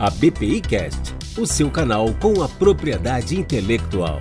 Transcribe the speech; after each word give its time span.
a 0.00 0.08
BPI 0.08 0.62
Cast, 0.62 1.14
o 1.36 1.44
seu 1.44 1.70
canal 1.70 2.14
com 2.14 2.42
a 2.42 2.48
propriedade 2.48 3.38
intelectual. 3.38 4.18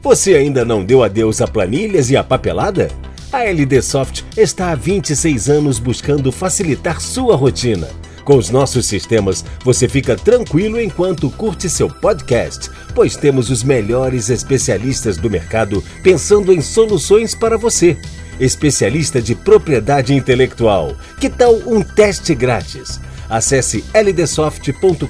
Você 0.00 0.36
ainda 0.36 0.64
não 0.64 0.84
deu 0.84 1.02
adeus 1.02 1.40
a 1.40 1.48
planilhas 1.48 2.10
e 2.10 2.16
a 2.16 2.22
papelada? 2.22 2.92
A 3.32 3.42
LD 3.42 3.82
Soft 3.82 4.22
está 4.36 4.70
há 4.70 4.76
26 4.76 5.50
anos 5.50 5.80
buscando 5.80 6.30
facilitar 6.30 7.00
sua 7.00 7.34
rotina. 7.34 7.88
Com 8.24 8.36
os 8.36 8.48
nossos 8.48 8.86
sistemas, 8.86 9.44
você 9.64 9.88
fica 9.88 10.14
tranquilo 10.14 10.80
enquanto 10.80 11.28
curte 11.28 11.68
seu 11.68 11.90
podcast, 11.90 12.70
pois 12.94 13.16
temos 13.16 13.50
os 13.50 13.64
melhores 13.64 14.30
especialistas 14.30 15.16
do 15.16 15.28
mercado 15.28 15.82
pensando 16.04 16.52
em 16.52 16.60
soluções 16.60 17.34
para 17.34 17.58
você 17.58 17.96
especialista 18.40 19.20
de 19.20 19.34
propriedade 19.34 20.14
intelectual. 20.14 20.96
Que 21.20 21.28
tal 21.28 21.54
um 21.66 21.82
teste 21.82 22.34
grátis? 22.34 23.00
Acesse 23.28 23.84
ldsoft.com.br. 23.92 25.08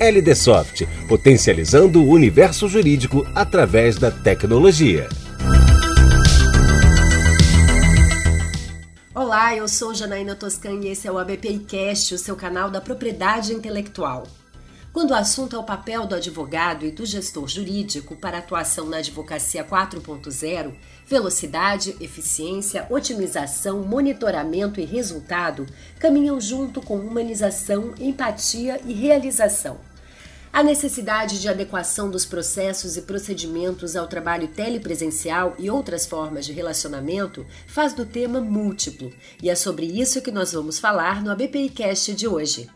LDSoft, 0.00 0.86
potencializando 1.08 2.02
o 2.02 2.08
universo 2.08 2.68
jurídico 2.68 3.24
através 3.34 3.96
da 3.96 4.10
tecnologia. 4.10 5.08
Olá, 9.14 9.54
eu 9.54 9.68
sou 9.68 9.94
Janaína 9.94 10.34
Toscan 10.34 10.80
e 10.82 10.88
esse 10.88 11.06
é 11.06 11.12
o 11.12 11.18
ABPI 11.18 11.60
Cast, 11.60 12.14
o 12.14 12.18
seu 12.18 12.34
canal 12.34 12.68
da 12.68 12.80
propriedade 12.80 13.52
intelectual. 13.52 14.26
Quando 14.92 15.10
o 15.10 15.14
assunto 15.14 15.56
é 15.56 15.58
o 15.58 15.64
papel 15.64 16.06
do 16.06 16.14
advogado 16.14 16.84
e 16.84 16.90
do 16.90 17.04
gestor 17.06 17.48
jurídico 17.48 18.14
para 18.16 18.38
atuação 18.38 18.86
na 18.86 18.98
advocacia 18.98 19.64
4.0, 19.64 20.72
velocidade, 21.06 21.96
eficiência, 22.00 22.86
otimização, 22.90 23.82
monitoramento 23.82 24.80
e 24.80 24.84
resultado 24.84 25.66
caminham 25.98 26.40
junto 26.40 26.80
com 26.80 26.96
humanização, 26.96 27.94
empatia 27.98 28.80
e 28.84 28.92
realização. 28.92 29.78
A 30.54 30.62
necessidade 30.62 31.40
de 31.40 31.48
adequação 31.48 32.08
dos 32.08 32.24
processos 32.24 32.96
e 32.96 33.02
procedimentos 33.02 33.96
ao 33.96 34.06
trabalho 34.06 34.46
telepresencial 34.46 35.56
e 35.58 35.68
outras 35.68 36.06
formas 36.06 36.46
de 36.46 36.52
relacionamento 36.52 37.44
faz 37.66 37.92
do 37.92 38.06
tema 38.06 38.40
múltiplo, 38.40 39.12
e 39.42 39.50
é 39.50 39.56
sobre 39.56 39.84
isso 39.84 40.22
que 40.22 40.30
nós 40.30 40.52
vamos 40.52 40.78
falar 40.78 41.24
no 41.24 41.32
ABPI 41.32 41.70
Cast 41.70 42.14
de 42.14 42.28
hoje. 42.28 42.70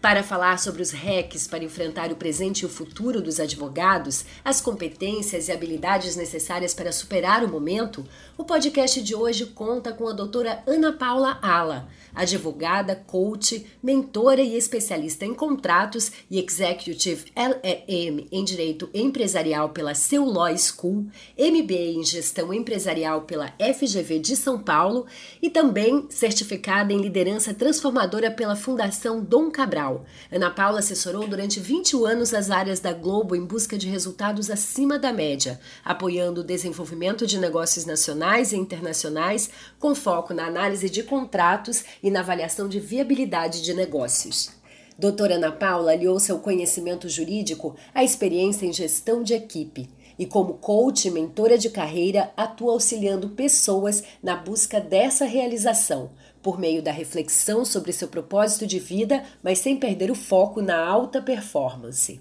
Para 0.00 0.22
falar 0.22 0.58
sobre 0.58 0.80
os 0.80 0.92
hacks 0.92 1.46
para 1.46 1.62
enfrentar 1.62 2.10
o 2.10 2.16
presente 2.16 2.60
e 2.60 2.66
o 2.66 2.70
futuro 2.70 3.20
dos 3.20 3.38
advogados, 3.38 4.24
as 4.42 4.58
competências 4.58 5.48
e 5.48 5.52
habilidades 5.52 6.16
necessárias 6.16 6.72
para 6.72 6.90
superar 6.90 7.44
o 7.44 7.48
momento, 7.48 8.06
o 8.38 8.42
podcast 8.42 9.02
de 9.02 9.14
hoje 9.14 9.44
conta 9.44 9.92
com 9.92 10.08
a 10.08 10.14
doutora 10.14 10.62
Ana 10.66 10.90
Paula 10.90 11.38
Ala, 11.42 11.86
advogada, 12.14 12.96
coach, 12.96 13.66
mentora 13.82 14.40
e 14.40 14.56
especialista 14.56 15.26
em 15.26 15.34
contratos 15.34 16.10
e 16.30 16.42
Executive 16.42 17.26
LEM 17.36 18.26
em 18.32 18.42
Direito 18.42 18.88
Empresarial 18.94 19.68
pela 19.68 19.94
Seu 19.94 20.24
Law 20.24 20.56
School, 20.56 21.08
MBA 21.38 21.98
em 21.98 22.04
Gestão 22.04 22.54
Empresarial 22.54 23.22
pela 23.22 23.52
FGV 23.58 24.18
de 24.18 24.34
São 24.34 24.58
Paulo 24.58 25.04
e 25.42 25.50
também 25.50 26.06
certificada 26.08 26.90
em 26.90 27.02
Liderança 27.02 27.52
Transformadora 27.52 28.30
pela 28.30 28.56
Fundação 28.56 29.22
Dom 29.22 29.50
Cabral. 29.50 29.89
Ana 30.30 30.50
Paula 30.50 30.80
assessorou 30.80 31.26
durante 31.26 31.60
21 31.60 32.04
anos 32.04 32.34
as 32.34 32.50
áreas 32.50 32.80
da 32.80 32.92
Globo 32.92 33.34
em 33.34 33.44
busca 33.44 33.76
de 33.76 33.88
resultados 33.88 34.50
acima 34.50 34.98
da 34.98 35.12
média, 35.12 35.60
apoiando 35.84 36.40
o 36.40 36.44
desenvolvimento 36.44 37.26
de 37.26 37.38
negócios 37.38 37.84
nacionais 37.84 38.52
e 38.52 38.56
internacionais, 38.56 39.50
com 39.78 39.94
foco 39.94 40.34
na 40.34 40.46
análise 40.46 40.88
de 40.88 41.02
contratos 41.02 41.84
e 42.02 42.10
na 42.10 42.20
avaliação 42.20 42.68
de 42.68 42.78
viabilidade 42.78 43.62
de 43.62 43.74
negócios. 43.74 44.50
Doutora 44.98 45.36
Ana 45.36 45.50
Paula 45.50 45.92
aliou 45.92 46.20
seu 46.20 46.38
conhecimento 46.38 47.08
jurídico 47.08 47.74
à 47.94 48.04
experiência 48.04 48.66
em 48.66 48.72
gestão 48.72 49.22
de 49.22 49.32
equipe 49.32 49.88
e, 50.18 50.26
como 50.26 50.58
coach 50.58 51.08
e 51.08 51.10
mentora 51.10 51.56
de 51.56 51.70
carreira, 51.70 52.30
atua 52.36 52.74
auxiliando 52.74 53.30
pessoas 53.30 54.04
na 54.22 54.36
busca 54.36 54.78
dessa 54.78 55.24
realização, 55.24 56.10
por 56.42 56.58
meio 56.58 56.82
da 56.82 56.92
reflexão 56.92 57.64
sobre 57.64 57.92
seu 57.92 58.08
propósito 58.08 58.66
de 58.66 58.78
vida, 58.78 59.24
mas 59.42 59.58
sem 59.58 59.76
perder 59.76 60.10
o 60.10 60.14
foco 60.14 60.60
na 60.60 60.78
alta 60.78 61.20
performance. 61.20 62.20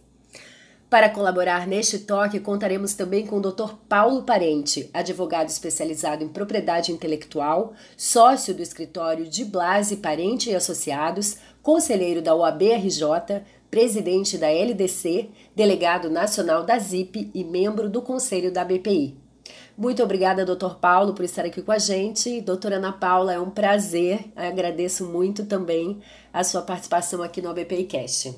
Para 0.89 1.07
colaborar 1.07 1.67
neste 1.67 1.99
toque, 1.99 2.39
contaremos 2.39 2.95
também 2.95 3.23
com 3.23 3.37
o 3.37 3.41
Dr. 3.41 3.75
Paulo 3.87 4.23
Parente, 4.23 4.89
advogado 4.91 5.47
especializado 5.47 6.23
em 6.23 6.27
propriedade 6.27 6.91
intelectual, 6.91 7.73
sócio 7.95 8.55
do 8.55 8.63
escritório 8.63 9.27
de 9.27 9.45
Blase 9.45 9.97
Parente 9.97 10.49
e 10.49 10.55
Associados, 10.55 11.37
conselheiro 11.61 12.23
da 12.23 12.33
OAB-RJ, 12.33 13.43
presidente 13.69 14.35
da 14.35 14.49
LDC, 14.49 15.29
delegado 15.55 16.09
nacional 16.09 16.63
da 16.63 16.79
ZIP 16.79 17.29
e 17.35 17.43
membro 17.43 17.87
do 17.87 18.01
conselho 18.01 18.51
da 18.51 18.65
BPI. 18.65 19.15
Muito 19.79 20.03
obrigada, 20.03 20.45
doutor 20.45 20.77
Paulo, 20.77 21.13
por 21.13 21.23
estar 21.23 21.45
aqui 21.45 21.61
com 21.61 21.71
a 21.71 21.77
gente. 21.77 22.41
Doutora 22.41 22.75
Ana 22.75 22.91
Paula, 22.91 23.31
é 23.31 23.39
um 23.39 23.49
prazer. 23.49 24.29
agradeço 24.35 25.07
muito 25.07 25.45
também 25.45 26.01
a 26.33 26.43
sua 26.43 26.61
participação 26.61 27.23
aqui 27.23 27.41
no 27.41 27.47
ABPI 27.47 27.85
Cast. 27.85 28.35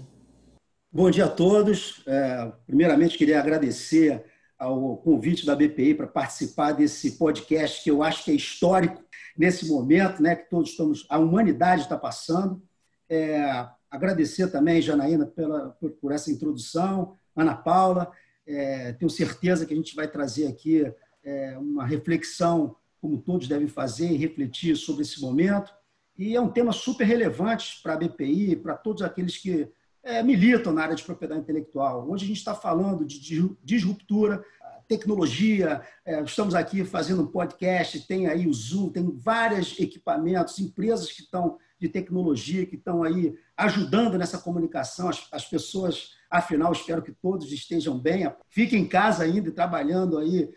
Bom 0.92 1.10
dia 1.10 1.26
a 1.26 1.28
todos. 1.28 2.04
É, 2.06 2.52
primeiramente, 2.68 3.18
queria 3.18 3.40
agradecer 3.40 4.24
ao 4.56 4.98
convite 4.98 5.44
da 5.44 5.56
BPI 5.56 5.96
para 5.96 6.06
participar 6.06 6.74
desse 6.74 7.14
podcast 7.18 7.84
que 7.84 7.90
eu 7.90 8.04
acho 8.04 8.24
que 8.24 8.30
é 8.30 8.36
histórico 8.36 9.04
nesse 9.36 9.68
momento, 9.68 10.22
né, 10.22 10.36
que 10.36 10.48
todos 10.48 10.70
estamos, 10.70 11.08
a 11.10 11.18
humanidade 11.18 11.82
está 11.82 11.98
passando. 11.98 12.62
É, 13.10 13.66
agradecer 13.90 14.52
também, 14.52 14.80
Janaína, 14.80 15.26
pela, 15.26 15.72
por, 15.72 15.90
por 15.94 16.12
essa 16.12 16.30
introdução, 16.30 17.16
Ana 17.36 17.56
Paula. 17.56 18.12
É, 18.46 18.94
tenho 18.94 19.10
certeza 19.10 19.66
que 19.66 19.74
a 19.74 19.78
gente 19.78 19.96
vai 19.96 20.08
trazer 20.08 20.46
aqui 20.46 20.86
é, 21.24 21.58
uma 21.58 21.86
reflexão, 21.86 22.76
como 23.00 23.18
todos 23.18 23.48
devem 23.48 23.68
fazer, 23.68 24.12
e 24.12 24.18
refletir 24.18 24.76
sobre 24.76 25.04
esse 25.04 25.22
momento. 25.22 25.74
E 26.18 26.36
é 26.36 26.42
um 26.42 26.50
tema 26.50 26.72
super 26.72 27.06
relevante 27.06 27.80
para 27.82 27.94
a 27.94 27.98
BPI, 27.98 28.56
para 28.58 28.76
todos 28.76 29.02
aqueles 29.02 29.38
que 29.38 29.68
é, 30.04 30.22
militam 30.22 30.74
na 30.74 30.84
área 30.84 30.96
de 30.96 31.04
propriedade 31.04 31.42
intelectual. 31.42 32.10
Hoje 32.10 32.26
a 32.26 32.28
gente 32.28 32.38
está 32.38 32.56
falando 32.56 33.06
de 33.06 33.20
disruptura, 33.64 34.44
tecnologia, 34.92 35.82
é, 36.04 36.22
estamos 36.22 36.54
aqui 36.54 36.84
fazendo 36.84 37.22
um 37.22 37.28
podcast, 37.28 37.98
tem 38.02 38.28
aí 38.28 38.46
o 38.46 38.54
Zoom, 38.54 38.90
tem 38.90 39.10
vários 39.10 39.80
equipamentos, 39.80 40.60
empresas 40.60 41.10
que 41.10 41.22
estão 41.22 41.58
de 41.80 41.88
tecnologia, 41.88 42.66
que 42.66 42.76
estão 42.76 43.02
aí 43.02 43.34
ajudando 43.56 44.18
nessa 44.18 44.38
comunicação, 44.38 45.08
as, 45.08 45.28
as 45.32 45.46
pessoas, 45.46 46.12
afinal, 46.30 46.74
espero 46.74 47.02
que 47.02 47.14
todos 47.14 47.50
estejam 47.54 47.98
bem, 47.98 48.30
fiquem 48.50 48.82
em 48.82 48.88
casa 48.88 49.24
ainda 49.24 49.50
trabalhando 49.50 50.18
aí 50.18 50.52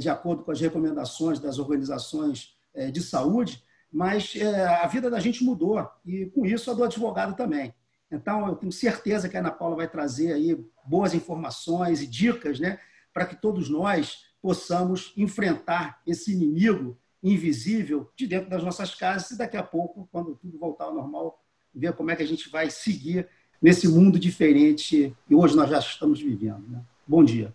de 0.00 0.08
acordo 0.08 0.42
com 0.42 0.50
as 0.50 0.60
recomendações 0.60 1.38
das 1.38 1.58
organizações 1.58 2.56
é, 2.74 2.90
de 2.90 3.02
saúde, 3.02 3.62
mas 3.92 4.34
é, 4.36 4.64
a 4.66 4.86
vida 4.86 5.10
da 5.10 5.18
gente 5.18 5.42
mudou 5.42 5.88
e 6.04 6.26
com 6.26 6.44
isso 6.44 6.70
a 6.70 6.74
do 6.74 6.84
advogado 6.84 7.36
também. 7.36 7.74
Então, 8.10 8.46
eu 8.46 8.56
tenho 8.56 8.72
certeza 8.72 9.28
que 9.28 9.36
a 9.36 9.40
Ana 9.40 9.50
Paula 9.50 9.76
vai 9.76 9.88
trazer 9.88 10.32
aí 10.32 10.58
boas 10.84 11.14
informações 11.14 12.00
e 12.00 12.06
dicas, 12.06 12.58
né, 12.58 12.78
para 13.12 13.26
que 13.26 13.36
todos 13.36 13.68
nós 13.68 14.26
possamos 14.40 15.12
enfrentar 15.16 16.00
esse 16.06 16.32
inimigo 16.32 16.96
invisível 17.22 18.10
de 18.16 18.26
dentro 18.26 18.48
das 18.48 18.62
nossas 18.62 18.94
casas 18.94 19.32
e 19.32 19.38
daqui 19.38 19.56
a 19.56 19.62
pouco, 19.62 20.08
quando 20.12 20.36
tudo 20.36 20.58
voltar 20.58 20.84
ao 20.84 20.94
normal, 20.94 21.42
ver 21.74 21.92
como 21.94 22.10
é 22.10 22.16
que 22.16 22.22
a 22.22 22.26
gente 22.26 22.48
vai 22.48 22.70
seguir 22.70 23.28
nesse 23.60 23.88
mundo 23.88 24.18
diferente 24.18 25.14
que 25.26 25.34
hoje 25.34 25.56
nós 25.56 25.68
já 25.68 25.78
estamos 25.78 26.20
vivendo. 26.20 26.66
Né? 26.68 26.80
Bom 27.06 27.24
dia. 27.24 27.52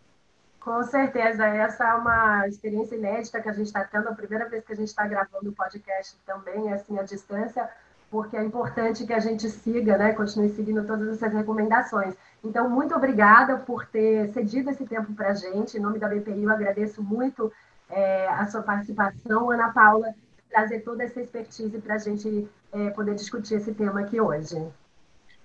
Com 0.64 0.82
certeza, 0.84 1.46
essa 1.46 1.84
é 1.84 1.94
uma 1.96 2.48
experiência 2.48 2.96
inédita 2.96 3.42
que 3.42 3.50
a 3.50 3.54
gente 3.54 3.66
está 3.66 3.84
tendo, 3.84 4.08
a 4.08 4.16
primeira 4.16 4.48
vez 4.48 4.64
que 4.64 4.72
a 4.72 4.76
gente 4.76 4.88
está 4.88 5.06
gravando 5.06 5.50
o 5.50 5.54
podcast 5.54 6.16
também, 6.26 6.72
assim, 6.72 6.98
à 6.98 7.04
distância, 7.04 7.70
porque 8.10 8.38
é 8.38 8.44
importante 8.46 9.06
que 9.06 9.12
a 9.12 9.20
gente 9.20 9.50
siga, 9.50 9.98
né, 9.98 10.14
continue 10.14 10.50
seguindo 10.56 10.88
todas 10.88 11.10
essas 11.10 11.34
recomendações. 11.34 12.16
Então, 12.42 12.70
muito 12.70 12.96
obrigada 12.96 13.58
por 13.58 13.86
ter 13.88 14.30
cedido 14.30 14.70
esse 14.70 14.86
tempo 14.86 15.14
para 15.14 15.32
a 15.32 15.34
gente. 15.34 15.76
Em 15.76 15.82
nome 15.82 16.00
da 16.00 16.08
BPI, 16.08 16.44
eu 16.44 16.52
agradeço 16.52 17.04
muito 17.04 17.52
é, 17.90 18.30
a 18.30 18.48
sua 18.48 18.64
participação, 18.64 19.52
Ana 19.52 19.74
Paula, 19.74 20.16
trazer 20.50 20.80
toda 20.80 21.04
essa 21.04 21.20
expertise 21.20 21.78
para 21.82 21.96
a 21.96 21.98
gente 21.98 22.48
é, 22.72 22.90
poder 22.92 23.16
discutir 23.16 23.56
esse 23.56 23.74
tema 23.74 24.00
aqui 24.00 24.22
hoje. 24.22 24.66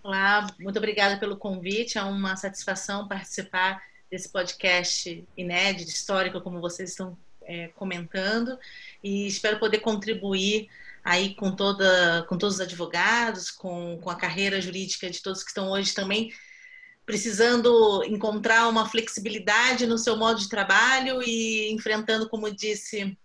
Olá, 0.00 0.46
muito 0.60 0.78
obrigada 0.78 1.18
pelo 1.18 1.36
convite. 1.36 1.98
É 1.98 2.04
uma 2.04 2.36
satisfação 2.36 3.08
participar 3.08 3.82
desse 4.10 4.28
podcast 4.28 5.26
inédito, 5.36 5.90
histórico, 5.90 6.40
como 6.40 6.60
vocês 6.60 6.90
estão 6.90 7.16
é, 7.42 7.68
comentando, 7.68 8.58
e 9.02 9.26
espero 9.26 9.58
poder 9.58 9.78
contribuir 9.78 10.68
aí 11.04 11.34
com 11.34 11.54
toda, 11.54 12.24
com 12.28 12.36
todos 12.36 12.56
os 12.56 12.60
advogados, 12.60 13.50
com, 13.50 13.98
com 14.02 14.10
a 14.10 14.16
carreira 14.16 14.60
jurídica 14.60 15.08
de 15.08 15.22
todos 15.22 15.42
que 15.42 15.50
estão 15.50 15.70
hoje 15.70 15.94
também 15.94 16.32
precisando 17.06 18.04
encontrar 18.04 18.68
uma 18.68 18.86
flexibilidade 18.86 19.86
no 19.86 19.96
seu 19.96 20.14
modo 20.14 20.38
de 20.40 20.48
trabalho 20.48 21.22
e 21.22 21.72
enfrentando, 21.72 22.28
como 22.28 22.54
disse 22.54 23.16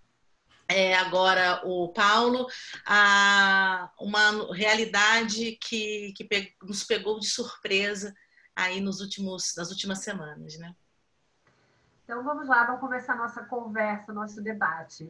é, 0.70 0.96
agora 0.96 1.62
o 1.66 1.90
Paulo, 1.90 2.48
a 2.86 3.92
uma 4.00 4.56
realidade 4.56 5.58
que, 5.62 6.14
que 6.16 6.24
pe 6.24 6.54
nos 6.64 6.86
pegou 6.86 7.20
de 7.20 7.28
surpresa 7.28 8.14
aí 8.56 8.80
nos 8.82 9.02
últimos, 9.02 9.56
nas 9.56 9.70
últimas 9.70 10.00
semanas, 10.00 10.58
né? 10.58 10.76
Então 12.04 12.24
vamos 12.24 12.48
lá, 12.48 12.66
vamos 12.66 12.82
começar 12.82 13.16
nossa 13.16 13.44
conversa, 13.44 14.12
nosso 14.12 14.42
debate. 14.42 15.10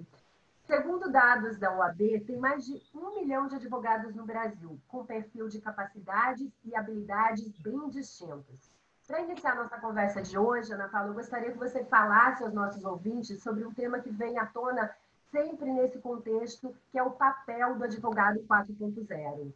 Segundo 0.66 1.12
dados 1.12 1.58
da 1.58 1.76
OAB, 1.76 2.22
tem 2.26 2.38
mais 2.38 2.66
de 2.66 2.82
um 2.94 3.16
milhão 3.16 3.48
de 3.48 3.56
advogados 3.56 4.16
no 4.16 4.26
Brasil, 4.26 4.80
com 4.88 5.06
perfil 5.06 5.50
de 5.50 5.60
capacidades 5.60 6.50
e 6.64 6.76
habilidades 6.76 7.52
bem 7.60 7.90
distintos. 7.90 8.72
Para 9.06 9.22
iniciar 9.22 9.56
nossa 9.56 9.78
conversa 9.80 10.22
de 10.22 10.38
hoje, 10.38 10.72
Ana 10.72 10.88
Paula, 10.88 11.10
eu 11.10 11.14
gostaria 11.14 11.52
que 11.52 11.58
você 11.58 11.84
falasse 11.84 12.44
aos 12.44 12.54
nossos 12.54 12.86
ouvintes 12.86 13.44
sobre 13.44 13.66
um 13.66 13.74
tema 13.74 14.00
que 14.00 14.10
vem 14.10 14.40
à 14.40 14.46
tona 14.46 14.90
sempre 15.30 15.70
nesse 15.70 16.00
contexto, 16.00 16.74
que 16.92 16.98
é 16.98 17.04
o 17.04 17.12
papel 17.12 17.76
do 17.76 17.84
advogado 17.84 18.40
4.0. 18.44 19.52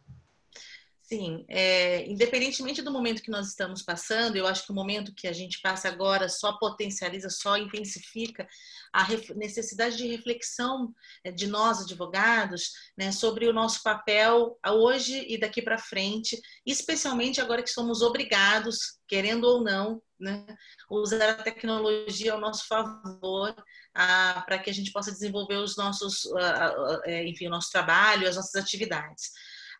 Sim, 1.08 1.42
é, 1.48 2.06
independentemente 2.06 2.82
do 2.82 2.92
momento 2.92 3.22
que 3.22 3.30
nós 3.30 3.48
estamos 3.48 3.80
passando, 3.80 4.36
eu 4.36 4.46
acho 4.46 4.66
que 4.66 4.72
o 4.72 4.74
momento 4.74 5.14
que 5.14 5.26
a 5.26 5.32
gente 5.32 5.58
passa 5.62 5.88
agora 5.88 6.28
só 6.28 6.58
potencializa, 6.58 7.30
só 7.30 7.56
intensifica 7.56 8.46
a 8.92 9.06
necessidade 9.34 9.96
de 9.96 10.06
reflexão 10.06 10.94
é, 11.24 11.32
de 11.32 11.46
nós, 11.46 11.80
advogados, 11.80 12.72
né, 12.94 13.10
sobre 13.10 13.48
o 13.48 13.54
nosso 13.54 13.82
papel 13.82 14.58
hoje 14.66 15.24
e 15.26 15.40
daqui 15.40 15.62
para 15.62 15.78
frente, 15.78 16.38
especialmente 16.66 17.40
agora 17.40 17.62
que 17.62 17.70
somos 17.70 18.02
obrigados, 18.02 18.76
querendo 19.06 19.44
ou 19.44 19.64
não, 19.64 20.02
né, 20.20 20.44
usar 20.90 21.30
a 21.30 21.42
tecnologia 21.42 22.34
ao 22.34 22.40
nosso 22.40 22.66
favor 22.66 23.54
para 23.94 24.58
que 24.58 24.68
a 24.68 24.74
gente 24.74 24.92
possa 24.92 25.10
desenvolver 25.10 25.56
os 25.56 25.74
nossos, 25.74 26.26
é, 27.06 27.26
enfim, 27.26 27.46
o 27.46 27.50
nosso 27.50 27.70
trabalho, 27.70 28.28
as 28.28 28.36
nossas 28.36 28.62
atividades. 28.62 29.30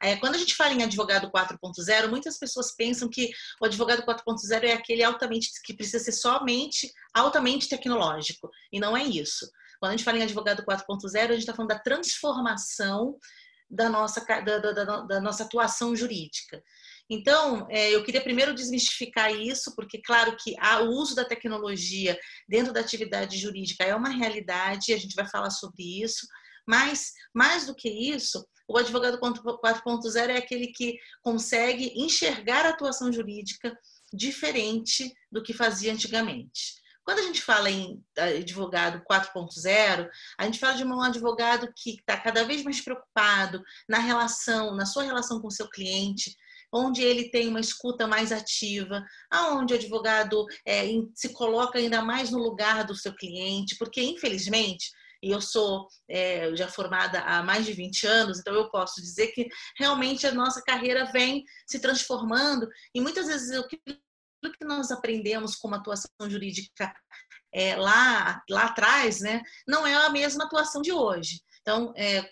É, 0.03 0.17
quando 0.17 0.37
a 0.37 0.39
gente 0.39 0.55
fala 0.55 0.73
em 0.73 0.83
advogado 0.83 1.31
4.0, 1.31 2.09
muitas 2.09 2.39
pessoas 2.39 2.75
pensam 2.75 3.09
que 3.09 3.31
o 3.61 3.65
advogado 3.65 4.03
4.0 4.03 4.65
é 4.65 4.73
aquele 4.73 5.03
altamente 5.03 5.51
que 5.65 5.75
precisa 5.75 5.99
ser 6.03 6.13
somente 6.13 6.93
altamente 7.13 7.69
tecnológico, 7.69 8.51
e 8.73 8.79
não 8.79 8.97
é 8.97 9.03
isso. 9.03 9.49
Quando 9.81 9.91
a 9.91 9.97
gente 9.97 10.05
fala 10.05 10.19
em 10.19 10.23
advogado 10.23 10.65
4.0, 10.65 11.15
a 11.15 11.33
gente 11.33 11.39
está 11.39 11.55
falando 11.55 11.71
da 11.71 11.79
transformação 11.79 13.17
da 13.71 13.89
nossa, 13.89 14.25
da, 14.25 14.59
da, 14.59 15.01
da 15.03 15.21
nossa 15.21 15.45
atuação 15.45 15.95
jurídica. 15.95 16.63
Então, 17.11 17.67
é, 17.71 17.95
eu 17.95 18.05
queria 18.05 18.21
primeiro 18.21 18.55
desmistificar 18.55 19.33
isso, 19.33 19.75
porque, 19.75 19.99
claro, 19.99 20.37
que 20.37 20.55
o 20.83 20.91
uso 20.91 21.15
da 21.15 21.25
tecnologia 21.25 22.19
dentro 22.47 22.73
da 22.73 22.81
atividade 22.81 23.39
jurídica 23.39 23.85
é 23.85 23.95
uma 23.95 24.11
realidade, 24.11 24.93
a 24.93 24.99
gente 24.99 25.15
vai 25.15 25.27
falar 25.27 25.51
sobre 25.51 26.03
isso, 26.03 26.27
mas, 26.69 27.15
mais 27.35 27.65
do 27.65 27.75
que 27.75 27.89
isso, 27.89 28.47
o 28.69 28.77
advogado 28.77 29.19
4.0 29.19 30.29
é 30.29 30.37
aquele 30.37 30.67
que 30.67 30.99
consegue 31.23 31.95
enxergar 31.97 32.67
a 32.67 32.69
atuação 32.69 33.11
jurídica 33.11 33.75
diferente 34.13 35.11
do 35.33 35.43
que 35.43 35.55
fazia 35.55 35.91
antigamente. 35.91 36.77
Quando 37.03 37.21
a 37.21 37.23
gente 37.23 37.41
fala 37.41 37.71
em 37.71 38.05
advogado 38.19 39.03
4.0, 39.11 40.11
a 40.37 40.45
gente 40.45 40.59
fala 40.59 40.75
de 40.75 40.85
um 40.85 41.01
advogado 41.01 41.73
que 41.75 41.93
está 41.93 42.19
cada 42.19 42.45
vez 42.45 42.63
mais 42.63 42.83
preocupado 42.83 43.63
na 43.89 43.99
relação, 43.99 44.77
na 44.77 44.85
sua 44.85 45.05
relação 45.05 45.41
com 45.41 45.49
o 45.49 45.53
seu 45.53 45.71
cliente, 45.71 46.37
onde 46.71 47.03
ele 47.03 47.31
tem 47.31 47.49
uma 47.49 47.61
escuta 47.61 48.07
mais 48.07 48.31
ativa, 48.31 49.03
aonde 49.31 49.73
o 49.73 49.77
advogado 49.77 50.45
é, 50.67 50.85
se 51.15 51.31
coloca 51.31 51.79
ainda 51.79 52.03
mais 52.03 52.31
no 52.31 52.39
lugar 52.39 52.85
do 52.85 52.95
seu 52.95 53.15
cliente, 53.15 53.77
porque 53.79 54.03
infelizmente 54.03 54.91
e 55.23 55.31
eu 55.31 55.41
sou 55.41 55.89
é, 56.09 56.55
já 56.55 56.69
formada 56.69 57.21
há 57.21 57.43
mais 57.43 57.67
de 57.67 57.73
20 57.73 58.07
anos, 58.07 58.39
então 58.39 58.55
eu 58.55 58.71
posso 58.71 59.01
dizer 59.01 59.29
que 59.29 59.49
realmente 59.79 60.27
a 60.27 60.33
nossa 60.33 60.63
carreira 60.63 61.11
vem 61.13 61.45
se 61.67 61.81
transformando 61.81 62.69
e 62.95 63.01
muitas 63.01 63.27
vezes 63.27 63.59
o 63.59 63.67
que 63.67 63.81
nós 64.63 64.91
aprendemos 64.91 65.57
como 65.57 65.75
atuação 65.75 66.11
jurídica 66.29 66.93
é, 67.53 67.77
lá, 67.77 68.43
lá 68.49 68.67
atrás, 68.67 69.21
né, 69.21 69.43
não 69.67 69.87
é 69.87 69.95
a 69.95 70.11
mesma 70.11 70.45
atuação 70.45 70.83
de 70.83 70.93
hoje. 70.93 71.41
Então, 71.69 71.93
é, 71.99 72.27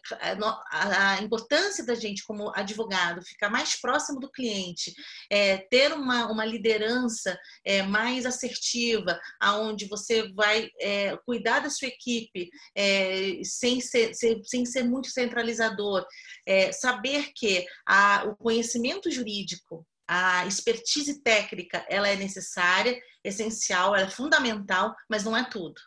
a, 0.71 1.23
importância 1.23 1.85
da 1.85 1.95
gente, 1.95 2.25
como 2.25 2.51
advogado, 2.57 3.23
ficar 3.23 3.51
mais 3.51 3.79
próximo 3.79 4.19
do 4.19 4.33
cliente, 4.33 4.95
é, 5.29 5.59
ter 5.59 5.93
uma, 5.93 6.33
uma 6.33 6.43
liderança 6.43 7.39
é, 7.63 7.83
mais 7.83 8.25
assertiva, 8.25 9.21
aonde 9.39 9.85
você 9.89 10.33
vai 10.33 10.71
é, 10.81 11.19
cuidar 11.27 11.61
da 11.61 11.69
sua 11.69 11.89
equipe 11.89 12.49
é, 12.75 13.39
sem, 13.45 13.79
ser, 13.79 14.15
ser, 14.15 14.41
sem 14.43 14.65
ser 14.65 14.85
muito 14.85 15.11
centralizador, 15.11 16.07
é, 16.47 16.73
saber 16.73 17.31
que 17.35 17.67
a, 17.87 18.25
o 18.25 18.37
conhecimento 18.37 19.11
jurídico 19.11 19.87
a 20.09 20.47
expertise 20.47 21.21
técnica 21.21 21.85
ela 21.91 22.09
é 22.09 22.17
necessária, 22.17 22.99
essencial, 23.23 23.95
ela 23.95 24.07
é 24.07 24.11
fundamental, 24.11 24.95
mas 25.11 25.25
não 25.25 25.37
é 25.37 25.45
tudo, 25.45 25.79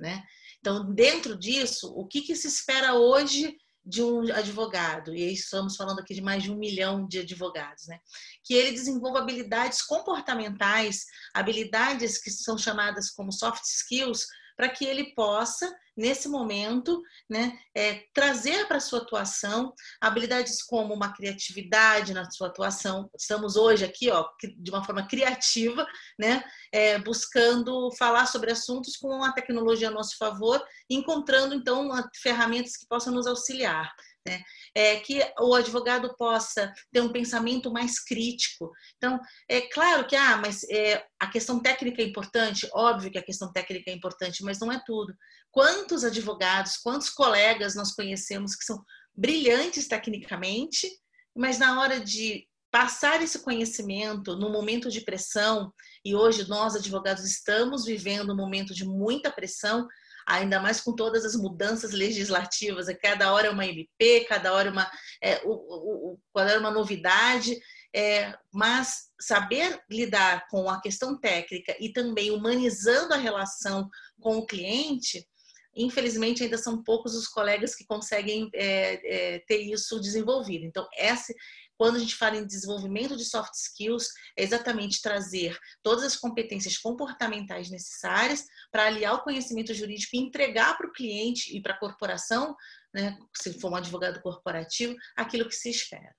né? 0.00 0.24
Então, 0.60 0.92
dentro 0.94 1.36
disso, 1.38 1.92
o 1.94 2.06
que, 2.06 2.22
que 2.22 2.36
se 2.36 2.46
espera 2.46 2.94
hoje 2.94 3.56
de 3.84 4.02
um 4.02 4.20
advogado, 4.34 5.14
e 5.14 5.32
estamos 5.32 5.74
falando 5.74 6.00
aqui 6.00 6.14
de 6.14 6.20
mais 6.20 6.42
de 6.42 6.52
um 6.52 6.56
milhão 6.56 7.08
de 7.08 7.20
advogados, 7.20 7.86
né? 7.86 7.98
Que 8.44 8.52
ele 8.54 8.72
desenvolva 8.72 9.20
habilidades 9.20 9.82
comportamentais, 9.82 11.06
habilidades 11.34 12.18
que 12.18 12.30
são 12.30 12.58
chamadas 12.58 13.10
como 13.10 13.32
soft 13.32 13.64
skills, 13.64 14.26
para 14.54 14.68
que 14.68 14.84
ele 14.84 15.14
possa, 15.14 15.74
nesse 16.00 16.28
momento, 16.28 17.02
né, 17.28 17.58
é, 17.76 18.04
trazer 18.14 18.66
para 18.66 18.78
a 18.78 18.80
sua 18.80 19.00
atuação 19.00 19.74
habilidades 20.00 20.62
como 20.62 20.94
uma 20.94 21.12
criatividade 21.12 22.14
na 22.14 22.28
sua 22.30 22.48
atuação. 22.48 23.10
Estamos 23.14 23.54
hoje 23.54 23.84
aqui, 23.84 24.10
ó, 24.10 24.26
de 24.56 24.70
uma 24.70 24.82
forma 24.82 25.06
criativa, 25.06 25.86
né, 26.18 26.42
é, 26.72 26.98
buscando 26.98 27.90
falar 27.98 28.26
sobre 28.26 28.50
assuntos 28.50 28.96
com 28.96 29.22
a 29.22 29.32
tecnologia 29.32 29.88
a 29.88 29.90
nosso 29.90 30.16
favor, 30.16 30.64
encontrando, 30.88 31.54
então, 31.54 31.90
ferramentas 32.22 32.76
que 32.78 32.86
possam 32.88 33.12
nos 33.12 33.26
auxiliar. 33.26 33.92
Né? 34.26 34.42
É, 34.74 35.00
que 35.00 35.18
o 35.40 35.54
advogado 35.54 36.14
possa 36.16 36.70
ter 36.92 37.00
um 37.00 37.10
pensamento 37.10 37.72
mais 37.72 37.98
crítico. 37.98 38.70
Então, 38.96 39.18
é 39.48 39.62
claro 39.62 40.06
que 40.06 40.14
ah, 40.14 40.36
mas 40.36 40.62
é, 40.70 41.02
a 41.18 41.26
questão 41.26 41.58
técnica 41.60 42.02
é 42.02 42.04
importante, 42.04 42.68
óbvio 42.74 43.10
que 43.10 43.18
a 43.18 43.24
questão 43.24 43.50
técnica 43.50 43.90
é 43.90 43.94
importante, 43.94 44.44
mas 44.44 44.58
não 44.58 44.70
é 44.70 44.80
tudo. 44.84 45.14
Quantos 45.50 46.04
advogados, 46.04 46.76
quantos 46.76 47.08
colegas 47.08 47.74
nós 47.74 47.92
conhecemos 47.92 48.54
que 48.54 48.64
são 48.64 48.84
brilhantes 49.14 49.88
tecnicamente, 49.88 50.86
mas 51.34 51.58
na 51.58 51.80
hora 51.80 51.98
de 51.98 52.46
passar 52.70 53.20
esse 53.20 53.40
conhecimento 53.40 54.36
no 54.36 54.50
momento 54.50 54.90
de 54.90 55.00
pressão, 55.00 55.72
e 56.04 56.14
hoje 56.14 56.48
nós 56.48 56.76
advogados 56.76 57.24
estamos 57.24 57.84
vivendo 57.84 58.32
um 58.32 58.36
momento 58.36 58.72
de 58.72 58.84
muita 58.84 59.30
pressão, 59.30 59.88
ainda 60.26 60.60
mais 60.60 60.80
com 60.80 60.94
todas 60.94 61.24
as 61.24 61.34
mudanças 61.34 61.92
legislativas, 61.92 62.88
é 62.88 62.94
cada 62.94 63.32
hora 63.32 63.48
é 63.48 63.50
uma 63.50 63.66
MP, 63.66 64.24
cada 64.28 64.52
hora 64.52 64.68
é 64.68 64.72
uma, 64.72 64.90
é, 65.22 65.40
o, 65.44 66.12
o, 66.12 66.18
cada 66.34 66.50
hora 66.50 66.58
é 66.58 66.60
uma 66.60 66.70
novidade, 66.70 67.58
é, 67.94 68.34
mas 68.52 69.10
saber 69.20 69.80
lidar 69.90 70.46
com 70.48 70.68
a 70.68 70.80
questão 70.80 71.18
técnica 71.18 71.76
e 71.80 71.92
também 71.92 72.30
humanizando 72.30 73.14
a 73.14 73.18
relação 73.18 73.88
com 74.20 74.38
o 74.38 74.46
cliente, 74.46 75.26
infelizmente 75.74 76.42
ainda 76.42 76.58
são 76.58 76.82
poucos 76.82 77.14
os 77.14 77.28
colegas 77.28 77.74
que 77.74 77.84
conseguem 77.84 78.48
é, 78.54 79.34
é, 79.34 79.38
ter 79.40 79.58
isso 79.58 80.00
desenvolvido. 80.00 80.64
Então, 80.64 80.86
essa, 80.96 81.32
quando 81.80 81.96
a 81.96 81.98
gente 81.98 82.14
fala 82.14 82.36
em 82.36 82.46
desenvolvimento 82.46 83.16
de 83.16 83.24
soft 83.24 83.54
skills, 83.54 84.08
é 84.36 84.42
exatamente 84.42 85.00
trazer 85.00 85.58
todas 85.82 86.04
as 86.04 86.14
competências 86.14 86.76
comportamentais 86.76 87.70
necessárias 87.70 88.44
para 88.70 88.84
aliar 88.84 89.14
o 89.14 89.22
conhecimento 89.22 89.72
jurídico 89.72 90.14
e 90.14 90.18
entregar 90.18 90.76
para 90.76 90.86
o 90.86 90.92
cliente 90.92 91.56
e 91.56 91.62
para 91.62 91.72
a 91.72 91.78
corporação, 91.78 92.54
né, 92.92 93.18
se 93.34 93.58
for 93.58 93.72
um 93.72 93.76
advogado 93.76 94.20
corporativo, 94.20 94.94
aquilo 95.16 95.48
que 95.48 95.54
se 95.54 95.70
espera. 95.70 96.14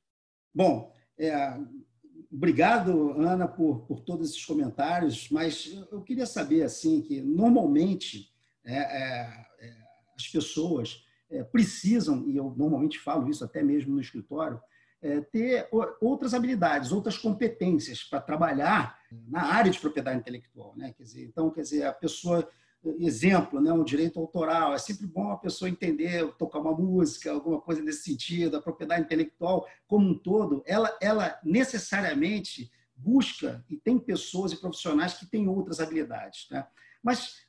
Bom, 0.52 0.92
é, 1.16 1.56
obrigado, 2.32 3.12
Ana, 3.22 3.48
por, 3.48 3.86
por 3.86 4.00
todos 4.02 4.32
esses 4.32 4.44
comentários, 4.44 5.30
mas 5.30 5.72
eu 5.92 6.02
queria 6.02 6.26
saber 6.26 6.64
assim 6.64 7.04
que 7.04 7.22
normalmente 7.22 8.34
é, 8.66 8.78
é, 8.78 9.46
é 9.60 9.78
as 10.18 10.28
pessoas 10.28 11.06
é, 11.30 11.44
precisam, 11.44 12.28
e 12.28 12.36
eu 12.36 12.52
normalmente 12.58 12.98
falo 12.98 13.30
isso 13.30 13.46
até 13.46 13.62
mesmo 13.62 13.94
no 13.94 14.02
escritório, 14.02 14.60
é, 15.02 15.22
ter 15.22 15.68
outras 16.00 16.34
habilidades, 16.34 16.92
outras 16.92 17.18
competências 17.18 18.04
para 18.04 18.22
trabalhar 18.22 19.00
na 19.28 19.44
área 19.44 19.72
de 19.72 19.80
propriedade 19.80 20.20
intelectual. 20.20 20.74
Né? 20.76 20.94
Quer 20.96 21.04
dizer, 21.04 21.24
então, 21.26 21.50
quer 21.50 21.62
dizer, 21.62 21.84
a 21.84 21.94
pessoa, 21.94 22.48
exemplo, 23.00 23.60
né, 23.60 23.74
um 23.74 23.84
direito 23.84 24.20
autoral, 24.20 24.74
é 24.74 24.78
sempre 24.78 25.08
bom 25.08 25.32
a 25.32 25.38
pessoa 25.38 25.70
entender, 25.70 26.32
tocar 26.34 26.60
uma 26.60 26.72
música, 26.72 27.32
alguma 27.32 27.60
coisa 27.60 27.82
nesse 27.82 28.04
sentido, 28.04 28.58
a 28.58 28.62
propriedade 28.62 29.04
intelectual 29.04 29.68
como 29.88 30.08
um 30.08 30.18
todo, 30.18 30.64
ela, 30.66 30.96
ela 31.02 31.40
necessariamente 31.44 32.72
busca 32.96 33.66
e 33.68 33.78
tem 33.78 33.98
pessoas 33.98 34.52
e 34.52 34.58
profissionais 34.58 35.16
que 35.16 35.26
têm 35.26 35.48
outras 35.48 35.80
habilidades. 35.80 36.48
Né? 36.52 36.66
Mas 37.04 37.42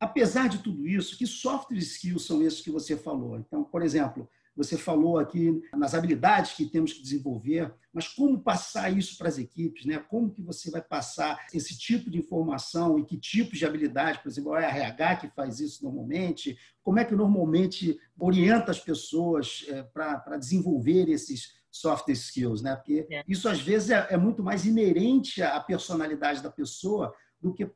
apesar 0.00 0.48
de 0.48 0.58
tudo 0.58 0.86
isso, 0.86 1.16
que 1.16 1.26
soft 1.26 1.70
skills 1.72 2.26
são 2.26 2.42
esses 2.42 2.60
que 2.60 2.70
você 2.70 2.96
falou? 2.96 3.38
Então, 3.38 3.62
por 3.62 3.82
exemplo, 3.82 4.28
você 4.58 4.76
falou 4.76 5.20
aqui 5.20 5.62
nas 5.72 5.94
habilidades 5.94 6.54
que 6.54 6.66
temos 6.66 6.92
que 6.92 7.00
desenvolver, 7.00 7.72
mas 7.92 8.08
como 8.08 8.42
passar 8.42 8.90
isso 8.90 9.16
para 9.16 9.28
as 9.28 9.38
equipes, 9.38 9.86
né? 9.86 10.00
Como 10.00 10.32
que 10.32 10.42
você 10.42 10.68
vai 10.68 10.82
passar 10.82 11.46
esse 11.54 11.78
tipo 11.78 12.10
de 12.10 12.18
informação 12.18 12.98
e 12.98 13.04
que 13.04 13.16
tipos 13.16 13.56
de 13.56 13.64
habilidade, 13.64 14.18
por 14.20 14.28
exemplo, 14.28 14.56
é 14.56 14.66
a 14.66 14.76
RH 14.76 15.16
que 15.16 15.28
faz 15.28 15.60
isso 15.60 15.84
normalmente? 15.84 16.58
Como 16.82 16.98
é 16.98 17.04
que 17.04 17.14
normalmente 17.14 17.96
orienta 18.18 18.72
as 18.72 18.80
pessoas 18.80 19.64
é, 19.68 19.84
para 19.84 20.36
desenvolver 20.36 21.08
esses 21.08 21.56
soft 21.70 22.08
skills, 22.08 22.60
né? 22.60 22.74
Porque 22.74 23.06
é. 23.12 23.22
isso 23.28 23.48
às 23.48 23.60
vezes 23.60 23.90
é, 23.90 24.08
é 24.10 24.16
muito 24.16 24.42
mais 24.42 24.66
inerente 24.66 25.40
à 25.40 25.60
personalidade 25.60 26.42
da 26.42 26.50
pessoa 26.50 27.14
do 27.40 27.54
que 27.54 27.70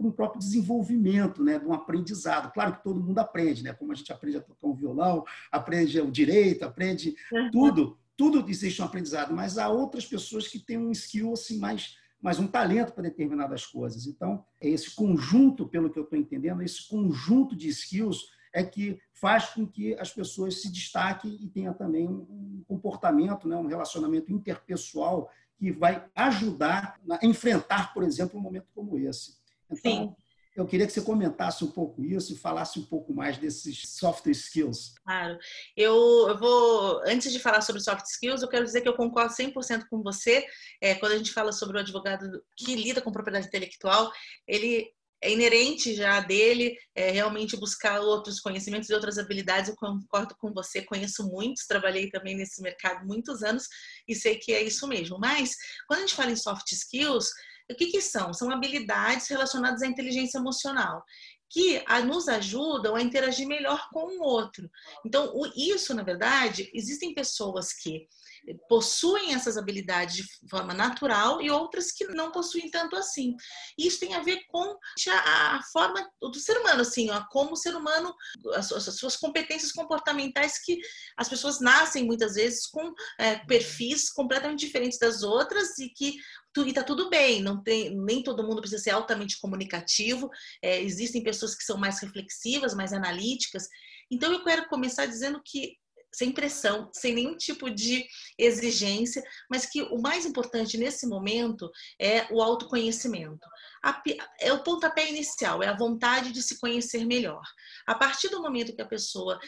para 0.00 0.08
um 0.08 0.12
próprio 0.12 0.40
desenvolvimento, 0.40 1.44
né, 1.44 1.58
de 1.58 1.66
um 1.66 1.74
aprendizado. 1.74 2.50
Claro 2.52 2.72
que 2.72 2.82
todo 2.82 3.02
mundo 3.02 3.18
aprende, 3.18 3.62
né, 3.62 3.74
como 3.74 3.92
a 3.92 3.94
gente 3.94 4.10
aprende 4.10 4.38
a 4.38 4.40
tocar 4.40 4.66
um 4.66 4.74
violão, 4.74 5.24
aprende 5.52 6.00
o 6.00 6.10
direito, 6.10 6.64
aprende 6.64 7.14
uhum. 7.30 7.50
tudo, 7.50 7.98
tudo 8.16 8.48
existe 8.48 8.80
um 8.80 8.86
aprendizado, 8.86 9.34
mas 9.34 9.58
há 9.58 9.68
outras 9.68 10.06
pessoas 10.06 10.48
que 10.48 10.58
têm 10.58 10.78
um 10.78 10.90
skill 10.90 11.34
assim 11.34 11.58
mais 11.58 11.98
mais 12.22 12.38
um 12.38 12.46
talento 12.46 12.92
para 12.92 13.04
determinadas 13.04 13.64
coisas. 13.64 14.06
Então, 14.06 14.44
é 14.60 14.68
esse 14.68 14.94
conjunto, 14.94 15.66
pelo 15.66 15.88
que 15.88 15.98
eu 15.98 16.02
estou 16.02 16.18
entendendo, 16.18 16.60
esse 16.62 16.86
conjunto 16.86 17.56
de 17.56 17.68
skills 17.68 18.26
é 18.52 18.62
que 18.62 19.00
faz 19.14 19.48
com 19.48 19.66
que 19.66 19.94
as 19.94 20.12
pessoas 20.12 20.60
se 20.60 20.70
destaquem 20.70 21.38
e 21.40 21.48
tenha 21.48 21.72
também 21.72 22.06
um 22.06 22.62
comportamento, 22.68 23.48
né, 23.48 23.56
um 23.56 23.66
relacionamento 23.66 24.30
interpessoal 24.30 25.30
que 25.56 25.72
vai 25.72 26.04
ajudar 26.14 27.00
a 27.10 27.24
enfrentar, 27.24 27.94
por 27.94 28.02
exemplo, 28.02 28.38
um 28.38 28.42
momento 28.42 28.66
como 28.74 28.98
esse. 28.98 29.39
Então, 29.72 29.92
Sim. 29.92 30.14
eu 30.56 30.66
queria 30.66 30.86
que 30.86 30.92
você 30.92 31.02
comentasse 31.02 31.64
um 31.64 31.70
pouco 31.70 32.04
isso 32.04 32.32
e 32.32 32.36
falasse 32.36 32.78
um 32.78 32.84
pouco 32.84 33.14
mais 33.14 33.38
desses 33.38 33.82
soft 33.96 34.26
skills. 34.26 34.94
Claro. 35.04 35.38
Eu, 35.76 35.94
eu 36.28 36.38
vou, 36.38 37.02
antes 37.06 37.32
de 37.32 37.38
falar 37.38 37.60
sobre 37.60 37.80
soft 37.80 38.04
skills, 38.06 38.42
eu 38.42 38.48
quero 38.48 38.64
dizer 38.64 38.80
que 38.80 38.88
eu 38.88 38.96
concordo 38.96 39.34
100% 39.34 39.86
com 39.90 40.02
você. 40.02 40.46
É, 40.80 40.94
quando 40.94 41.12
a 41.12 41.18
gente 41.18 41.32
fala 41.32 41.52
sobre 41.52 41.76
o 41.76 41.80
advogado 41.80 42.42
que 42.56 42.74
lida 42.74 43.00
com 43.00 43.12
propriedade 43.12 43.46
intelectual, 43.46 44.10
ele 44.46 44.92
é 45.22 45.30
inerente 45.30 45.94
já 45.94 46.20
dele 46.20 46.76
é, 46.94 47.10
realmente 47.10 47.56
buscar 47.56 48.00
outros 48.00 48.40
conhecimentos 48.40 48.88
e 48.88 48.94
outras 48.94 49.18
habilidades. 49.18 49.68
Eu 49.68 49.76
concordo 49.76 50.34
com 50.38 50.52
você, 50.52 50.82
conheço 50.82 51.28
muitos, 51.28 51.66
trabalhei 51.66 52.08
também 52.10 52.36
nesse 52.36 52.62
mercado 52.62 53.06
muitos 53.06 53.42
anos 53.42 53.68
e 54.08 54.14
sei 54.14 54.36
que 54.36 54.52
é 54.52 54.62
isso 54.62 54.86
mesmo. 54.88 55.18
Mas 55.18 55.56
quando 55.86 55.98
a 55.98 56.02
gente 56.02 56.14
fala 56.14 56.30
em 56.30 56.36
soft 56.36 56.72
skills, 56.72 57.30
o 57.70 57.76
que, 57.76 57.86
que 57.86 58.00
são? 58.00 58.32
São 58.32 58.50
habilidades 58.50 59.28
relacionadas 59.28 59.82
à 59.82 59.86
inteligência 59.86 60.38
emocional 60.38 61.04
que 61.50 61.82
nos 62.06 62.28
ajudam 62.28 62.94
a 62.94 63.02
interagir 63.02 63.46
melhor 63.46 63.88
com 63.92 64.06
o 64.06 64.22
outro. 64.22 64.70
Então, 65.04 65.32
isso, 65.56 65.92
na 65.92 66.04
verdade, 66.04 66.70
existem 66.72 67.12
pessoas 67.12 67.72
que 67.72 68.06
possuem 68.68 69.34
essas 69.34 69.56
habilidades 69.56 70.16
de 70.16 70.48
forma 70.48 70.72
natural 70.72 71.42
e 71.42 71.50
outras 71.50 71.92
que 71.92 72.06
não 72.08 72.30
possuem 72.32 72.70
tanto 72.70 72.96
assim. 72.96 73.36
Isso 73.76 74.00
tem 74.00 74.14
a 74.14 74.22
ver 74.22 74.44
com 74.48 74.76
a, 75.08 75.56
a 75.56 75.62
forma 75.72 76.08
do 76.20 76.38
ser 76.38 76.56
humano, 76.58 76.82
assim, 76.82 77.10
ó, 77.10 77.22
como 77.30 77.52
o 77.52 77.56
ser 77.56 77.74
humano, 77.76 78.14
as, 78.54 78.72
as, 78.72 78.84
suas 78.96 79.16
competências 79.16 79.72
comportamentais 79.72 80.62
que 80.64 80.78
as 81.16 81.28
pessoas 81.28 81.60
nascem 81.60 82.04
muitas 82.04 82.34
vezes 82.34 82.66
com 82.66 82.92
é, 83.18 83.36
perfis 83.46 84.10
completamente 84.10 84.60
diferentes 84.60 84.98
das 84.98 85.22
outras 85.22 85.78
e 85.78 85.88
que 85.90 86.16
e 86.56 86.72
tá 86.72 86.82
tudo 86.82 87.08
bem, 87.08 87.42
não 87.42 87.62
tem, 87.62 87.94
nem 87.96 88.22
todo 88.22 88.42
mundo 88.42 88.60
precisa 88.60 88.82
ser 88.82 88.90
altamente 88.90 89.38
comunicativo, 89.40 90.28
é, 90.62 90.80
existem 90.82 91.22
pessoas 91.22 91.54
que 91.54 91.62
são 91.62 91.78
mais 91.78 92.00
reflexivas, 92.00 92.74
mais 92.74 92.92
analíticas. 92.92 93.68
Então 94.10 94.32
eu 94.32 94.42
quero 94.42 94.68
começar 94.68 95.06
dizendo 95.06 95.40
que 95.44 95.76
sem 96.12 96.32
pressão, 96.32 96.90
sem 96.92 97.14
nenhum 97.14 97.36
tipo 97.36 97.70
de 97.70 98.04
exigência, 98.36 99.22
mas 99.48 99.66
que 99.66 99.82
o 99.82 100.00
mais 100.00 100.26
importante 100.26 100.76
nesse 100.76 101.06
momento 101.06 101.70
é 102.00 102.26
o 102.32 102.42
autoconhecimento. 102.42 103.46
É 104.40 104.52
o 104.52 104.62
pontapé 104.62 105.08
inicial, 105.08 105.62
é 105.62 105.68
a 105.68 105.76
vontade 105.76 106.32
de 106.32 106.42
se 106.42 106.58
conhecer 106.58 107.04
melhor. 107.06 107.42
A 107.86 107.94
partir 107.94 108.28
do 108.28 108.42
momento 108.42 108.74
que 108.74 108.82
a 108.82 108.88
pessoa 108.88 109.38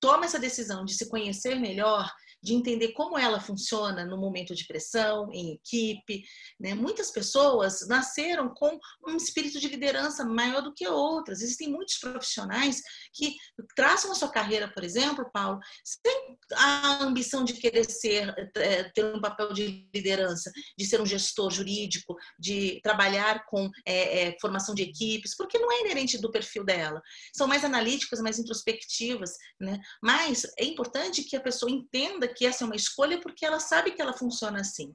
toma 0.00 0.24
essa 0.24 0.38
decisão 0.38 0.84
de 0.84 0.94
se 0.94 1.08
conhecer 1.08 1.56
melhor, 1.56 2.10
de 2.42 2.54
entender 2.54 2.88
como 2.88 3.16
ela 3.16 3.40
funciona 3.40 4.04
no 4.04 4.18
momento 4.18 4.54
de 4.54 4.66
pressão, 4.66 5.30
em 5.32 5.52
equipe. 5.52 6.24
Né? 6.58 6.74
Muitas 6.74 7.10
pessoas 7.10 7.86
nasceram 7.86 8.52
com 8.52 8.78
um 9.06 9.16
espírito 9.16 9.60
de 9.60 9.68
liderança 9.68 10.24
maior 10.24 10.62
do 10.62 10.74
que 10.74 10.86
outras. 10.88 11.40
Existem 11.40 11.70
muitos 11.70 11.98
profissionais 11.98 12.82
que 13.12 13.36
traçam 13.76 14.10
a 14.10 14.14
sua 14.14 14.28
carreira, 14.28 14.68
por 14.72 14.82
exemplo, 14.82 15.30
Paulo, 15.32 15.60
sem 15.84 16.36
a 16.54 17.04
ambição 17.04 17.44
de 17.44 17.54
querer 17.54 17.88
ser, 17.88 18.34
é, 18.56 18.84
ter 18.84 19.04
um 19.04 19.20
papel 19.20 19.52
de 19.52 19.88
liderança, 19.94 20.50
de 20.76 20.84
ser 20.84 21.00
um 21.00 21.06
gestor 21.06 21.50
jurídico, 21.50 22.16
de 22.38 22.80
trabalhar 22.82 23.46
com 23.46 23.70
é, 23.86 24.28
é, 24.28 24.38
formação 24.40 24.74
de 24.74 24.82
equipes, 24.82 25.36
porque 25.36 25.58
não 25.58 25.70
é 25.70 25.80
inerente 25.82 26.18
do 26.18 26.30
perfil 26.30 26.64
dela. 26.64 27.00
São 27.32 27.46
mais 27.46 27.64
analíticas, 27.64 28.20
mais 28.20 28.38
introspectivas, 28.38 29.30
né? 29.60 29.78
Mas 30.02 30.44
é 30.58 30.64
importante 30.64 31.22
que 31.22 31.36
a 31.36 31.40
pessoa 31.40 31.70
entenda 31.70 32.31
que 32.32 32.46
essa 32.46 32.64
é 32.64 32.66
uma 32.66 32.76
escolha 32.76 33.20
porque 33.20 33.44
ela 33.44 33.60
sabe 33.60 33.92
que 33.92 34.02
ela 34.02 34.12
funciona 34.12 34.60
assim. 34.60 34.94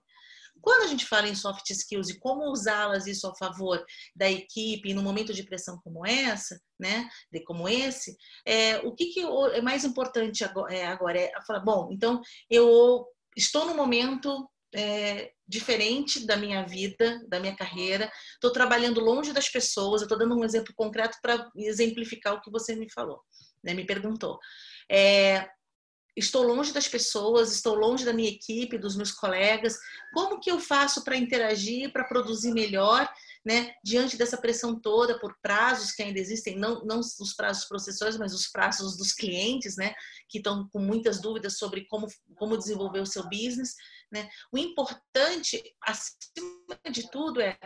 Quando 0.61 0.83
a 0.83 0.87
gente 0.87 1.05
fala 1.05 1.27
em 1.27 1.35
soft 1.35 1.69
skills 1.69 2.09
e 2.09 2.19
como 2.19 2.51
usá-las 2.51 3.07
isso 3.07 3.27
a 3.27 3.35
favor 3.35 3.83
da 4.15 4.29
equipe 4.29 4.93
no 4.93 5.01
momento 5.01 5.33
de 5.33 5.43
pressão 5.43 5.79
como 5.83 6.05
essa, 6.05 6.59
né, 6.79 7.07
de 7.31 7.43
como 7.43 7.67
esse, 7.67 8.15
é, 8.45 8.77
o 8.79 8.93
que, 8.93 9.05
que 9.07 9.21
é 9.53 9.61
mais 9.61 9.83
importante 9.83 10.43
agora 10.43 10.73
é, 10.73 10.85
agora 10.85 11.19
é 11.19 11.31
falar, 11.45 11.59
bom, 11.59 11.89
então 11.91 12.21
eu 12.49 13.05
estou 13.35 13.65
no 13.65 13.75
momento 13.75 14.49
é, 14.73 15.31
diferente 15.47 16.25
da 16.25 16.35
minha 16.35 16.65
vida, 16.65 17.21
da 17.27 17.39
minha 17.39 17.55
carreira, 17.55 18.11
estou 18.33 18.51
trabalhando 18.51 18.99
longe 18.99 19.31
das 19.31 19.49
pessoas, 19.49 20.01
estou 20.01 20.17
dando 20.17 20.37
um 20.37 20.43
exemplo 20.43 20.73
concreto 20.75 21.17
para 21.21 21.49
exemplificar 21.55 22.33
o 22.33 22.41
que 22.41 22.51
você 22.51 22.75
me 22.75 22.91
falou, 22.91 23.21
né, 23.63 23.73
me 23.73 23.85
perguntou. 23.85 24.39
É, 24.89 25.49
estou 26.17 26.41
longe 26.41 26.73
das 26.73 26.87
pessoas, 26.87 27.53
estou 27.53 27.75
longe 27.75 28.03
da 28.03 28.11
minha 28.11 28.29
equipe, 28.29 28.77
dos 28.77 28.95
meus 28.95 29.11
colegas. 29.11 29.77
Como 30.13 30.39
que 30.39 30.49
eu 30.49 30.59
faço 30.59 31.03
para 31.03 31.15
interagir, 31.15 31.93
para 31.93 32.03
produzir 32.03 32.51
melhor, 32.51 33.07
né? 33.45 33.75
Diante 33.83 34.17
dessa 34.17 34.35
pressão 34.35 34.79
toda 34.79 35.19
por 35.19 35.37
prazos 35.41 35.91
que 35.91 36.01
ainda 36.01 36.19
existem, 36.19 36.57
não, 36.57 36.83
não 36.83 36.99
os 36.99 37.33
prazos 37.35 37.65
processuais, 37.65 38.17
mas 38.17 38.33
os 38.33 38.47
prazos 38.47 38.97
dos 38.97 39.13
clientes, 39.13 39.77
né? 39.77 39.93
Que 40.27 40.39
estão 40.39 40.67
com 40.69 40.79
muitas 40.79 41.21
dúvidas 41.21 41.57
sobre 41.59 41.85
como, 41.85 42.07
como 42.35 42.57
desenvolver 42.57 42.99
o 42.99 43.05
seu 43.05 43.23
business, 43.29 43.75
né? 44.11 44.27
O 44.51 44.57
importante, 44.57 45.61
acima 45.81 46.91
de 46.91 47.11
tudo, 47.11 47.41
é 47.41 47.57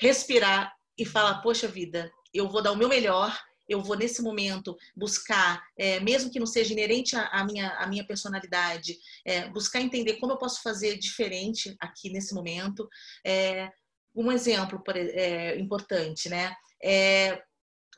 respirar 0.00 0.74
e 0.96 1.04
falar: 1.04 1.42
poxa 1.42 1.68
vida, 1.68 2.10
eu 2.32 2.48
vou 2.48 2.62
dar 2.62 2.72
o 2.72 2.76
meu 2.76 2.88
melhor, 2.88 3.38
eu 3.68 3.82
vou 3.82 3.96
nesse 3.96 4.22
momento 4.22 4.76
buscar, 4.96 5.62
é, 5.76 6.00
mesmo 6.00 6.30
que 6.30 6.38
não 6.38 6.46
seja 6.46 6.72
inerente 6.72 7.16
à, 7.16 7.44
minha, 7.44 7.70
à 7.70 7.86
minha 7.86 8.06
personalidade, 8.06 8.96
é, 9.24 9.48
buscar 9.48 9.80
entender 9.80 10.14
como 10.14 10.32
eu 10.32 10.38
posso 10.38 10.62
fazer 10.62 10.98
diferente 10.98 11.74
aqui 11.80 12.10
nesse 12.10 12.34
momento. 12.34 12.88
É, 13.24 13.70
um 14.14 14.32
exemplo 14.32 14.82
é, 14.94 15.58
importante, 15.58 16.28
né? 16.28 16.54
É, 16.82 17.42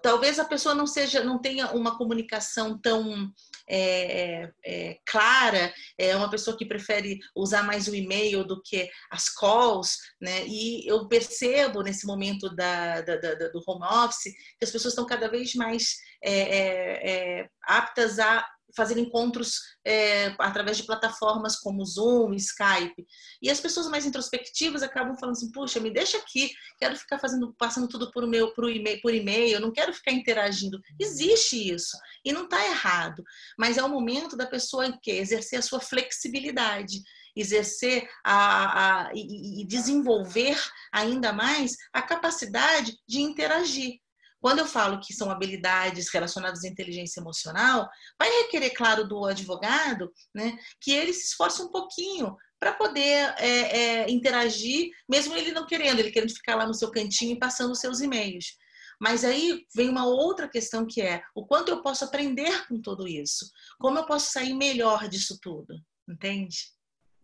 talvez 0.02 0.38
a 0.38 0.44
pessoa 0.44 0.74
não 0.74 0.86
seja, 0.86 1.24
não 1.24 1.38
tenha 1.38 1.72
uma 1.72 1.96
comunicação 1.96 2.78
tão 2.78 3.32
é, 3.68 4.42
é, 4.42 4.52
é, 4.64 4.98
clara, 5.06 5.72
é 5.98 6.16
uma 6.16 6.30
pessoa 6.30 6.56
que 6.56 6.64
prefere 6.66 7.18
usar 7.34 7.62
mais 7.62 7.88
o 7.88 7.94
e-mail 7.94 8.44
do 8.44 8.62
que 8.62 8.88
as 9.10 9.28
calls, 9.28 9.96
né? 10.20 10.46
E 10.46 10.86
eu 10.88 11.06
percebo 11.08 11.82
nesse 11.82 12.06
momento 12.06 12.54
da, 12.54 13.00
da, 13.02 13.16
da 13.16 13.48
do 13.48 13.62
home 13.66 13.84
office 13.84 14.32
que 14.58 14.64
as 14.64 14.70
pessoas 14.70 14.92
estão 14.92 15.06
cada 15.06 15.28
vez 15.28 15.54
mais 15.54 15.96
é, 16.22 16.40
é, 16.40 17.10
é 17.10 17.48
aptas 17.62 18.18
a 18.18 18.46
fazer 18.78 18.98
encontros 18.98 19.60
é, 19.84 20.34
através 20.38 20.76
de 20.76 20.84
plataformas 20.84 21.56
como 21.56 21.84
Zoom, 21.84 22.32
Skype. 22.34 23.04
E 23.42 23.50
as 23.50 23.60
pessoas 23.60 23.88
mais 23.88 24.06
introspectivas 24.06 24.82
acabam 24.82 25.18
falando 25.18 25.36
assim: 25.36 25.50
puxa, 25.50 25.80
me 25.80 25.90
deixa 25.90 26.16
aqui, 26.16 26.50
quero 26.78 26.96
ficar 26.96 27.18
fazendo, 27.18 27.52
passando 27.58 27.88
tudo 27.88 28.10
por 28.12 28.26
meu 28.26 28.54
por 28.54 28.70
e-mail, 28.70 29.00
por 29.02 29.12
e-mail, 29.12 29.60
não 29.60 29.72
quero 29.72 29.92
ficar 29.92 30.12
interagindo. 30.12 30.80
Existe 30.98 31.74
isso 31.74 31.98
e 32.24 32.32
não 32.32 32.44
está 32.44 32.64
errado, 32.64 33.22
mas 33.58 33.76
é 33.76 33.82
o 33.82 33.88
momento 33.88 34.36
da 34.36 34.46
pessoa 34.46 34.96
que 35.02 35.10
exercer 35.10 35.58
a 35.58 35.62
sua 35.62 35.80
flexibilidade 35.80 37.02
exercer 37.36 38.08
a, 38.24 39.06
a, 39.06 39.10
e, 39.14 39.62
e 39.62 39.66
desenvolver 39.66 40.58
ainda 40.90 41.32
mais 41.32 41.76
a 41.92 42.02
capacidade 42.02 42.98
de 43.06 43.20
interagir. 43.20 44.00
Quando 44.40 44.60
eu 44.60 44.66
falo 44.66 45.00
que 45.00 45.12
são 45.12 45.30
habilidades 45.30 46.08
relacionadas 46.12 46.64
à 46.64 46.68
inteligência 46.68 47.20
emocional, 47.20 47.88
vai 48.18 48.30
requerer, 48.42 48.70
claro, 48.70 49.06
do 49.06 49.24
advogado 49.24 50.12
né, 50.34 50.56
que 50.80 50.92
ele 50.92 51.12
se 51.12 51.26
esforce 51.28 51.60
um 51.60 51.68
pouquinho 51.68 52.36
para 52.60 52.72
poder 52.72 53.34
é, 53.38 53.48
é, 53.48 54.10
interagir, 54.10 54.90
mesmo 55.08 55.34
ele 55.36 55.52
não 55.52 55.66
querendo, 55.66 55.98
ele 55.98 56.10
querendo 56.10 56.34
ficar 56.34 56.56
lá 56.56 56.66
no 56.66 56.74
seu 56.74 56.90
cantinho 56.90 57.32
e 57.32 57.38
passando 57.38 57.72
os 57.72 57.80
seus 57.80 58.00
e-mails. 58.00 58.56
Mas 59.00 59.24
aí 59.24 59.64
vem 59.74 59.88
uma 59.88 60.06
outra 60.06 60.48
questão 60.48 60.84
que 60.84 61.00
é 61.00 61.22
o 61.34 61.46
quanto 61.46 61.68
eu 61.68 61.82
posso 61.82 62.04
aprender 62.04 62.66
com 62.66 62.80
tudo 62.80 63.06
isso, 63.06 63.48
como 63.78 63.98
eu 63.98 64.06
posso 64.06 64.32
sair 64.32 64.54
melhor 64.54 65.08
disso 65.08 65.38
tudo, 65.40 65.74
entende? 66.08 66.56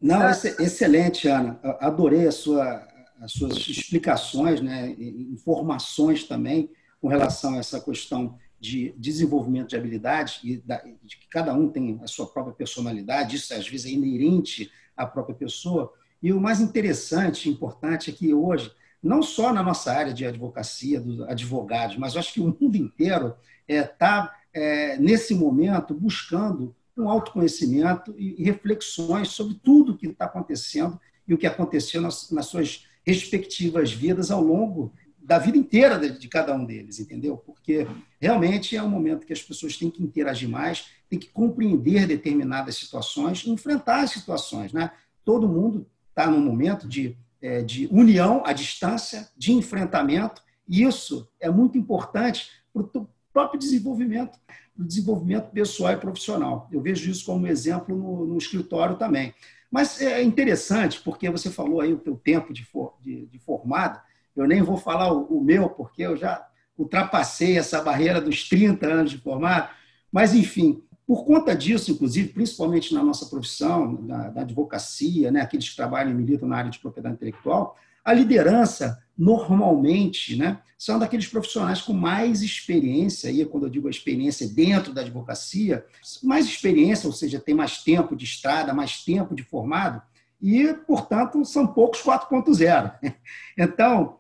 Não, 0.01 0.29
excelente, 0.29 1.27
Ana. 1.27 1.59
Adorei 1.81 2.29
a 2.29 2.33
sua, 2.33 2.87
as 3.21 3.33
suas 3.33 3.57
explicações, 3.57 4.61
né, 4.61 4.95
informações 4.99 6.25
também 6.25 6.71
com 7.05 7.09
relação 7.09 7.53
a 7.53 7.59
essa 7.59 7.79
questão 7.79 8.39
de 8.59 8.95
desenvolvimento 8.97 9.69
de 9.69 9.77
habilidades 9.77 10.41
e 10.43 10.57
de 11.03 11.19
que 11.19 11.29
cada 11.29 11.53
um 11.53 11.69
tem 11.69 12.01
a 12.03 12.07
sua 12.07 12.27
própria 12.27 12.55
personalidade, 12.55 13.37
isso 13.37 13.53
às 13.53 13.69
vezes 13.69 13.85
é 13.85 13.91
inerente 13.91 14.73
à 14.97 15.05
própria 15.05 15.35
pessoa. 15.35 15.93
E 16.23 16.33
o 16.33 16.41
mais 16.41 16.63
interessante 16.63 17.47
e 17.47 17.53
importante 17.53 18.09
é 18.09 18.13
que 18.15 18.33
hoje, 18.33 18.73
não 19.03 19.23
só 19.23 19.53
na 19.53 19.63
nossa 19.63 19.93
área 19.93 20.15
de 20.15 20.25
advocacia, 20.25 20.99
dos 20.99 21.21
advogados, 21.29 21.99
mas 21.99 22.15
eu 22.15 22.21
acho 22.21 22.33
que 22.33 22.41
o 22.41 22.57
mundo 22.59 22.75
inteiro 22.75 23.35
está, 23.69 24.35
é, 24.55 24.95
é, 24.95 24.99
nesse 24.99 25.35
momento, 25.35 25.93
buscando 25.93 26.75
um 26.97 27.07
autoconhecimento 27.07 28.15
e 28.17 28.43
reflexões 28.43 29.29
sobre 29.29 29.61
tudo 29.63 29.93
o 29.93 29.99
que 29.99 30.07
está 30.07 30.25
acontecendo 30.25 30.99
e 31.29 31.35
o 31.35 31.39
que 31.39 31.47
aconteceu 31.47 32.01
nas, 32.01 32.31
nas 32.31 32.47
suas 32.47 32.87
respectivas 33.05 33.93
vidas 33.93 34.31
ao 34.31 34.43
longo 34.43 34.91
da 35.25 35.39
vida 35.39 35.57
inteira 35.57 35.99
de, 35.99 36.29
cada 36.29 36.55
um 36.55 36.67
deles, 36.67 37.01
entendeu? 37.01 37.39
Porque 37.39 37.87
realmente 38.21 38.77
é 38.77 38.83
um 38.83 38.89
momento 38.89 39.27
que 39.27 39.33
as 39.33 39.43
pessoas 39.43 39.77
têm 39.77 39.91
que 39.91 40.03
interagir 40.03 40.49
mais, 40.49 40.87
têm 41.09 41.19
que 41.19 41.29
compreender 41.29 42.07
determinadas 42.07 42.77
situações, 42.77 43.47
enfrentar 43.47 44.03
as 44.03 44.11
situações, 44.11 44.73
né? 44.73 44.91
Todo 45.25 45.49
mundo 45.49 45.87
está 46.11 46.31
num 46.31 46.41
momento 46.41 46.87
de, 46.87 47.17
é, 47.41 47.63
de 47.63 47.89
união 47.91 48.43
à 48.45 48.53
distância, 48.53 49.27
de 49.35 49.53
enfrentamento, 49.53 50.43
e 50.69 50.83
isso 50.83 51.27
é 51.41 51.49
muito 51.49 51.79
importante 51.79 52.51
para 52.73 52.83
o 52.83 53.09
próprio 53.33 53.59
desenvolvimento, 53.59 54.39
para 54.47 54.85
o 54.85 54.87
desenvolvimento 54.87 55.51
pessoal 55.51 55.95
e 55.95 55.97
profissional. 55.97 56.69
Eu 56.71 56.83
vejo 56.83 57.11
isso 57.11 57.25
como 57.25 57.47
exemplo 57.47 57.97
no, 57.97 58.27
no 58.27 58.37
escritório 58.37 58.97
também. 58.97 59.35
Mas 59.71 60.01
é 60.03 60.23
interessante, 60.23 61.01
porque 61.01 61.31
você 61.31 61.51
falou 61.51 61.81
aí 61.81 61.93
o 61.93 61.99
teu 61.99 62.15
tempo 62.15 62.53
de, 62.53 62.65
for, 62.65 62.95
de, 63.01 63.27
de 63.27 63.39
formado, 63.39 64.01
eu 64.37 64.47
nem 64.47 64.63
vou 64.63 64.77
falar 64.77 65.13
o, 65.13 65.25
o, 65.25 65.43
meu, 65.43 65.69
porque 65.69 66.03
eu 66.03 66.17
já 66.17 66.47
ultrapassei 66.77 67.57
essa 67.57 67.81
barreira 67.81 68.21
dos 68.21 68.49
30 68.49 68.87
anos 68.87 69.11
de 69.11 69.19
formado, 69.19 69.69
mas, 70.11 70.35
enfim, 70.35 70.83
por 71.07 71.25
conta 71.25 71.55
disso, 71.55 71.91
inclusive, 71.91 72.29
principalmente 72.29 72.95
na 72.95 73.03
nossa 73.03 73.27
profissão, 73.27 73.95
da, 74.07 74.41
advocacia, 74.41 75.31
né, 75.31 75.41
aqueles 75.41 75.69
que 75.69 75.77
trabalham 75.77 76.11
e 76.11 76.15
militam 76.15 76.49
na 76.49 76.57
área 76.57 76.71
de 76.71 76.79
propriedade 76.79 77.17
intelectual, 77.17 77.77
a 78.05 78.13
liderança, 78.13 79.03
normalmente, 79.17 80.37
né, 80.37 80.61
são 80.77 80.99
daqueles 80.99 81.27
profissionais 81.27 81.81
com 81.81 81.93
mais 81.93 82.43
experiência, 82.43 83.31
e 83.31 83.45
quando 83.45 83.65
eu 83.65 83.71
digo 83.71 83.89
experiência 83.89 84.49
dentro 84.49 84.93
da 84.93 85.03
advocacia, 85.03 85.85
mais 86.23 86.47
experiência, 86.47 87.07
ou 87.07 87.13
seja, 87.13 87.39
tem 87.39 87.55
mais 87.55 87.83
tempo 87.83 88.17
de 88.17 88.25
estrada, 88.25 88.75
mais 88.75 89.05
tempo 89.05 89.35
de 89.35 89.43
formado, 89.43 90.03
e, 90.47 90.75
portanto, 90.75 91.43
são 91.43 91.67
poucos 91.67 92.03
4.0. 92.03 93.15
Então, 93.57 94.19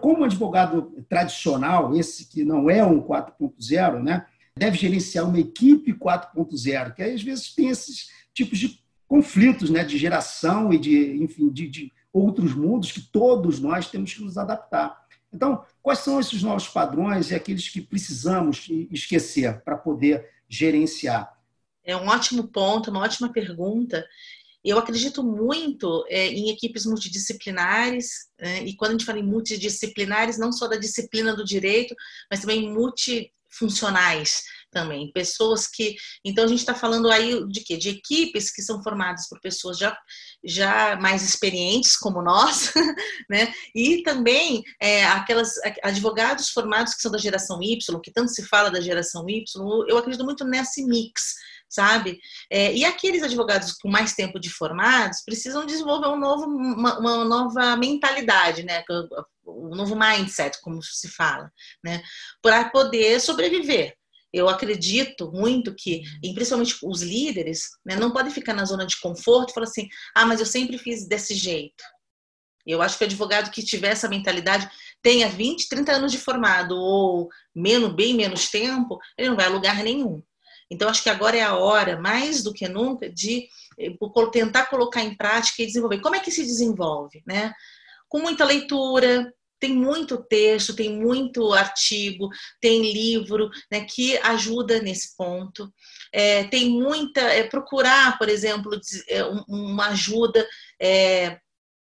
como 0.00 0.24
advogado 0.24 1.04
tradicional, 1.10 1.94
esse 1.94 2.26
que 2.26 2.42
não 2.42 2.70
é 2.70 2.82
um 2.82 3.02
4.0, 3.02 4.02
né, 4.02 4.24
deve 4.56 4.78
gerenciar 4.78 5.28
uma 5.28 5.38
equipe 5.38 5.92
4.0, 5.92 6.94
que 6.94 7.02
às 7.02 7.22
vezes 7.22 7.54
tem 7.54 7.68
esses 7.68 8.08
tipos 8.32 8.58
de 8.58 8.82
conflitos 9.06 9.68
né, 9.68 9.84
de 9.84 9.98
geração 9.98 10.72
e 10.72 10.78
de, 10.78 11.22
enfim, 11.22 11.50
de, 11.50 11.68
de 11.68 11.92
outros 12.10 12.54
mundos 12.54 12.90
que 12.90 13.02
todos 13.02 13.60
nós 13.60 13.90
temos 13.90 14.14
que 14.14 14.22
nos 14.22 14.38
adaptar. 14.38 14.96
Então, 15.30 15.62
quais 15.82 15.98
são 15.98 16.18
esses 16.18 16.42
novos 16.42 16.66
padrões 16.66 17.30
e 17.30 17.34
aqueles 17.34 17.68
que 17.68 17.82
precisamos 17.82 18.68
esquecer 18.90 19.60
para 19.60 19.76
poder 19.76 20.30
gerenciar? 20.48 21.36
É 21.88 21.96
um 21.96 22.06
ótimo 22.06 22.46
ponto, 22.46 22.90
uma 22.90 23.00
ótima 23.00 23.30
pergunta. 23.30 24.06
Eu 24.68 24.78
acredito 24.78 25.22
muito 25.22 26.04
é, 26.08 26.28
em 26.28 26.50
equipes 26.50 26.84
multidisciplinares, 26.84 28.08
é, 28.38 28.62
e 28.64 28.76
quando 28.76 28.90
a 28.90 28.92
gente 28.94 29.06
fala 29.06 29.18
em 29.18 29.26
multidisciplinares, 29.26 30.38
não 30.38 30.52
só 30.52 30.68
da 30.68 30.76
disciplina 30.76 31.34
do 31.34 31.44
direito, 31.44 31.94
mas 32.30 32.40
também 32.40 32.70
multifuncionais 32.70 34.42
também. 34.70 35.10
Pessoas 35.12 35.66
que. 35.66 35.96
Então, 36.24 36.44
a 36.44 36.46
gente 36.46 36.58
está 36.60 36.74
falando 36.74 37.10
aí 37.10 37.46
de 37.48 37.60
quê? 37.60 37.76
De 37.76 37.88
equipes 37.88 38.52
que 38.52 38.62
são 38.62 38.82
formadas 38.82 39.28
por 39.28 39.40
pessoas 39.40 39.78
já, 39.78 39.96
já 40.44 40.96
mais 40.96 41.22
experientes, 41.22 41.96
como 41.96 42.22
nós, 42.22 42.72
né? 43.30 43.52
E 43.74 44.02
também 44.02 44.62
é, 44.80 45.04
aquelas 45.06 45.54
advogados 45.82 46.50
formados 46.50 46.94
que 46.94 47.02
são 47.02 47.10
da 47.10 47.18
geração 47.18 47.62
Y, 47.62 48.00
que 48.02 48.12
tanto 48.12 48.30
se 48.30 48.46
fala 48.46 48.70
da 48.70 48.80
geração 48.80 49.28
Y, 49.28 49.44
eu 49.88 49.96
acredito 49.96 50.24
muito 50.24 50.44
nesse 50.44 50.84
mix 50.84 51.34
sabe? 51.68 52.18
É, 52.50 52.74
e 52.74 52.84
aqueles 52.84 53.22
advogados 53.22 53.72
com 53.72 53.90
mais 53.90 54.14
tempo 54.14 54.40
de 54.40 54.50
formados 54.50 55.22
precisam 55.24 55.66
desenvolver 55.66 56.08
um 56.08 56.18
novo, 56.18 56.44
uma, 56.46 56.98
uma, 56.98 57.24
nova 57.24 57.76
mentalidade, 57.76 58.62
né? 58.62 58.82
Um 59.46 59.74
novo 59.74 59.96
mindset, 59.96 60.60
como 60.62 60.82
se 60.82 61.08
fala, 61.08 61.50
né? 61.84 62.02
Para 62.42 62.70
poder 62.70 63.20
sobreviver. 63.20 63.94
Eu 64.32 64.48
acredito 64.48 65.32
muito 65.32 65.74
que, 65.74 66.02
principalmente 66.34 66.76
os 66.82 67.02
líderes, 67.02 67.70
né, 67.84 67.96
não 67.96 68.10
podem 68.10 68.30
ficar 68.30 68.52
na 68.52 68.64
zona 68.64 68.86
de 68.86 69.00
conforto 69.00 69.50
e 69.50 69.54
falar 69.54 69.66
assim: 69.66 69.88
ah, 70.14 70.26
mas 70.26 70.40
eu 70.40 70.46
sempre 70.46 70.76
fiz 70.76 71.08
desse 71.08 71.34
jeito. 71.34 71.82
Eu 72.66 72.82
acho 72.82 72.98
que 72.98 73.04
o 73.04 73.06
advogado 73.06 73.50
que 73.50 73.64
tiver 73.64 73.92
essa 73.92 74.08
mentalidade, 74.08 74.68
tenha 75.00 75.28
20, 75.28 75.68
30 75.68 75.92
anos 75.92 76.12
de 76.12 76.18
formado 76.18 76.76
ou 76.76 77.28
menos, 77.54 77.94
bem 77.94 78.14
menos 78.14 78.50
tempo, 78.50 78.98
ele 79.16 79.30
não 79.30 79.36
vai 79.36 79.46
a 79.46 79.50
lugar 79.50 79.82
nenhum. 79.82 80.22
Então, 80.70 80.88
acho 80.88 81.02
que 81.02 81.10
agora 81.10 81.36
é 81.36 81.42
a 81.42 81.56
hora, 81.56 82.00
mais 82.00 82.42
do 82.42 82.52
que 82.52 82.68
nunca, 82.68 83.08
de 83.08 83.48
eh, 83.78 83.96
tentar 84.32 84.66
colocar 84.66 85.02
em 85.02 85.16
prática 85.16 85.62
e 85.62 85.66
desenvolver. 85.66 86.00
Como 86.00 86.16
é 86.16 86.20
que 86.20 86.30
se 86.30 86.42
desenvolve? 86.42 87.22
Né? 87.26 87.52
Com 88.08 88.20
muita 88.20 88.44
leitura, 88.44 89.32
tem 89.60 89.74
muito 89.74 90.22
texto, 90.24 90.74
tem 90.74 90.90
muito 90.90 91.52
artigo, 91.52 92.28
tem 92.60 92.92
livro 92.92 93.50
né, 93.70 93.84
que 93.84 94.16
ajuda 94.18 94.80
nesse 94.80 95.16
ponto. 95.16 95.72
É, 96.12 96.44
tem 96.44 96.70
muita. 96.70 97.20
É, 97.20 97.42
procurar, 97.44 98.18
por 98.18 98.28
exemplo, 98.28 98.78
é, 99.08 99.24
uma 99.48 99.88
ajuda. 99.88 100.46
É, 100.80 101.38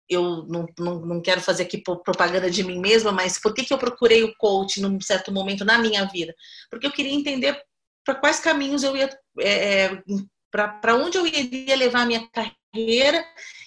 eu 0.08 0.46
não, 0.48 0.66
não, 0.78 1.00
não, 1.00 1.20
quero 1.20 1.40
fazer 1.40 1.64
aqui 1.64 1.78
propaganda 1.78 2.48
de 2.48 2.62
mim 2.62 2.78
mesma, 2.78 3.10
mas 3.10 3.40
por 3.40 3.52
que, 3.52 3.64
que 3.64 3.74
eu 3.74 3.78
procurei 3.78 4.22
o 4.22 4.32
coach 4.36 4.80
num 4.80 5.00
certo 5.00 5.32
momento 5.32 5.64
na 5.64 5.78
minha 5.78 6.04
vida? 6.04 6.32
Porque 6.70 6.86
eu 6.86 6.92
queria 6.92 7.12
entender 7.12 7.60
para 8.06 8.14
quais 8.14 8.38
caminhos 8.38 8.84
eu 8.84 8.96
ia, 8.96 9.10
é, 9.40 9.84
é 9.84 10.02
para 10.50 10.94
onde 10.94 11.18
eu 11.18 11.26
iria 11.26 11.76
levar 11.76 12.02
a 12.02 12.06
minha 12.06 12.26
carreira 12.30 13.22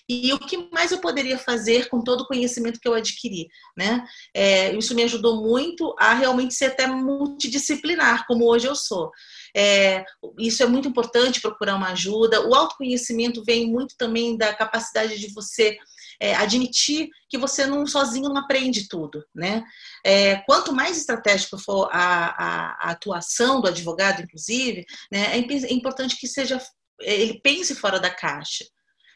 e 0.08 0.34
o 0.34 0.39
que 0.39 0.69
mais 0.71 0.91
eu 0.91 0.99
poderia 0.99 1.38
fazer 1.38 1.88
com 1.88 2.04
todo 2.04 2.21
o 2.21 2.28
conhecimento 2.28 2.80
que 2.80 2.88
eu 2.88 2.95
adquiri, 2.95 3.47
né? 3.78 4.04
É, 4.34 4.75
isso 4.75 4.95
me 4.95 5.04
ajudou 5.04 5.43
muito 5.43 5.95
a 5.99 6.15
realmente 6.15 6.56
ser 6.56 6.65
até 6.65 6.88
multidisciplinar, 6.88 8.25
como 8.25 8.49
hoje 8.49 8.67
eu 8.67 8.75
sou. 8.75 9.12
É, 9.56 10.04
isso 10.39 10.63
é 10.63 10.65
muito 10.65 10.88
importante 10.88 11.41
procurar 11.41 11.75
uma 11.75 11.91
ajuda. 11.91 12.47
O 12.47 12.56
autoconhecimento 12.56 13.43
vem 13.45 13.67
muito 13.67 13.95
também 13.97 14.36
da 14.36 14.52
capacidade 14.52 15.19
de 15.19 15.32
você 15.32 15.78
é, 16.20 16.36
admitir 16.36 17.10
que 17.30 17.38
você 17.38 17.66
não 17.66 17.86
sozinho 17.88 18.30
não 18.30 18.38
aprende 18.38 18.88
tudo, 18.88 19.24
né? 19.34 19.64
É, 20.06 20.38
quanto 20.42 20.74
mais 20.74 20.98
estratégico 20.98 21.58
for 21.58 21.90
a, 21.92 22.28
a, 22.28 22.88
a, 22.88 22.92
atuação 22.92 23.62
do 23.62 23.68
advogado, 23.68 24.22
inclusive, 24.22 24.86
né, 25.12 25.38
é, 25.38 25.40
é 25.40 25.74
importante 25.74 26.18
que 26.18 26.28
seja 26.28 26.62
ele 27.02 27.40
pense 27.42 27.74
fora 27.76 28.00
da 28.00 28.10
caixa. 28.10 28.66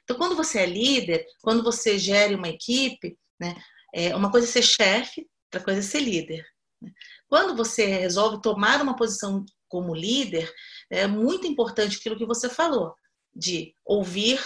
Então, 0.04 0.18
quando 0.18 0.36
você 0.36 0.60
é 0.60 0.66
líder, 0.66 1.26
quando 1.42 1.63
você 1.63 1.98
gere 1.98 2.36
uma 2.36 2.50
equipe, 2.50 3.18
né, 3.39 3.56
é, 3.94 4.16
uma 4.16 4.32
coisa 4.32 4.48
é 4.48 4.52
ser 4.52 4.63
chefe, 4.63 5.28
outra 5.46 5.63
coisa 5.63 5.80
é 5.80 5.84
ser 5.84 6.00
líder. 6.00 6.46
Né? 6.82 6.92
Quando 7.28 7.56
você 7.56 7.86
resolve 7.86 8.42
tomar 8.42 8.82
uma 8.82 8.96
posição 8.96 9.46
como 9.68 9.96
líder, 9.96 10.52
é 10.89 11.08
muito 11.08 11.48
importante 11.48 11.98
aquilo 11.98 12.18
que 12.18 12.26
você 12.26 12.50
falou, 12.50 12.96
de 13.36 13.74
ouvir, 13.86 14.39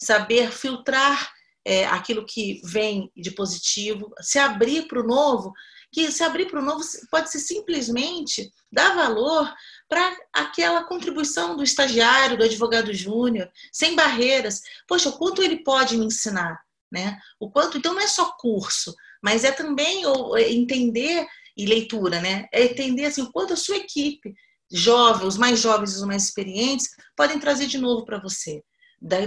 saber 0.00 0.50
filtrar 0.50 1.32
é, 1.64 1.86
aquilo 1.86 2.24
que 2.26 2.60
vem 2.64 3.10
de 3.16 3.30
positivo, 3.30 4.12
se 4.20 4.38
abrir 4.38 4.88
para 4.88 5.00
o 5.00 5.06
novo, 5.06 5.52
que 5.92 6.10
se 6.10 6.24
abrir 6.24 6.46
para 6.46 6.60
o 6.60 6.64
novo 6.64 6.82
pode 7.10 7.30
ser 7.30 7.38
simplesmente 7.38 8.50
dar 8.72 8.94
valor 8.94 9.52
para 9.88 10.16
aquela 10.32 10.84
contribuição 10.84 11.54
do 11.54 11.62
estagiário, 11.62 12.36
do 12.38 12.44
advogado 12.44 12.92
júnior, 12.94 13.50
sem 13.70 13.94
barreiras. 13.94 14.62
Poxa, 14.88 15.10
o 15.10 15.18
quanto 15.18 15.42
ele 15.42 15.62
pode 15.62 15.96
me 15.96 16.06
ensinar, 16.06 16.58
né? 16.90 17.18
O 17.38 17.50
quanto, 17.50 17.76
então 17.76 17.92
não 17.92 18.00
é 18.00 18.08
só 18.08 18.32
curso, 18.38 18.94
mas 19.22 19.44
é 19.44 19.52
também 19.52 20.02
entender 20.48 21.26
e 21.54 21.66
leitura, 21.66 22.20
né? 22.22 22.48
É 22.50 22.64
entender 22.64 23.04
assim, 23.04 23.22
o 23.22 23.30
quanto 23.30 23.52
a 23.52 23.56
sua 23.56 23.76
equipe, 23.76 24.34
jovem, 24.70 25.28
os 25.28 25.36
mais 25.36 25.60
jovens 25.60 25.92
e 25.92 25.96
os 25.96 26.06
mais 26.06 26.24
experientes, 26.24 26.88
podem 27.14 27.38
trazer 27.38 27.66
de 27.66 27.76
novo 27.76 28.06
para 28.06 28.18
você 28.18 28.62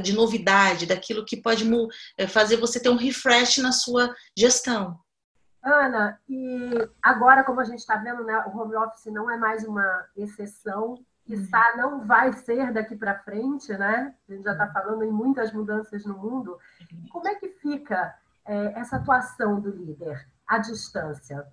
de 0.02 0.14
novidade, 0.14 0.86
daquilo 0.86 1.26
que 1.26 1.42
pode 1.42 1.70
eh, 2.18 2.28
fazer 2.28 2.58
você 2.58 2.80
ter 2.80 2.90
um 2.90 2.98
refresh 2.98 3.58
na 3.58 3.72
sua 3.72 4.14
gestão. 4.38 5.00
Ana, 5.62 6.20
e 6.30 6.72
agora, 7.02 7.44
como 7.44 7.60
a 7.60 7.64
gente 7.64 7.80
está 7.80 7.98
vendo, 7.98 8.24
né, 8.24 8.38
o 8.46 8.58
home 8.58 8.76
office 8.76 9.12
não 9.12 9.30
é 9.30 9.36
mais 9.36 9.64
uma 9.66 10.06
exceção, 10.16 11.04
está 11.28 11.72
uhum. 11.72 11.78
não 11.78 12.06
vai 12.06 12.32
ser 12.34 12.72
daqui 12.72 12.96
para 12.96 13.20
frente, 13.20 13.74
né? 13.74 14.14
A 14.30 14.32
gente 14.32 14.44
já 14.44 14.52
está 14.52 14.68
falando 14.72 15.04
em 15.04 15.12
muitas 15.12 15.52
mudanças 15.52 16.06
no 16.06 16.18
mundo. 16.18 16.58
Como 17.10 17.28
é 17.28 17.36
que 17.36 17.50
fica 17.50 18.16
é, 18.46 18.80
essa 18.80 18.98
atuação 18.98 19.60
do 19.60 19.72
líder 19.72 20.28
à 20.48 20.60
distância? 20.60 21.46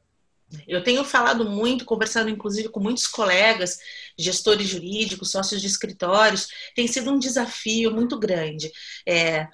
Eu 0.66 0.82
tenho 0.82 1.04
falado 1.04 1.48
muito, 1.48 1.84
conversado 1.84 2.28
inclusive 2.28 2.68
com 2.68 2.80
muitos 2.80 3.06
colegas, 3.06 3.78
gestores 4.18 4.68
jurídicos, 4.68 5.30
sócios 5.30 5.60
de 5.60 5.66
escritórios, 5.66 6.48
tem 6.74 6.86
sido 6.86 7.10
um 7.10 7.18
desafio 7.18 7.90
muito 7.90 8.18
grande. 8.18 8.70
É, 9.06 9.48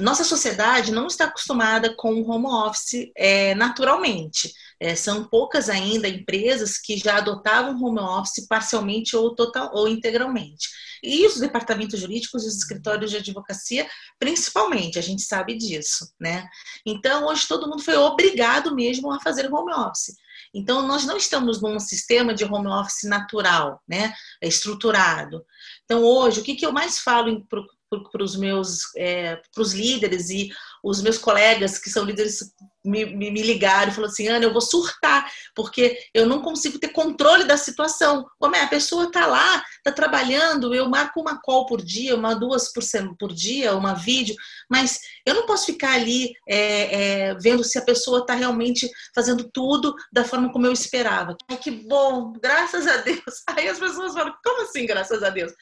nossa 0.00 0.24
sociedade 0.24 0.92
não 0.92 1.06
está 1.06 1.26
acostumada 1.26 1.94
com 1.94 2.14
o 2.14 2.30
home 2.30 2.46
office 2.46 3.10
é, 3.16 3.54
naturalmente. 3.54 4.52
É, 4.78 4.94
são 4.94 5.24
poucas 5.24 5.68
ainda 5.68 6.08
empresas 6.08 6.78
que 6.78 6.96
já 6.96 7.18
adotavam 7.18 7.80
home 7.82 8.00
office 8.00 8.46
parcialmente 8.46 9.14
ou 9.14 9.34
total 9.34 9.70
ou 9.74 9.86
integralmente. 9.86 10.68
E 11.02 11.26
os 11.26 11.38
departamentos 11.38 12.00
jurídicos 12.00 12.44
e 12.44 12.48
os 12.48 12.56
escritórios 12.56 13.10
de 13.10 13.18
advocacia, 13.18 13.88
principalmente, 14.18 14.98
a 14.98 15.02
gente 15.02 15.22
sabe 15.22 15.56
disso, 15.56 16.10
né? 16.18 16.48
Então, 16.84 17.26
hoje 17.26 17.46
todo 17.46 17.68
mundo 17.68 17.82
foi 17.82 17.96
obrigado 17.96 18.74
mesmo 18.74 19.12
a 19.12 19.20
fazer 19.20 19.52
home 19.52 19.72
office. 19.72 20.14
Então, 20.52 20.86
nós 20.86 21.06
não 21.06 21.16
estamos 21.16 21.62
num 21.62 21.78
sistema 21.78 22.34
de 22.34 22.44
home 22.44 22.68
office 22.68 23.04
natural, 23.04 23.80
né? 23.88 24.12
Estruturado. 24.42 25.44
Então, 25.84 26.02
hoje, 26.02 26.40
o 26.40 26.42
que, 26.42 26.56
que 26.56 26.66
eu 26.66 26.72
mais 26.72 26.98
falo 26.98 27.46
para 27.46 28.22
os 28.22 28.36
meus 28.36 28.94
é, 28.96 29.36
para 29.52 29.62
os 29.62 29.72
líderes 29.72 30.30
e 30.30 30.50
os 30.82 31.02
meus 31.02 31.18
colegas 31.18 31.78
que 31.78 31.90
são 31.90 32.04
líderes 32.04 32.52
me, 32.84 33.04
me, 33.04 33.30
me, 33.30 33.42
ligaram 33.42 33.90
e 33.90 33.94
falaram 33.94 34.12
assim, 34.12 34.28
Ana, 34.28 34.44
eu 34.44 34.52
vou 34.52 34.60
surtar, 34.60 35.30
porque 35.54 35.98
eu 36.14 36.26
não 36.26 36.40
consigo 36.40 36.78
ter 36.78 36.88
controle 36.88 37.44
da 37.44 37.56
situação. 37.56 38.26
Como 38.38 38.56
é? 38.56 38.62
A 38.62 38.68
pessoa 38.68 39.04
está 39.04 39.26
lá, 39.26 39.62
está 39.76 39.92
trabalhando, 39.92 40.74
eu 40.74 40.88
marco 40.88 41.20
uma 41.20 41.40
call 41.40 41.66
por 41.66 41.82
dia, 41.82 42.16
uma 42.16 42.34
duas 42.34 42.72
por, 42.72 42.82
por 43.18 43.32
dia, 43.32 43.76
uma 43.76 43.94
vídeo, 43.94 44.34
mas 44.68 44.98
eu 45.26 45.34
não 45.34 45.46
posso 45.46 45.66
ficar 45.66 45.92
ali 45.92 46.32
é, 46.48 47.28
é, 47.28 47.34
vendo 47.34 47.62
se 47.62 47.78
a 47.78 47.84
pessoa 47.84 48.20
está 48.20 48.34
realmente 48.34 48.88
fazendo 49.14 49.48
tudo 49.52 49.94
da 50.12 50.24
forma 50.24 50.50
como 50.50 50.66
eu 50.66 50.72
esperava. 50.72 51.36
Ai, 51.50 51.58
que 51.58 51.70
bom, 51.70 52.32
graças 52.42 52.86
a 52.86 52.96
Deus. 52.98 53.20
Aí 53.48 53.68
as 53.68 53.78
pessoas 53.78 54.14
falam, 54.14 54.34
como 54.42 54.62
assim, 54.62 54.86
graças 54.86 55.22
a 55.22 55.30
Deus? 55.30 55.52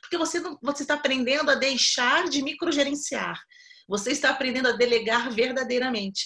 Porque 0.00 0.18
você 0.18 0.42
você 0.60 0.82
está 0.82 0.94
aprendendo 0.94 1.50
a 1.50 1.54
deixar 1.54 2.28
de 2.28 2.42
microgerenciar. 2.42 3.40
Você 3.86 4.10
está 4.10 4.30
aprendendo 4.30 4.68
a 4.68 4.72
delegar 4.72 5.30
verdadeiramente. 5.32 6.24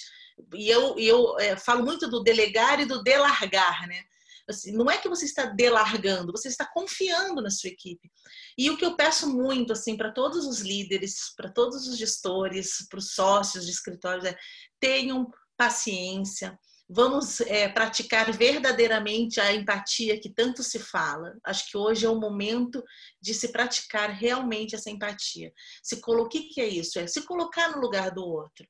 E 0.53 0.69
eu, 0.69 0.97
eu 0.97 1.37
é, 1.39 1.57
falo 1.57 1.83
muito 1.83 2.09
do 2.09 2.23
delegar 2.23 2.79
e 2.79 2.85
do 2.85 3.03
delargar, 3.03 3.87
né? 3.87 4.01
Assim, 4.49 4.71
não 4.71 4.89
é 4.89 4.97
que 4.97 5.07
você 5.07 5.25
está 5.25 5.45
delargando, 5.45 6.31
você 6.31 6.47
está 6.47 6.67
confiando 6.73 7.39
na 7.39 7.51
sua 7.51 7.69
equipe. 7.69 8.11
E 8.57 8.69
o 8.71 8.77
que 8.77 8.83
eu 8.83 8.95
peço 8.95 9.29
muito 9.29 9.73
assim 9.73 9.95
para 9.95 10.11
todos 10.11 10.47
os 10.47 10.61
líderes, 10.61 11.33
para 11.37 11.51
todos 11.51 11.87
os 11.87 11.97
gestores, 11.97 12.87
para 12.89 12.97
os 12.97 13.13
sócios 13.13 13.65
de 13.65 13.71
escritórios 13.71 14.25
é 14.25 14.35
tenham 14.79 15.29
paciência, 15.55 16.57
vamos 16.89 17.39
é, 17.41 17.69
praticar 17.69 18.31
verdadeiramente 18.33 19.39
a 19.39 19.53
empatia 19.53 20.19
que 20.19 20.29
tanto 20.29 20.63
se 20.63 20.79
fala. 20.79 21.37
Acho 21.43 21.69
que 21.69 21.77
hoje 21.77 22.05
é 22.05 22.09
o 22.09 22.19
momento 22.19 22.83
de 23.21 23.33
se 23.33 23.51
praticar 23.51 24.09
realmente 24.09 24.73
essa 24.73 24.89
empatia. 24.89 25.53
Se 25.83 26.01
o 26.03 26.27
que, 26.27 26.49
que 26.49 26.59
é 26.59 26.67
isso? 26.67 26.97
É 26.97 27.05
se 27.05 27.21
colocar 27.21 27.69
no 27.69 27.79
lugar 27.79 28.09
do 28.09 28.25
outro. 28.25 28.67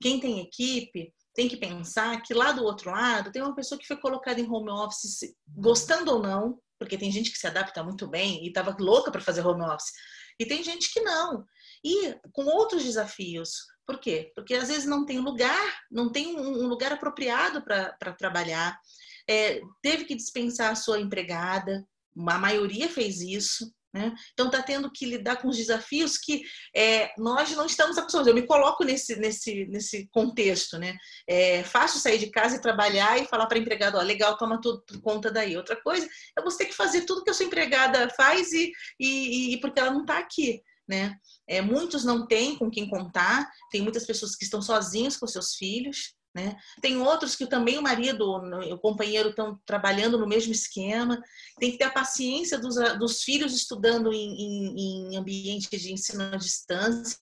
Quem 0.00 0.18
tem 0.18 0.40
equipe 0.40 1.12
tem 1.34 1.48
que 1.48 1.56
pensar 1.56 2.22
que 2.22 2.32
lá 2.32 2.52
do 2.52 2.64
outro 2.64 2.90
lado 2.90 3.30
tem 3.30 3.42
uma 3.42 3.54
pessoa 3.54 3.78
que 3.78 3.86
foi 3.86 3.98
colocada 3.98 4.40
em 4.40 4.50
home 4.50 4.70
office, 4.70 5.34
gostando 5.46 6.12
ou 6.12 6.22
não, 6.22 6.58
porque 6.78 6.96
tem 6.96 7.12
gente 7.12 7.30
que 7.30 7.38
se 7.38 7.46
adapta 7.46 7.82
muito 7.82 8.08
bem 8.08 8.44
e 8.44 8.48
estava 8.48 8.74
louca 8.80 9.10
para 9.10 9.20
fazer 9.20 9.46
home 9.46 9.62
office, 9.62 9.92
e 10.40 10.46
tem 10.46 10.62
gente 10.62 10.92
que 10.92 11.00
não. 11.00 11.44
E 11.84 12.14
com 12.32 12.44
outros 12.44 12.82
desafios, 12.82 13.50
por 13.88 13.98
quê? 13.98 14.30
Porque 14.34 14.54
às 14.54 14.68
vezes 14.68 14.84
não 14.84 15.06
tem 15.06 15.18
lugar, 15.18 15.80
não 15.90 16.12
tem 16.12 16.38
um 16.38 16.66
lugar 16.66 16.92
apropriado 16.92 17.62
para 17.62 18.12
trabalhar, 18.12 18.78
é, 19.26 19.62
teve 19.80 20.04
que 20.04 20.14
dispensar 20.14 20.70
a 20.70 20.74
sua 20.74 21.00
empregada, 21.00 21.82
a 22.14 22.38
maioria 22.38 22.90
fez 22.90 23.22
isso. 23.22 23.72
Né? 23.94 24.14
Então 24.34 24.48
está 24.48 24.62
tendo 24.62 24.92
que 24.92 25.06
lidar 25.06 25.36
com 25.36 25.48
os 25.48 25.56
desafios 25.56 26.18
que 26.18 26.42
é, 26.76 27.10
nós 27.16 27.50
não 27.52 27.64
estamos 27.64 27.96
acostumados. 27.96 28.28
Eu 28.28 28.34
me 28.34 28.46
coloco 28.46 28.84
nesse, 28.84 29.16
nesse, 29.16 29.64
nesse 29.68 30.06
contexto. 30.08 30.76
Né? 30.76 30.94
É 31.26 31.64
fácil 31.64 31.98
sair 31.98 32.18
de 32.18 32.30
casa 32.30 32.56
e 32.56 32.60
trabalhar 32.60 33.18
e 33.18 33.26
falar 33.26 33.46
para 33.46 33.56
a 33.56 33.60
empregada, 33.60 33.96
ó, 33.96 34.02
legal, 34.02 34.36
toma 34.36 34.60
tudo 34.60 34.84
conta 35.00 35.30
daí. 35.30 35.56
Outra 35.56 35.80
coisa 35.80 36.06
é 36.38 36.42
você 36.42 36.58
ter 36.58 36.66
que 36.66 36.76
fazer 36.76 37.06
tudo 37.06 37.24
que 37.24 37.30
a 37.30 37.34
sua 37.34 37.46
empregada 37.46 38.10
faz 38.10 38.52
e, 38.52 38.70
e, 39.00 39.54
e 39.54 39.60
porque 39.62 39.80
ela 39.80 39.92
não 39.92 40.02
está 40.02 40.18
aqui 40.18 40.62
né? 40.88 41.16
É, 41.46 41.60
muitos 41.60 42.04
não 42.04 42.26
têm 42.26 42.56
com 42.56 42.70
quem 42.70 42.88
contar, 42.88 43.50
tem 43.70 43.82
muitas 43.82 44.06
pessoas 44.06 44.34
que 44.34 44.44
estão 44.44 44.62
sozinhas 44.62 45.16
com 45.16 45.26
seus 45.26 45.54
filhos, 45.54 46.14
né? 46.34 46.56
Tem 46.80 46.96
outros 46.98 47.34
que 47.34 47.46
também 47.46 47.78
o 47.78 47.82
marido, 47.82 48.24
o 48.24 48.78
companheiro 48.78 49.30
estão 49.30 49.60
trabalhando 49.66 50.18
no 50.18 50.26
mesmo 50.26 50.52
esquema. 50.52 51.20
Tem 51.58 51.72
que 51.72 51.78
ter 51.78 51.84
a 51.84 51.90
paciência 51.90 52.58
dos, 52.58 52.76
dos 52.98 53.22
filhos 53.22 53.54
estudando 53.54 54.12
em, 54.12 54.34
em, 54.36 55.12
em 55.12 55.16
ambiente 55.16 55.68
de 55.76 55.92
ensino 55.92 56.22
à 56.22 56.36
distância, 56.36 57.18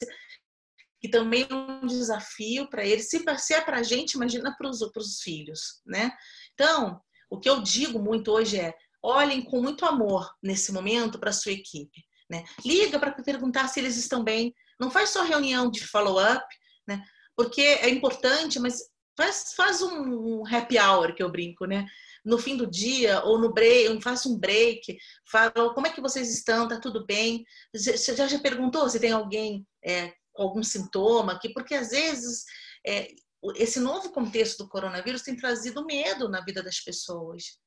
que 1.01 1.09
também 1.09 1.47
é 1.49 1.55
um 1.55 1.87
desafio 1.87 2.69
para 2.69 2.85
eles. 2.85 3.09
Se, 3.09 3.25
se 3.39 3.55
é 3.55 3.61
para 3.61 3.79
a 3.79 3.83
gente, 3.83 4.15
imagina 4.15 4.55
para 4.57 4.69
os 4.69 5.21
filhos, 5.23 5.81
né? 5.87 6.13
Então, 6.53 7.01
o 7.31 7.39
que 7.39 7.49
eu 7.49 7.63
digo 7.63 7.99
muito 7.99 8.31
hoje 8.33 8.59
é: 8.59 8.75
olhem 9.03 9.43
com 9.43 9.63
muito 9.63 9.85
amor 9.85 10.31
nesse 10.43 10.73
momento 10.73 11.19
para 11.19 11.33
sua 11.33 11.53
equipe. 11.53 12.06
Né? 12.29 12.45
Liga 12.65 12.99
para 12.99 13.13
perguntar 13.13 13.69
se 13.69 13.81
eles 13.81 13.97
estão 13.97 14.25
bem. 14.25 14.55
Não 14.79 14.91
faz 14.91 15.11
só 15.11 15.23
reunião 15.23 15.71
de 15.71 15.87
follow-up, 15.87 16.45
né? 16.87 17.03
porque 17.37 17.61
é 17.61 17.89
importante, 17.89 18.59
mas 18.59 18.81
faz, 19.17 19.53
faz 19.55 19.83
um, 19.83 20.45
happy 20.47 20.79
hour 20.79 21.15
que 21.15 21.23
eu 21.23 21.31
brinco, 21.31 21.67
né? 21.67 21.87
No 22.25 22.39
fim 22.39 22.57
do 22.57 22.67
dia 22.67 23.23
ou 23.23 23.39
no 23.39 23.53
break, 23.53 24.03
faça 24.03 24.29
um 24.29 24.37
break, 24.37 24.99
fala 25.31 25.73
como 25.75 25.87
é 25.87 25.91
que 25.91 26.01
vocês 26.01 26.33
estão, 26.35 26.67
tá 26.67 26.81
tudo 26.81 27.07
bem? 27.07 27.45
Você 27.73 28.17
já, 28.17 28.27
já 28.27 28.39
perguntou 28.39 28.89
se 28.89 28.99
tem 28.99 29.13
alguém 29.13 29.65
é, 29.85 30.13
com 30.33 30.43
algum 30.43 30.63
sintoma 30.63 31.35
aqui? 31.35 31.53
Porque 31.53 31.75
às 31.75 31.91
vezes 31.91 32.45
é, 32.85 33.09
esse 33.55 33.79
novo 33.79 34.11
contexto 34.11 34.65
do 34.65 34.69
coronavírus 34.69 35.23
tem 35.23 35.37
trazido 35.37 35.85
medo 35.85 36.29
na 36.29 36.41
vida 36.41 36.63
das 36.63 36.81
pessoas. 36.81 37.59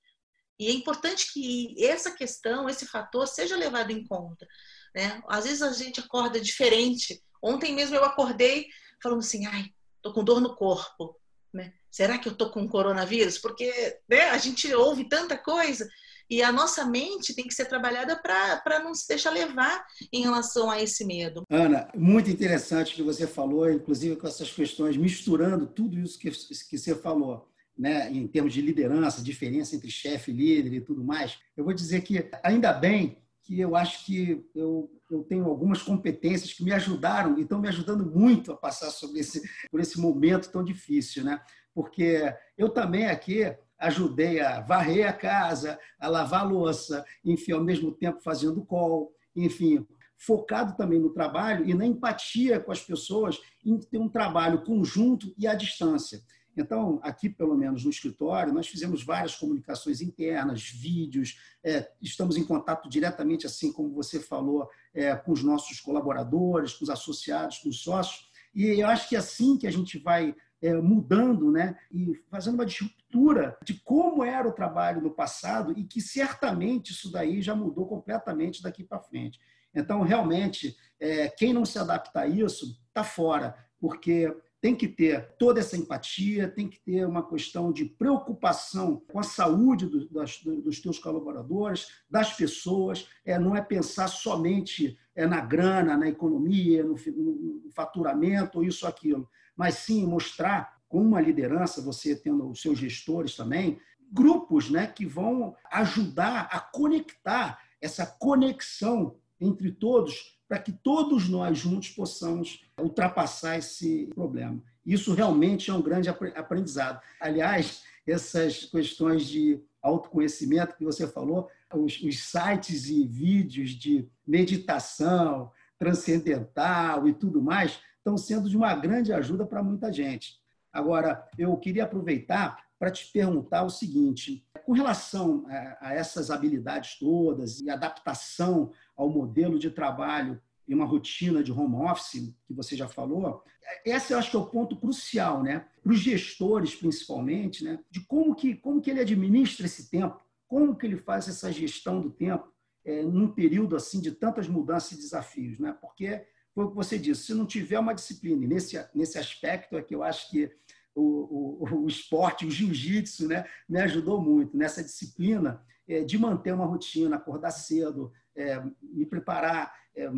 E 0.59 0.67
é 0.67 0.73
importante 0.73 1.31
que 1.31 1.73
essa 1.83 2.11
questão, 2.11 2.67
esse 2.67 2.85
fator, 2.85 3.25
seja 3.25 3.55
levado 3.55 3.91
em 3.91 4.05
conta. 4.05 4.45
Né? 4.93 5.21
Às 5.29 5.45
vezes 5.45 5.61
a 5.61 5.71
gente 5.71 6.01
acorda 6.01 6.39
diferente. 6.39 7.23
Ontem 7.41 7.73
mesmo 7.73 7.95
eu 7.95 8.03
acordei 8.03 8.67
falando 9.01 9.19
assim, 9.19 9.45
ai, 9.45 9.67
tô 10.01 10.11
com 10.11 10.23
dor 10.23 10.41
no 10.41 10.55
corpo. 10.55 11.15
Né? 11.53 11.73
Será 11.89 12.17
que 12.17 12.27
eu 12.27 12.35
tô 12.35 12.51
com 12.51 12.67
coronavírus? 12.67 13.37
Porque 13.37 13.97
né, 14.09 14.29
a 14.31 14.37
gente 14.37 14.71
ouve 14.73 15.07
tanta 15.07 15.37
coisa 15.37 15.87
e 16.29 16.43
a 16.43 16.51
nossa 16.51 16.85
mente 16.85 17.33
tem 17.33 17.47
que 17.47 17.53
ser 17.53 17.65
trabalhada 17.65 18.15
para 18.21 18.83
não 18.83 18.93
se 18.93 19.07
deixar 19.07 19.31
levar 19.31 19.83
em 20.11 20.21
relação 20.21 20.69
a 20.69 20.79
esse 20.81 21.05
medo. 21.05 21.43
Ana, 21.49 21.89
muito 21.95 22.29
interessante 22.29 22.91
o 22.91 22.95
que 22.97 23.01
você 23.01 23.25
falou, 23.25 23.71
inclusive 23.71 24.17
com 24.17 24.27
essas 24.27 24.51
questões, 24.51 24.95
misturando 24.95 25.65
tudo 25.65 25.97
isso 25.97 26.19
que, 26.19 26.29
que 26.29 26.77
você 26.77 26.93
falou 26.93 27.49
né, 27.79 28.11
em 28.11 28.27
termos 28.27 28.53
de 28.53 28.61
liderança, 28.61 29.23
diferença 29.23 29.73
entre 29.73 29.89
chefe 29.89 30.33
líder 30.33 30.73
e 30.73 30.81
tudo 30.81 31.01
mais, 31.01 31.39
eu 31.55 31.63
vou 31.63 31.73
dizer 31.73 32.01
que 32.01 32.29
ainda 32.43 32.73
bem 32.73 33.17
que 33.41 33.57
eu 33.57 33.73
acho 33.73 34.05
que 34.05 34.45
eu, 34.53 34.91
eu 35.09 35.23
tenho 35.23 35.45
algumas 35.45 35.81
competências 35.81 36.53
que 36.53 36.63
me 36.63 36.73
ajudaram 36.73 37.39
e 37.39 37.43
estão 37.43 37.59
me 37.59 37.69
ajudando 37.69 38.05
muito 38.05 38.51
a 38.51 38.57
passar 38.57 38.91
sobre 38.91 39.21
esse, 39.21 39.41
por 39.71 39.79
esse 39.79 39.97
momento 39.97 40.51
tão 40.51 40.63
difícil, 40.63 41.23
né? 41.23 41.41
Porque 41.73 42.21
eu 42.57 42.69
também 42.69 43.05
aqui 43.05 43.45
ajudei 43.79 44.41
a 44.41 44.59
varrer 44.59 45.07
a 45.07 45.13
casa, 45.13 45.79
a 45.97 46.09
lavar 46.09 46.41
a 46.41 46.43
louça, 46.43 47.05
enfim, 47.23 47.53
ao 47.53 47.63
mesmo 47.63 47.93
tempo 47.93 48.21
fazendo 48.21 48.65
call, 48.65 49.11
enfim, 49.33 49.87
focado 50.17 50.75
também 50.75 50.99
no 50.99 51.13
trabalho 51.13 51.67
e 51.67 51.73
na 51.73 51.85
empatia 51.85 52.59
com 52.59 52.73
as 52.73 52.81
pessoas 52.81 53.39
em 53.65 53.79
ter 53.79 53.97
um 53.97 54.09
trabalho 54.09 54.63
conjunto 54.63 55.33
e 55.37 55.47
à 55.47 55.55
distância. 55.55 56.21
Então, 56.59 56.99
aqui, 57.01 57.29
pelo 57.29 57.55
menos 57.55 57.85
no 57.85 57.89
escritório, 57.89 58.53
nós 58.53 58.67
fizemos 58.67 59.01
várias 59.01 59.33
comunicações 59.33 60.01
internas, 60.01 60.69
vídeos, 60.69 61.39
é, 61.63 61.89
estamos 62.01 62.35
em 62.35 62.43
contato 62.43 62.89
diretamente, 62.89 63.45
assim 63.45 63.71
como 63.71 63.93
você 63.93 64.19
falou, 64.19 64.69
é, 64.93 65.15
com 65.15 65.31
os 65.31 65.41
nossos 65.41 65.79
colaboradores, 65.79 66.73
com 66.73 66.83
os 66.83 66.89
associados, 66.89 67.59
com 67.59 67.69
os 67.69 67.81
sócios, 67.81 68.29
e 68.53 68.65
eu 68.81 68.87
acho 68.87 69.07
que 69.07 69.15
é 69.15 69.19
assim 69.19 69.57
que 69.57 69.67
a 69.67 69.71
gente 69.71 69.97
vai 69.97 70.35
é, 70.61 70.73
mudando 70.73 71.49
né, 71.49 71.77
e 71.89 72.13
fazendo 72.29 72.55
uma 72.55 72.65
disruptura 72.65 73.57
de 73.63 73.75
como 73.75 74.21
era 74.21 74.45
o 74.45 74.51
trabalho 74.51 75.01
no 75.01 75.11
passado 75.11 75.73
e 75.77 75.85
que 75.85 76.01
certamente 76.01 76.91
isso 76.91 77.09
daí 77.09 77.41
já 77.41 77.55
mudou 77.55 77.87
completamente 77.87 78.61
daqui 78.61 78.83
para 78.83 78.99
frente. 78.99 79.39
Então, 79.73 80.01
realmente, 80.01 80.75
é, 80.99 81.29
quem 81.29 81.53
não 81.53 81.63
se 81.63 81.79
adapta 81.79 82.21
a 82.21 82.27
isso 82.27 82.77
está 82.89 83.03
fora, 83.03 83.55
porque 83.79 84.35
tem 84.61 84.75
que 84.75 84.87
ter 84.87 85.35
toda 85.37 85.59
essa 85.59 85.77
empatia, 85.77 86.49
tem 86.49 86.67
que 86.67 86.79
ter 86.79 87.05
uma 87.05 87.27
questão 87.27 87.71
de 87.71 87.85
preocupação 87.85 89.01
com 89.11 89.19
a 89.19 89.23
saúde 89.23 89.85
do, 89.85 90.09
das, 90.09 90.41
dos 90.43 90.81
teus 90.81 90.99
colaboradores, 90.99 91.87
das 92.09 92.33
pessoas. 92.33 93.07
É, 93.25 93.39
não 93.39 93.55
é 93.55 93.61
pensar 93.61 94.07
somente 94.07 94.97
é, 95.15 95.25
na 95.25 95.39
grana, 95.39 95.97
na 95.97 96.09
economia, 96.09 96.83
no, 96.83 96.95
no 96.95 97.71
faturamento, 97.71 98.57
ou 98.57 98.63
isso 98.63 98.85
ou 98.85 98.89
aquilo, 98.89 99.29
mas 99.55 99.75
sim 99.75 100.05
mostrar 100.05 100.79
com 100.89 101.01
uma 101.01 101.21
liderança, 101.21 101.81
você 101.81 102.15
tendo 102.15 102.49
os 102.49 102.61
seus 102.61 102.77
gestores 102.77 103.35
também, 103.35 103.79
grupos 104.11 104.69
né, 104.69 104.87
que 104.87 105.05
vão 105.05 105.55
ajudar 105.71 106.49
a 106.51 106.59
conectar 106.59 107.61
essa 107.79 108.05
conexão 108.05 109.15
entre 109.39 109.71
todos 109.71 110.38
para 110.49 110.57
que 110.57 110.71
todos 110.71 111.29
nós 111.29 111.59
juntos 111.59 111.89
possamos 111.89 112.65
ultrapassar 112.81 113.59
esse 113.59 114.07
problema. 114.15 114.59
Isso 114.83 115.13
realmente 115.13 115.69
é 115.69 115.73
um 115.73 115.81
grande 115.81 116.09
aprendizado. 116.09 116.99
Aliás, 117.21 117.83
essas 118.07 118.65
questões 118.65 119.25
de 119.25 119.61
autoconhecimento 119.79 120.75
que 120.75 120.83
você 120.83 121.07
falou, 121.07 121.47
os, 121.71 122.01
os 122.01 122.23
sites 122.23 122.87
e 122.89 123.05
vídeos 123.05 123.69
de 123.69 124.09
meditação 124.25 125.51
transcendental 125.77 127.07
e 127.07 127.13
tudo 127.13 127.41
mais, 127.41 127.79
estão 127.97 128.17
sendo 128.17 128.49
de 128.49 128.57
uma 128.57 128.73
grande 128.75 129.13
ajuda 129.13 129.45
para 129.45 129.61
muita 129.61 129.93
gente. 129.93 130.39
Agora, 130.73 131.27
eu 131.37 131.55
queria 131.57 131.83
aproveitar 131.83 132.65
para 132.79 132.89
te 132.89 133.11
perguntar 133.11 133.63
o 133.63 133.69
seguinte: 133.69 134.47
com 134.65 134.71
relação 134.71 135.45
a, 135.81 135.93
essas 135.93 136.31
habilidades 136.31 136.97
todas 136.97 137.59
e 137.59 137.69
adaptação 137.69 138.71
ao 138.95 139.09
modelo 139.09 139.59
de 139.59 139.69
trabalho 139.69 140.41
e 140.67 140.73
uma 140.73 140.85
rotina 140.85 141.43
de 141.43 141.51
home 141.51 141.75
office, 141.75 142.33
que 142.47 142.53
você 142.53 142.75
já 142.75 142.87
falou, 142.87 143.43
esse 143.83 144.13
eu 144.13 144.19
acho 144.19 144.31
que 144.31 144.37
é 144.37 144.39
o 144.39 144.45
ponto 144.45 144.75
crucial, 144.75 145.43
né? 145.43 145.65
Para 145.83 145.91
os 145.91 145.99
gestores, 145.99 146.75
principalmente, 146.75 147.63
né? 147.63 147.79
De 147.89 148.01
como 148.01 148.33
que, 148.33 148.55
como 148.55 148.81
que 148.81 148.89
ele 148.89 149.01
administra 149.01 149.65
esse 149.65 149.89
tempo, 149.89 150.19
como 150.47 150.75
que 150.75 150.85
ele 150.85 150.97
faz 150.97 151.27
essa 151.27 151.51
gestão 151.51 152.01
do 152.01 152.09
tempo 152.09 152.51
é, 152.85 153.03
num 153.03 153.27
período 153.27 153.75
assim 153.75 153.99
de 153.99 154.11
tantas 154.11 154.47
mudanças 154.47 154.93
e 154.93 154.97
desafios, 154.97 155.59
né? 155.59 155.75
Porque 155.79 156.25
foi 156.53 156.65
o 156.65 156.69
que 156.69 156.75
você 156.75 156.97
disse, 156.97 157.23
se 157.23 157.33
não 157.33 157.45
tiver 157.45 157.79
uma 157.79 157.93
disciplina, 157.93 158.43
e 158.43 158.47
nesse, 158.47 158.83
nesse 158.93 159.17
aspecto 159.17 159.77
é 159.77 159.81
que 159.81 159.93
eu 159.93 160.03
acho 160.03 160.29
que 160.29 160.51
o, 160.95 161.65
o, 161.65 161.83
o 161.83 161.87
esporte, 161.87 162.45
o 162.45 162.51
jiu-jitsu, 162.51 163.27
né, 163.27 163.45
me 163.67 163.79
ajudou 163.81 164.21
muito 164.21 164.55
nessa 164.55 164.83
disciplina 164.83 165.63
é, 165.87 166.03
de 166.03 166.17
manter 166.17 166.53
uma 166.53 166.65
rotina, 166.65 167.15
acordar 167.15 167.51
cedo, 167.51 168.11
é, 168.35 168.61
me 168.81 169.05
preparar, 169.05 169.73
é, 169.95 170.09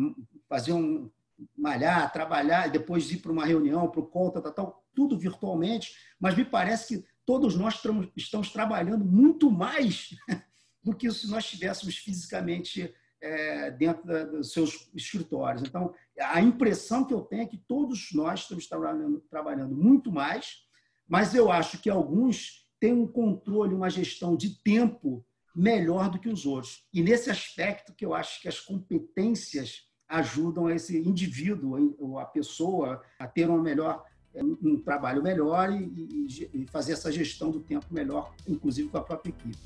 fazer 0.48 0.72
um 0.72 1.10
malhar, 1.56 2.12
trabalhar, 2.12 2.68
e 2.68 2.72
depois 2.72 3.10
ir 3.10 3.18
para 3.18 3.32
uma 3.32 3.44
reunião, 3.44 3.90
para 3.90 4.00
o 4.00 4.06
conta, 4.06 4.40
tal, 4.40 4.52
tal, 4.52 4.84
tudo 4.94 5.18
virtualmente, 5.18 5.92
mas 6.20 6.36
me 6.36 6.44
parece 6.44 6.86
que 7.00 7.08
todos 7.24 7.56
nós 7.56 7.80
estamos 8.16 8.52
trabalhando 8.52 9.04
muito 9.04 9.50
mais 9.50 10.10
do 10.82 10.94
que 10.94 11.10
se 11.10 11.28
nós 11.30 11.44
estivéssemos 11.44 11.96
fisicamente 11.96 12.92
é, 13.22 13.70
dentro 13.70 14.04
da, 14.04 14.24
dos 14.24 14.52
seus 14.52 14.90
escritórios. 14.94 15.62
Então, 15.62 15.94
a 16.20 16.40
impressão 16.42 17.04
que 17.04 17.14
eu 17.14 17.22
tenho 17.22 17.42
é 17.42 17.46
que 17.46 17.56
todos 17.56 18.08
nós 18.12 18.40
estamos 18.40 18.66
trabalhando, 18.66 19.20
trabalhando 19.30 19.74
muito 19.74 20.10
mais, 20.10 20.64
mas 21.08 21.34
eu 21.34 21.50
acho 21.50 21.80
que 21.80 21.88
alguns 21.88 22.68
têm 22.80 22.92
um 22.92 23.06
controle, 23.06 23.74
uma 23.74 23.88
gestão 23.88 24.36
de 24.36 24.60
tempo 24.62 25.24
melhor 25.54 26.10
do 26.10 26.18
que 26.18 26.28
os 26.28 26.44
outros. 26.44 26.86
E 26.92 27.02
nesse 27.02 27.30
aspecto 27.30 27.94
que 27.94 28.04
eu 28.04 28.12
acho 28.12 28.40
que 28.40 28.48
as 28.48 28.58
competências 28.58 29.88
ajudam 30.08 30.68
esse 30.68 30.98
indivíduo, 30.98 32.18
a 32.18 32.24
pessoa, 32.26 33.02
a 33.18 33.26
ter 33.26 33.48
melhor 33.48 34.04
um 34.34 34.80
trabalho 34.82 35.22
melhor 35.22 35.70
e, 35.70 36.26
e 36.54 36.66
fazer 36.68 36.92
essa 36.92 37.12
gestão 37.12 37.50
do 37.50 37.60
tempo 37.60 37.86
melhor, 37.90 38.34
inclusive 38.48 38.88
com 38.88 38.96
a 38.96 39.02
própria 39.02 39.30
equipe. 39.30 39.58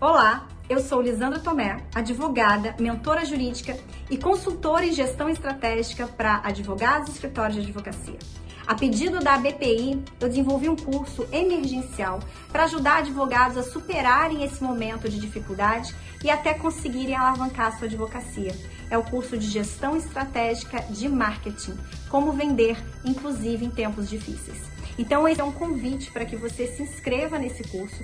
Olá, 0.00 0.48
eu 0.68 0.80
sou 0.80 1.00
Lisandra 1.00 1.38
Tomé, 1.38 1.76
advogada, 1.94 2.74
mentora 2.80 3.24
jurídica 3.24 3.78
e 4.10 4.18
consultora 4.18 4.84
em 4.84 4.92
gestão 4.92 5.28
estratégica 5.28 6.08
para 6.08 6.40
advogados 6.42 7.08
e 7.08 7.12
escritórios 7.12 7.54
de 7.54 7.62
advocacia. 7.62 8.18
A 8.66 8.74
pedido 8.74 9.20
da 9.20 9.38
BPI, 9.38 10.02
eu 10.20 10.28
desenvolvi 10.28 10.68
um 10.68 10.74
curso 10.74 11.26
emergencial 11.30 12.18
para 12.50 12.64
ajudar 12.64 12.98
advogados 12.98 13.56
a 13.56 13.62
superarem 13.62 14.42
esse 14.42 14.62
momento 14.62 15.08
de 15.08 15.20
dificuldade 15.20 15.94
e 16.24 16.30
até 16.30 16.54
conseguirem 16.54 17.14
alavancar 17.14 17.78
sua 17.78 17.86
advocacia. 17.86 18.54
É 18.90 18.98
o 18.98 19.04
curso 19.04 19.38
de 19.38 19.46
gestão 19.46 19.96
estratégica 19.96 20.80
de 20.90 21.08
marketing, 21.08 21.78
como 22.10 22.32
vender, 22.32 22.76
inclusive 23.04 23.64
em 23.64 23.70
tempos 23.70 24.10
difíceis. 24.10 24.74
Então, 24.98 25.26
esse 25.26 25.40
é 25.40 25.44
um 25.44 25.52
convite 25.52 26.10
para 26.10 26.24
que 26.24 26.36
você 26.36 26.66
se 26.68 26.82
inscreva 26.82 27.38
nesse 27.38 27.64
curso 27.64 28.02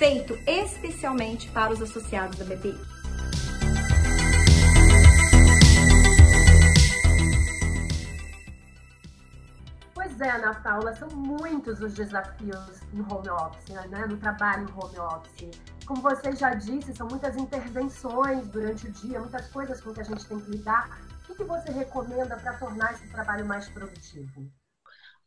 feito 0.00 0.32
especialmente 0.46 1.50
para 1.50 1.74
os 1.74 1.82
associados 1.82 2.38
da 2.38 2.44
BPI. 2.46 2.74
Pois 9.92 10.20
é, 10.22 10.30
Ana 10.30 10.54
Paula, 10.54 10.94
são 10.94 11.10
muitos 11.10 11.82
os 11.82 11.92
desafios 11.92 12.80
no 12.94 13.14
home 13.14 13.28
office, 13.28 13.68
né? 13.90 14.06
no 14.06 14.16
trabalho 14.16 14.66
no 14.68 14.82
home 14.82 14.98
office. 15.00 15.50
Como 15.84 16.00
você 16.00 16.32
já 16.34 16.54
disse, 16.54 16.94
são 16.94 17.06
muitas 17.06 17.36
intervenções 17.36 18.48
durante 18.48 18.86
o 18.86 18.92
dia, 18.92 19.20
muitas 19.20 19.48
coisas 19.48 19.82
com 19.82 19.92
que 19.92 20.00
a 20.00 20.04
gente 20.04 20.24
tem 20.24 20.40
que 20.40 20.50
lidar. 20.50 20.98
O 21.28 21.34
que 21.34 21.44
você 21.44 21.70
recomenda 21.72 22.38
para 22.38 22.54
tornar 22.54 22.94
esse 22.94 23.06
trabalho 23.08 23.44
mais 23.44 23.68
produtivo? 23.68 24.50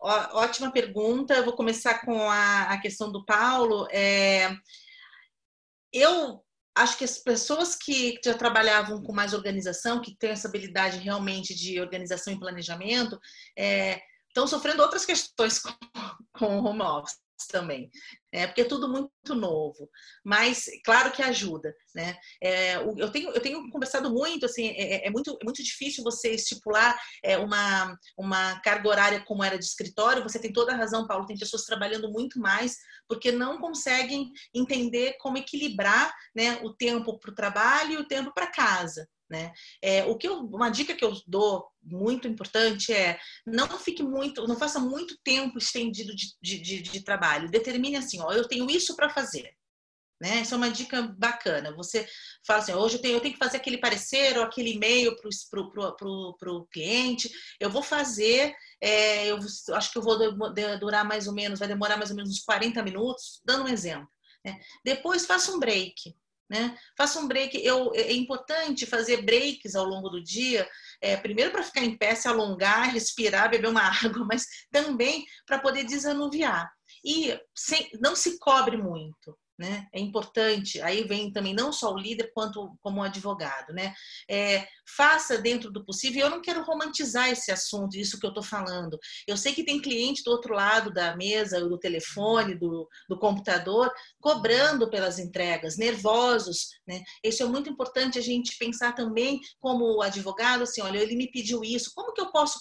Ótima 0.03 0.71
pergunta. 0.71 1.33
Eu 1.33 1.45
vou 1.45 1.55
começar 1.55 1.99
com 2.05 2.29
a, 2.29 2.63
a 2.63 2.81
questão 2.81 3.11
do 3.11 3.25
Paulo. 3.25 3.87
É, 3.91 4.55
eu 5.91 6.43
acho 6.75 6.97
que 6.97 7.03
as 7.03 7.17
pessoas 7.17 7.75
que 7.75 8.19
já 8.23 8.33
trabalhavam 8.33 9.01
com 9.01 9.13
mais 9.13 9.33
organização, 9.33 10.01
que 10.01 10.15
têm 10.17 10.31
essa 10.31 10.47
habilidade 10.47 10.97
realmente 10.97 11.55
de 11.55 11.79
organização 11.79 12.33
e 12.33 12.39
planejamento, 12.39 13.19
é, 13.57 14.01
estão 14.27 14.47
sofrendo 14.47 14.81
outras 14.81 15.05
questões 15.05 15.59
com, 15.61 15.71
com 16.33 16.59
o 16.59 16.65
home 16.65 16.81
office 16.81 17.22
também, 17.49 17.89
né? 18.31 18.47
porque 18.47 18.61
é 18.61 18.65
tudo 18.65 18.87
muito 18.87 19.35
novo, 19.35 19.89
mas 20.23 20.65
claro 20.83 21.11
que 21.11 21.21
ajuda, 21.21 21.73
né? 21.93 22.15
É, 22.41 22.75
eu, 22.75 23.11
tenho, 23.11 23.29
eu 23.31 23.41
tenho 23.41 23.69
conversado 23.69 24.09
muito, 24.11 24.45
assim, 24.45 24.67
é, 24.69 24.95
é, 24.95 25.07
é 25.07 25.09
muito, 25.09 25.37
é 25.41 25.43
muito 25.43 25.63
difícil 25.63 26.03
você 26.03 26.31
estipular 26.31 26.97
é, 27.23 27.37
uma, 27.37 27.97
uma 28.17 28.59
carga 28.61 28.89
horária 28.89 29.23
como 29.25 29.43
era 29.43 29.57
de 29.57 29.65
escritório, 29.65 30.23
você 30.23 30.39
tem 30.39 30.53
toda 30.53 30.73
a 30.73 30.77
razão, 30.77 31.07
Paulo, 31.07 31.25
tem 31.25 31.37
pessoas 31.37 31.65
trabalhando 31.65 32.11
muito 32.11 32.39
mais, 32.39 32.77
porque 33.07 33.31
não 33.31 33.59
conseguem 33.59 34.31
entender 34.53 35.17
como 35.19 35.37
equilibrar 35.37 36.13
né, 36.35 36.59
o 36.63 36.73
tempo 36.73 37.19
para 37.19 37.31
o 37.31 37.35
trabalho 37.35 37.93
e 37.93 37.97
o 37.97 38.07
tempo 38.07 38.33
para 38.33 38.47
casa. 38.47 39.07
Né? 39.33 39.51
É, 39.81 40.03
o 40.03 40.15
que 40.15 40.27
eu, 40.27 40.41
uma 40.41 40.69
dica 40.69 40.93
que 40.93 41.03
eu 41.03 41.11
dou 41.25 41.67
muito 41.81 42.27
importante 42.27 42.93
é 42.93 43.19
não 43.47 43.67
fique 43.79 44.03
muito, 44.03 44.45
não 44.47 44.55
faça 44.55 44.79
muito 44.79 45.17
tempo 45.23 45.57
estendido 45.57 46.15
de, 46.15 46.35
de, 46.39 46.59
de, 46.59 46.81
de 46.83 47.03
trabalho. 47.03 47.49
Determine 47.49 47.95
assim, 47.95 48.21
ó, 48.21 48.31
eu 48.31 48.47
tenho 48.47 48.69
isso 48.69 48.95
para 48.95 49.09
fazer. 49.09 49.51
Né? 50.21 50.41
Isso 50.41 50.53
é 50.53 50.57
uma 50.57 50.69
dica 50.69 51.01
bacana. 51.17 51.75
Você 51.75 52.07
fala 52.45 52.59
assim, 52.59 52.73
hoje 52.73 52.97
eu 52.97 53.01
tenho, 53.01 53.15
eu 53.15 53.21
tenho 53.21 53.33
que 53.33 53.43
fazer 53.43 53.57
aquele 53.57 53.79
parecer 53.79 54.37
ou 54.37 54.43
aquele 54.43 54.73
e-mail 54.73 55.15
para 55.49 56.51
o 56.51 56.67
cliente, 56.71 57.31
eu 57.59 57.71
vou 57.71 57.81
fazer, 57.81 58.53
é, 58.79 59.31
eu 59.31 59.39
acho 59.73 59.91
que 59.91 59.97
eu 59.97 60.03
vou 60.03 60.15
durar 60.79 61.03
mais 61.03 61.27
ou 61.27 61.33
menos, 61.33 61.57
vai 61.57 61.67
demorar 61.67 61.97
mais 61.97 62.11
ou 62.11 62.15
menos 62.15 62.29
uns 62.29 62.43
40 62.43 62.83
minutos, 62.83 63.41
dando 63.43 63.63
um 63.63 63.67
exemplo. 63.67 64.07
Né? 64.45 64.59
Depois 64.85 65.25
faça 65.25 65.51
um 65.51 65.59
break. 65.59 66.15
Né? 66.53 66.77
Faça 66.95 67.19
um 67.19 67.27
break. 67.27 67.57
Eu, 67.65 67.91
é 67.95 68.13
importante 68.13 68.85
fazer 68.85 69.23
breaks 69.23 69.73
ao 69.73 69.85
longo 69.85 70.07
do 70.07 70.23
dia, 70.23 70.69
é, 71.01 71.17
primeiro 71.17 71.49
para 71.49 71.63
ficar 71.63 71.81
em 71.81 71.97
pé, 71.97 72.13
se 72.13 72.27
alongar, 72.27 72.93
respirar, 72.93 73.49
beber 73.49 73.69
uma 73.69 73.81
água, 74.05 74.23
mas 74.23 74.45
também 74.71 75.25
para 75.47 75.57
poder 75.57 75.83
desanuviar. 75.83 76.71
E 77.03 77.35
sem, 77.55 77.89
não 77.99 78.15
se 78.15 78.37
cobre 78.37 78.77
muito 78.77 79.35
né? 79.57 79.87
É 79.93 79.99
importante. 79.99 80.81
Aí 80.81 81.03
vem 81.03 81.31
também 81.31 81.53
não 81.53 81.71
só 81.71 81.93
o 81.93 81.97
líder 81.97 82.31
quanto 82.33 82.75
como 82.81 83.01
o 83.01 83.03
advogado, 83.03 83.73
né? 83.73 83.93
É, 84.29 84.67
faça 84.95 85.37
dentro 85.37 85.71
do 85.71 85.85
possível. 85.85 86.25
Eu 86.25 86.29
não 86.29 86.41
quero 86.41 86.63
romantizar 86.63 87.29
esse 87.29 87.51
assunto, 87.51 87.95
isso 87.95 88.19
que 88.19 88.25
eu 88.25 88.29
estou 88.29 88.43
falando. 88.43 88.97
Eu 89.27 89.37
sei 89.37 89.53
que 89.53 89.63
tem 89.63 89.81
cliente 89.81 90.23
do 90.23 90.31
outro 90.31 90.53
lado 90.53 90.91
da 90.91 91.15
mesa, 91.15 91.59
do 91.59 91.77
telefone, 91.77 92.55
do, 92.55 92.87
do 93.07 93.19
computador, 93.19 93.91
cobrando 94.19 94.89
pelas 94.89 95.19
entregas, 95.19 95.77
nervosos, 95.77 96.69
né? 96.87 97.01
Isso 97.23 97.43
é 97.43 97.45
muito 97.45 97.69
importante 97.69 98.17
a 98.17 98.21
gente 98.21 98.57
pensar 98.57 98.93
também 98.93 99.39
como 99.59 100.01
advogado, 100.01 100.63
assim, 100.63 100.81
olha, 100.81 100.97
ele 100.97 101.15
me 101.15 101.31
pediu 101.31 101.63
isso, 101.63 101.91
como 101.93 102.13
que 102.13 102.21
eu 102.21 102.31
posso 102.31 102.59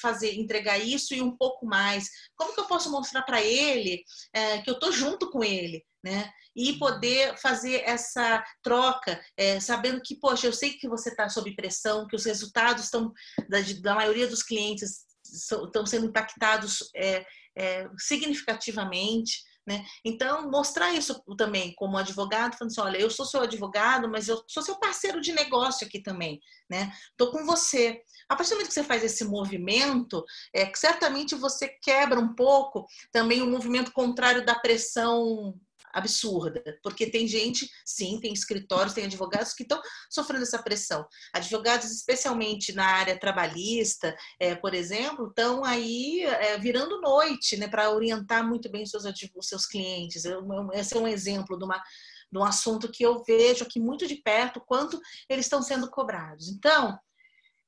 fazer, 0.00 0.34
entregar 0.34 0.78
isso 0.78 1.14
e 1.14 1.22
um 1.22 1.36
pouco 1.36 1.66
mais? 1.66 2.08
Como 2.36 2.54
que 2.54 2.60
eu 2.60 2.66
posso 2.66 2.90
mostrar 2.90 3.22
para 3.22 3.42
ele 3.42 4.02
é, 4.32 4.58
que 4.62 4.70
eu 4.70 4.74
estou 4.74 4.92
junto 4.92 5.30
com 5.30 5.42
ele? 5.42 5.84
Né? 6.04 6.30
E 6.54 6.74
poder 6.74 7.34
fazer 7.38 7.82
essa 7.86 8.44
troca, 8.62 9.18
é, 9.38 9.58
sabendo 9.58 10.02
que, 10.02 10.14
poxa, 10.14 10.46
eu 10.46 10.52
sei 10.52 10.74
que 10.74 10.86
você 10.86 11.08
está 11.08 11.30
sob 11.30 11.50
pressão, 11.56 12.06
que 12.06 12.14
os 12.14 12.26
resultados 12.26 12.84
estão, 12.84 13.10
da, 13.48 13.58
da 13.80 13.94
maioria 13.94 14.28
dos 14.28 14.42
clientes 14.42 15.06
estão 15.24 15.86
sendo 15.86 16.06
impactados 16.06 16.90
é, 16.94 17.24
é, 17.56 17.88
significativamente, 17.98 19.42
né? 19.66 19.82
Então, 20.04 20.50
mostrar 20.50 20.92
isso 20.92 21.22
também 21.38 21.74
como 21.74 21.96
advogado, 21.96 22.54
falando 22.56 22.70
assim, 22.70 22.80
olha, 22.82 22.98
eu 22.98 23.08
sou 23.08 23.24
seu 23.24 23.40
advogado, 23.40 24.10
mas 24.10 24.28
eu 24.28 24.44
sou 24.46 24.62
seu 24.62 24.76
parceiro 24.76 25.22
de 25.22 25.32
negócio 25.32 25.86
aqui 25.86 26.02
também, 26.02 26.38
né? 26.68 26.92
Estou 27.10 27.32
com 27.32 27.46
você. 27.46 28.02
A 28.28 28.36
partir 28.36 28.50
do 28.50 28.56
momento 28.56 28.68
que 28.68 28.74
você 28.74 28.84
faz 28.84 29.02
esse 29.02 29.24
movimento, 29.24 30.22
é, 30.54 30.70
certamente 30.74 31.34
você 31.34 31.68
quebra 31.82 32.20
um 32.20 32.34
pouco 32.34 32.86
também 33.10 33.40
o 33.40 33.50
movimento 33.50 33.90
contrário 33.90 34.44
da 34.44 34.54
pressão 34.54 35.58
absurda, 35.94 36.62
porque 36.82 37.06
tem 37.08 37.26
gente, 37.26 37.70
sim, 37.84 38.18
tem 38.20 38.32
escritórios, 38.32 38.92
tem 38.92 39.04
advogados 39.04 39.54
que 39.54 39.62
estão 39.62 39.80
sofrendo 40.10 40.42
essa 40.42 40.62
pressão. 40.62 41.06
Advogados, 41.32 41.90
especialmente 41.90 42.72
na 42.72 42.86
área 42.86 43.18
trabalhista, 43.18 44.14
é, 44.40 44.54
por 44.54 44.74
exemplo, 44.74 45.28
estão 45.28 45.64
aí 45.64 46.22
é, 46.22 46.58
virando 46.58 47.00
noite 47.00 47.56
né, 47.56 47.68
para 47.68 47.90
orientar 47.90 48.46
muito 48.46 48.70
bem 48.70 48.82
os 48.82 48.90
seus, 48.90 49.04
os 49.04 49.48
seus 49.48 49.66
clientes. 49.66 50.24
Esse 50.74 50.96
é 50.96 50.98
um 50.98 51.08
exemplo 51.08 51.56
de 51.56 51.64
uma 51.64 51.82
de 52.32 52.38
um 52.38 52.44
assunto 52.44 52.90
que 52.90 53.04
eu 53.04 53.22
vejo 53.22 53.62
aqui 53.62 53.78
muito 53.78 54.08
de 54.08 54.16
perto, 54.16 54.60
quanto 54.60 55.00
eles 55.28 55.46
estão 55.46 55.62
sendo 55.62 55.88
cobrados. 55.88 56.48
Então, 56.48 56.98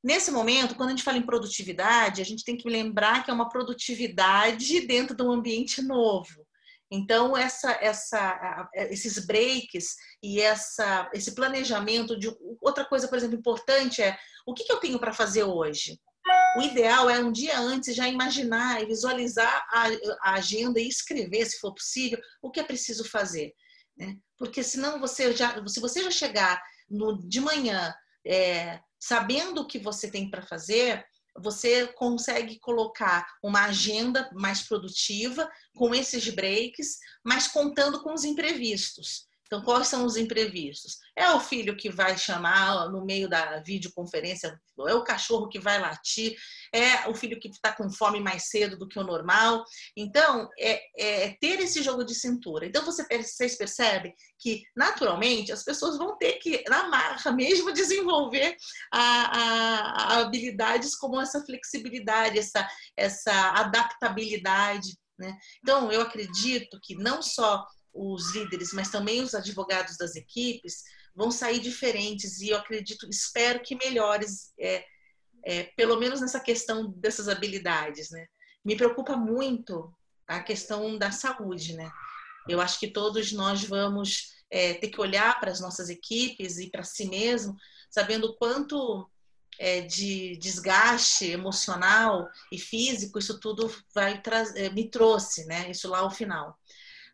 nesse 0.03 0.33
momento, 0.33 0.75
quando 0.75 0.89
a 0.89 0.93
gente 0.93 1.05
fala 1.05 1.19
em 1.19 1.27
produtividade, 1.27 2.21
a 2.21 2.25
gente 2.25 2.45
tem 2.45 2.57
que 2.57 2.69
lembrar 2.69 3.25
que 3.25 3.31
é 3.31 3.35
uma 3.35 3.49
produtividade 3.49 4.81
dentro 4.81 5.17
de 5.17 5.23
um 5.23 5.31
ambiente 5.31 5.81
novo. 5.81 6.46
Então, 6.91 7.37
essa, 7.37 7.73
essa, 7.81 8.69
esses 8.75 9.27
breaks 9.27 9.97
e 10.23 10.41
essa, 10.41 11.11
esse 11.13 11.35
planejamento 11.35 12.19
de 12.19 12.29
outra 12.61 12.85
coisa, 12.85 13.09
por 13.09 13.19
exemplo, 13.19 13.37
importante 13.37 14.03
é 14.03 14.17
o 14.47 14.55
que, 14.55 14.65
que 14.65 14.73
eu 14.73 14.79
tenho 14.79 14.99
para 14.99 15.13
fazer 15.13 15.43
hoje? 15.43 16.01
O 16.57 16.63
ideal 16.63 17.11
é 17.11 17.19
um 17.19 17.31
dia 17.31 17.59
antes 17.59 17.95
já 17.95 18.09
imaginar 18.09 18.83
e 18.83 18.87
visualizar 18.87 19.67
a, 19.71 19.89
a, 20.23 20.35
agenda 20.35 20.81
e 20.81 20.89
escrever, 20.89 21.45
se 21.45 21.59
for 21.59 21.75
possível, 21.75 22.19
o 22.41 22.51
que 22.51 22.61
é 22.61 22.65
preciso 22.65 23.05
fazer. 23.05 23.53
Né? 23.97 24.17
Porque 24.39 24.63
senão 24.63 25.01
você 25.01 25.35
já, 25.35 25.65
se 25.67 25.81
você 25.81 26.03
já 26.03 26.11
chegar 26.11 26.61
no, 26.89 27.19
de 27.29 27.41
manhã 27.41 27.95
é, 28.25 28.81
sabendo 28.99 29.63
o 29.63 29.67
que 29.67 29.79
você 29.79 30.11
tem 30.11 30.31
para 30.31 30.43
fazer, 30.43 31.05
você 31.43 31.87
consegue 31.89 32.59
colocar 32.59 33.27
uma 33.43 33.65
agenda 33.67 34.31
mais 34.35 34.63
produtiva 34.63 35.51
com 35.77 35.95
esses 35.95 36.29
breaks, 36.29 36.99
mas 37.25 37.49
contando 37.49 38.03
com 38.03 38.13
os 38.13 38.25
imprevistos. 38.25 39.27
Então, 39.47 39.63
quais 39.63 39.87
são 39.87 40.05
os 40.05 40.17
imprevistos? 40.17 40.99
É 41.17 41.31
o 41.31 41.41
filho 41.41 41.77
que 41.77 41.89
vai 41.89 42.19
chamar 42.19 42.91
no 42.91 43.05
meio 43.05 43.29
da 43.29 43.61
videoconferência, 43.61 44.61
é 44.87 44.95
o 44.95 45.05
cachorro 45.05 45.49
que 45.49 45.59
vai 45.59 45.81
latir, 45.81 46.37
é 46.73 47.09
o 47.09 47.15
filho 47.15 47.39
que 47.39 47.49
está 47.49 47.73
com 47.73 47.91
fome 47.91 48.21
mais 48.21 48.49
cedo 48.49 48.77
do 48.77 48.89
que 48.89 48.99
o 48.99 49.05
normal. 49.05 49.65
Então, 49.97 50.49
é, 50.59 50.83
é, 50.99 51.37
ter 51.41 51.61
esse 51.61 51.83
jogo 51.83 52.05
de 52.05 52.15
cintura. 52.15 52.67
Então, 52.67 52.85
você, 52.85 53.05
vocês 53.23 53.57
percebem 53.57 54.13
que, 54.39 54.63
naturalmente, 54.77 55.53
as 55.53 55.63
pessoas 55.63 55.97
vão 55.97 56.19
ter 56.19 56.35
que, 56.35 56.65
na 56.69 56.89
marra 56.89 57.33
mesmo, 57.33 57.73
desenvolver 57.73 58.57
a, 58.93 59.01
a, 59.01 60.15
a 60.15 60.21
habilidades 60.21 60.97
como 60.97 61.21
essa 61.21 61.45
flexibilidade, 61.45 62.39
essa, 62.39 62.69
essa 62.97 63.51
adaptabilidade. 63.53 64.99
Né? 65.19 65.37
Então, 65.63 65.91
eu 65.91 66.03
acredito 66.03 66.79
que 66.83 66.95
não 66.95 67.23
só 67.23 67.65
os 67.97 68.35
líderes, 68.35 68.73
mas 68.73 68.91
também 68.91 69.23
os 69.23 69.35
advogados 69.35 69.97
das 69.97 70.15
equipes 70.15 70.83
vão 71.15 71.31
sair 71.31 71.59
diferentes 71.59 72.41
e 72.41 72.51
eu 72.51 72.59
acredito, 72.59 73.09
espero 73.09 73.61
que 73.63 73.75
melhores, 73.75 74.53
é, 74.61 74.85
é, 75.45 75.63
pelo 75.77 75.99
menos 75.99 76.21
nessa 76.21 76.39
questão 76.39 76.93
dessas 76.93 77.29
habilidades, 77.29 78.11
né? 78.11 78.27
Me 78.65 78.77
preocupa 78.77 79.17
muito 79.17 79.93
a 80.27 80.41
questão 80.41 80.99
da 80.99 81.11
saúde, 81.11 81.75
né? 81.75 81.91
Eu 82.47 82.61
acho 82.61 82.79
que 82.79 82.89
todos 82.89 83.33
nós 83.33 83.65
vamos 83.65 84.35
é, 84.51 84.75
ter 84.75 84.89
que 84.89 85.01
olhar 85.01 85.41
para 85.41 85.51
as 85.51 85.61
nossas 85.61 85.89
equipes 85.89 86.59
e 86.59 86.71
para 86.71 86.83
si 86.83 87.09
mesmo, 87.09 87.57
sabendo 87.91 88.27
o 88.27 88.37
quanto 88.37 89.09
é, 89.59 89.81
de 89.81 90.37
desgaste 90.37 91.31
emocional 91.31 92.29
e 92.53 92.59
físico 92.59 93.19
isso 93.19 93.41
tudo 93.41 93.75
vai 93.95 94.21
é, 94.55 94.69
me 94.71 94.91
trouxe, 94.91 95.47
né? 95.47 95.71
Isso 95.71 95.89
lá 95.89 96.01
ao 96.01 96.11
final 96.11 96.59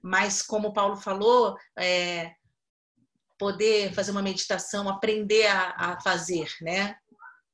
mas 0.03 0.43
como 0.43 0.69
o 0.69 0.73
Paulo 0.73 0.97
falou, 0.97 1.57
é, 1.79 2.33
poder 3.39 3.93
fazer 3.93 4.11
uma 4.11 4.23
meditação, 4.23 4.89
aprender 4.89 5.47
a, 5.47 5.75
a, 5.77 6.01
fazer, 6.01 6.49
né? 6.61 6.97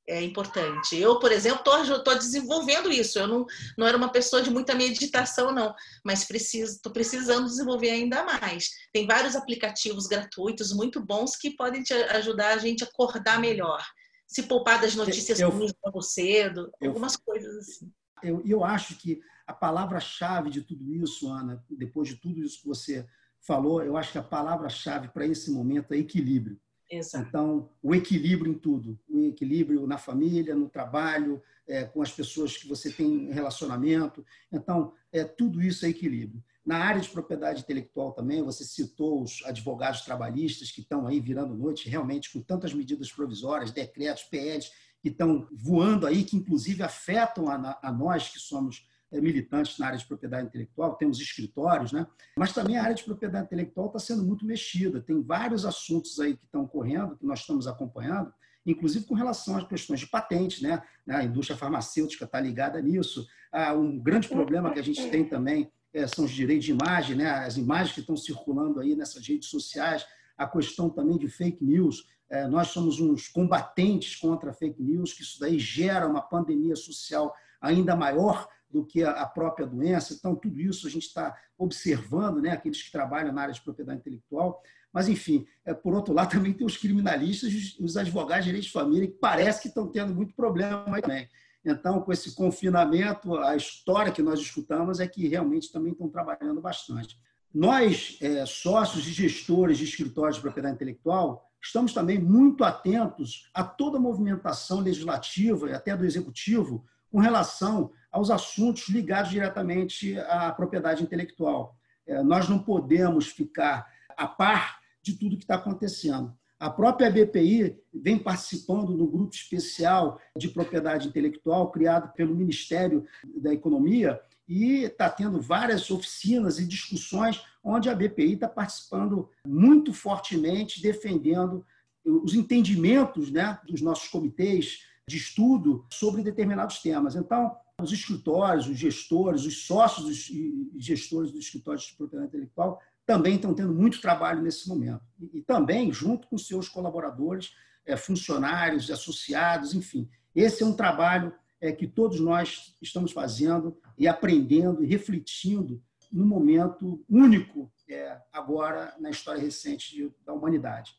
É 0.07 0.23
importante. 0.23 0.97
Eu, 0.97 1.19
por 1.19 1.31
exemplo, 1.31 1.61
estou 1.61 2.15
desenvolvendo 2.15 2.91
isso. 2.91 3.19
Eu 3.19 3.27
não, 3.27 3.45
não 3.77 3.87
era 3.87 3.97
uma 3.97 4.11
pessoa 4.11 4.41
de 4.41 4.51
muita 4.51 4.75
meditação, 4.75 5.53
não, 5.53 5.75
mas 6.03 6.27
estou 6.31 6.91
precisando 6.91 7.45
desenvolver 7.45 7.91
ainda 7.91 8.25
mais. 8.25 8.71
Tem 8.91 9.07
vários 9.07 9.37
aplicativos 9.37 10.07
gratuitos 10.07 10.73
muito 10.73 11.05
bons 11.05 11.37
que 11.37 11.57
podem 11.57 11.83
te 11.83 11.93
ajudar 11.93 12.55
a 12.55 12.59
gente 12.59 12.83
a 12.83 12.87
acordar 12.87 13.39
melhor. 13.39 13.83
Se 14.27 14.43
poupar 14.43 14.81
das 14.81 14.95
notícias 14.95 15.41
eu, 15.41 15.51
ruins 15.51 15.73
cedo, 16.03 16.71
eu, 16.81 16.89
algumas 16.89 17.17
coisas 17.17 17.57
assim. 17.59 17.93
Eu, 18.23 18.43
eu 18.47 18.65
acho 18.65 18.95
que 18.97 19.21
a 19.49 19.55
palavra-chave 19.55 20.51
de 20.51 20.61
tudo 20.61 20.95
isso, 20.95 21.33
Ana, 21.33 21.65
depois 21.71 22.09
de 22.11 22.17
tudo 22.17 22.39
isso 22.39 22.61
que 22.61 22.69
você 22.69 23.09
falou, 23.41 23.83
eu 23.83 23.97
acho 23.97 24.13
que 24.13 24.19
a 24.19 24.23
palavra-chave 24.23 25.09
para 25.09 25.27
esse 25.27 25.51
momento 25.51 25.95
é 25.95 25.97
equilíbrio. 25.97 26.61
Exato. 26.91 27.27
Então, 27.27 27.71
o 27.83 27.95
equilíbrio 27.95 28.53
em 28.53 28.59
tudo, 28.59 28.99
o 29.09 29.25
equilíbrio 29.25 29.87
na 29.87 29.97
família, 29.97 30.55
no 30.55 30.69
trabalho, 30.69 31.43
é, 31.67 31.85
com 31.85 32.03
as 32.03 32.13
pessoas 32.13 32.59
que 32.59 32.69
você 32.69 32.91
tem 32.91 33.31
relacionamento. 33.31 34.25
Então, 34.53 34.93
é, 35.11 35.25
tudo 35.25 35.63
isso 35.63 35.87
é 35.87 35.89
equilíbrio. 35.89 36.45
Na 36.65 36.77
área 36.77 37.01
de 37.01 37.09
propriedade 37.09 37.63
intelectual 37.63 38.13
também, 38.13 38.43
você 38.43 38.65
citou 38.65 39.23
os 39.23 39.43
advogados 39.47 40.03
trabalhistas 40.03 40.71
que 40.71 40.83
estão 40.83 41.07
aí 41.07 41.21
virando 41.21 41.55
noite, 41.55 41.89
realmente 41.89 42.31
com 42.31 42.43
tantas 42.43 42.75
medidas 42.75 43.11
provisórias, 43.11 43.71
decretos, 43.71 44.25
PLs, 44.25 44.71
que 45.01 45.09
estão 45.09 45.49
voando 45.53 46.07
aí, 46.07 46.23
que 46.23 46.37
inclusive 46.37 46.83
afetam 46.83 47.49
a, 47.49 47.79
a 47.83 47.91
nós 47.91 48.29
que 48.29 48.39
somos 48.39 48.87
militantes 49.13 49.79
na 49.79 49.87
área 49.87 49.99
de 49.99 50.07
propriedade 50.07 50.47
intelectual, 50.47 50.95
temos 50.97 51.19
escritórios, 51.19 51.93
né? 51.93 52.07
mas 52.37 52.53
também 52.53 52.77
a 52.77 52.83
área 52.83 52.95
de 52.95 53.05
propriedade 53.05 53.47
intelectual 53.47 53.87
está 53.87 53.99
sendo 53.99 54.23
muito 54.23 54.45
mexida. 54.45 55.01
Tem 55.01 55.21
vários 55.23 55.65
assuntos 55.65 56.21
aí 56.21 56.37
que 56.37 56.45
estão 56.45 56.67
correndo, 56.67 57.17
que 57.17 57.25
nós 57.25 57.41
estamos 57.41 57.67
acompanhando, 57.67 58.33
inclusive 58.67 59.07
com 59.07 59.15
relação 59.15 59.57
às 59.57 59.67
questões 59.67 60.01
de 60.01 60.07
patente. 60.07 60.63
Né? 60.63 60.83
A 61.09 61.25
indústria 61.25 61.57
farmacêutica 61.57 62.27
está 62.27 62.39
ligada 62.39 62.81
nisso. 62.83 63.27
Ah, 63.51 63.73
um 63.73 63.99
grande 63.99 64.29
problema 64.29 64.71
que 64.71 64.79
a 64.79 64.85
gente 64.85 65.09
tem 65.09 65.27
também 65.27 65.73
é, 65.93 66.07
são 66.07 66.27
os 66.27 66.31
direitos 66.31 66.67
de 66.67 66.73
imagem, 66.73 67.17
né? 67.17 67.31
as 67.31 67.57
imagens 67.57 67.95
que 67.95 68.01
estão 68.01 68.17
circulando 68.17 68.79
aí 68.81 68.95
nessas 68.95 69.27
redes 69.27 69.49
sociais, 69.49 70.07
a 70.37 70.47
questão 70.47 70.91
também 70.91 71.17
de 71.17 71.29
fake 71.29 71.65
news. 71.65 72.07
É, 72.31 72.47
nós 72.47 72.69
somos 72.69 73.01
uns 73.01 73.27
combatentes 73.27 74.17
contra 74.17 74.53
fake 74.53 74.83
news, 74.83 75.15
que 75.15 75.23
isso 75.23 75.41
daí 75.41 75.59
gera 75.59 76.07
uma 76.07 76.21
pandemia 76.21 76.77
social 76.77 77.35
ainda 77.59 77.97
maior 77.97 78.47
do 78.71 78.85
que 78.85 79.03
a 79.03 79.25
própria 79.27 79.67
doença. 79.67 80.15
Então, 80.15 80.35
tudo 80.35 80.61
isso 80.61 80.87
a 80.87 80.91
gente 80.91 81.07
está 81.07 81.37
observando, 81.57 82.41
né? 82.41 82.51
aqueles 82.51 82.83
que 82.83 82.93
trabalham 82.93 83.33
na 83.33 83.43
área 83.43 83.55
de 83.55 83.61
propriedade 83.61 84.01
intelectual. 84.01 84.63
Mas, 84.93 85.09
enfim, 85.09 85.47
é, 85.65 85.73
por 85.73 85.95
outro 85.95 86.15
lado, 86.15 86.31
também 86.37 86.53
tem 86.53 86.67
os 86.67 86.77
criminalistas, 86.77 87.77
os 87.81 87.97
advogados 87.97 88.45
de 88.45 88.51
direito 88.51 88.67
de 88.67 88.73
família, 88.73 89.09
que 89.09 89.19
parece 89.19 89.63
que 89.63 89.69
estão 89.69 89.87
tendo 89.87 90.15
muito 90.15 90.35
problema 90.35 91.01
também. 91.01 91.29
Então, 91.65 92.01
com 92.01 92.13
esse 92.13 92.35
confinamento, 92.35 93.37
a 93.37 93.57
história 93.57 94.13
que 94.13 94.23
nós 94.23 94.41
escutamos 94.41 95.01
é 95.01 95.09
que 95.09 95.29
realmente 95.29 95.73
também 95.73 95.93
estão 95.93 96.09
trabalhando 96.09 96.61
bastante. 96.61 97.19
Nós, 97.53 98.19
é, 98.21 98.45
sócios 98.47 99.07
e 99.07 99.13
gestores 99.13 99.79
de 99.79 99.85
escritórios 99.85 100.37
de 100.37 100.43
propriedade 100.43 100.77
intelectual, 100.77 101.51
estamos 101.61 101.93
também 101.93 102.19
muito 102.19 102.63
atentos 102.63 103.49
a 103.53 103.65
toda 103.65 103.99
a 103.99 104.01
movimentação 104.01 104.81
legislativa 104.81 105.69
e 105.69 105.73
até 105.73 105.97
do 105.97 106.05
executivo 106.05 106.85
com 107.11 107.19
relação 107.19 107.91
aos 108.11 108.31
assuntos 108.31 108.89
ligados 108.89 109.31
diretamente 109.31 110.19
à 110.21 110.51
propriedade 110.53 111.03
intelectual. 111.03 111.77
É, 112.07 112.23
nós 112.23 112.49
não 112.49 112.59
podemos 112.59 113.29
ficar 113.29 113.87
a 114.17 114.27
par 114.27 114.79
de 115.03 115.15
tudo 115.15 115.37
que 115.37 115.45
está 115.45 115.57
acontecendo. 115.57 116.37
A 116.59 116.69
própria 116.69 117.11
BPI 117.11 117.79
vem 117.95 118.19
participando 118.19 118.97
do 118.97 119.07
grupo 119.07 119.33
especial 119.33 120.21
de 120.37 120.49
propriedade 120.49 121.07
intelectual 121.07 121.71
criado 121.71 122.13
pelo 122.15 122.35
Ministério 122.35 123.07
da 123.41 123.53
Economia 123.53 124.21
e 124.49 124.83
está 124.85 125.09
tendo 125.09 125.41
várias 125.41 125.89
oficinas 125.91 126.59
e 126.59 126.67
discussões 126.67 127.45
onde 127.63 127.89
a 127.89 127.95
BPI 127.95 128.33
está 128.33 128.49
participando 128.49 129.29
muito 129.47 129.93
fortemente, 129.93 130.83
defendendo 130.83 131.65
os 132.05 132.35
entendimentos 132.35 133.31
né, 133.31 133.59
dos 133.65 133.81
nossos 133.81 134.09
comitês 134.09 134.81
de 135.07 135.17
estudo 135.17 135.87
sobre 135.91 136.23
determinados 136.23 136.81
temas. 136.81 137.15
Então, 137.15 137.55
os 137.81 137.93
escritórios, 137.93 138.67
os 138.67 138.77
gestores, 138.77 139.45
os 139.45 139.67
sócios 139.67 140.29
e 140.31 140.71
gestores 140.77 141.31
dos 141.31 141.45
escritórios 141.45 141.85
de 141.85 141.95
propriedade 141.95 142.29
intelectual 142.29 142.81
também 143.07 143.37
estão 143.37 143.55
tendo 143.55 143.73
muito 143.73 144.01
trabalho 144.01 144.43
nesse 144.43 144.69
momento. 144.69 145.03
E, 145.19 145.39
e 145.39 145.43
também 145.43 145.93
junto 145.93 146.29
com 146.29 146.37
seus 146.37 146.69
colaboradores, 146.69 147.55
é, 147.87 147.97
funcionários, 147.97 148.91
associados, 148.91 149.75
enfim. 149.75 150.11
Esse 150.35 150.63
é 150.63 150.67
um 150.67 150.75
trabalho 150.75 151.33
é, 151.61 151.73
que 151.73 151.87
todos 151.87 152.21
nós 152.21 152.77
estamos 152.83 153.13
fazendo 153.13 153.81
e 153.97 154.07
aprendendo 154.07 154.85
e 154.85 154.87
refletindo 154.87 155.83
num 156.13 156.27
momento 156.27 157.03
único 157.09 157.73
é, 157.89 158.21
agora 158.33 158.95
na 158.99 159.11
história 159.11 159.41
recente 159.41 159.95
de, 159.95 160.13
da 160.25 160.33
humanidade. 160.33 160.95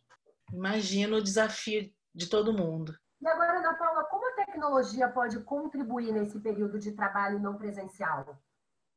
Imagino 0.51 1.17
o 1.17 1.23
desafio 1.23 1.91
de 2.13 2.27
todo 2.27 2.53
mundo. 2.53 2.97
E 3.21 3.27
agora, 3.27 3.59
Ana 3.59 3.73
Paula, 3.75 4.03
tecnologia 4.49 5.07
pode 5.07 5.39
contribuir 5.41 6.11
nesse 6.11 6.39
período 6.39 6.79
de 6.79 6.91
trabalho 6.91 7.39
não 7.39 7.55
presencial? 7.55 8.37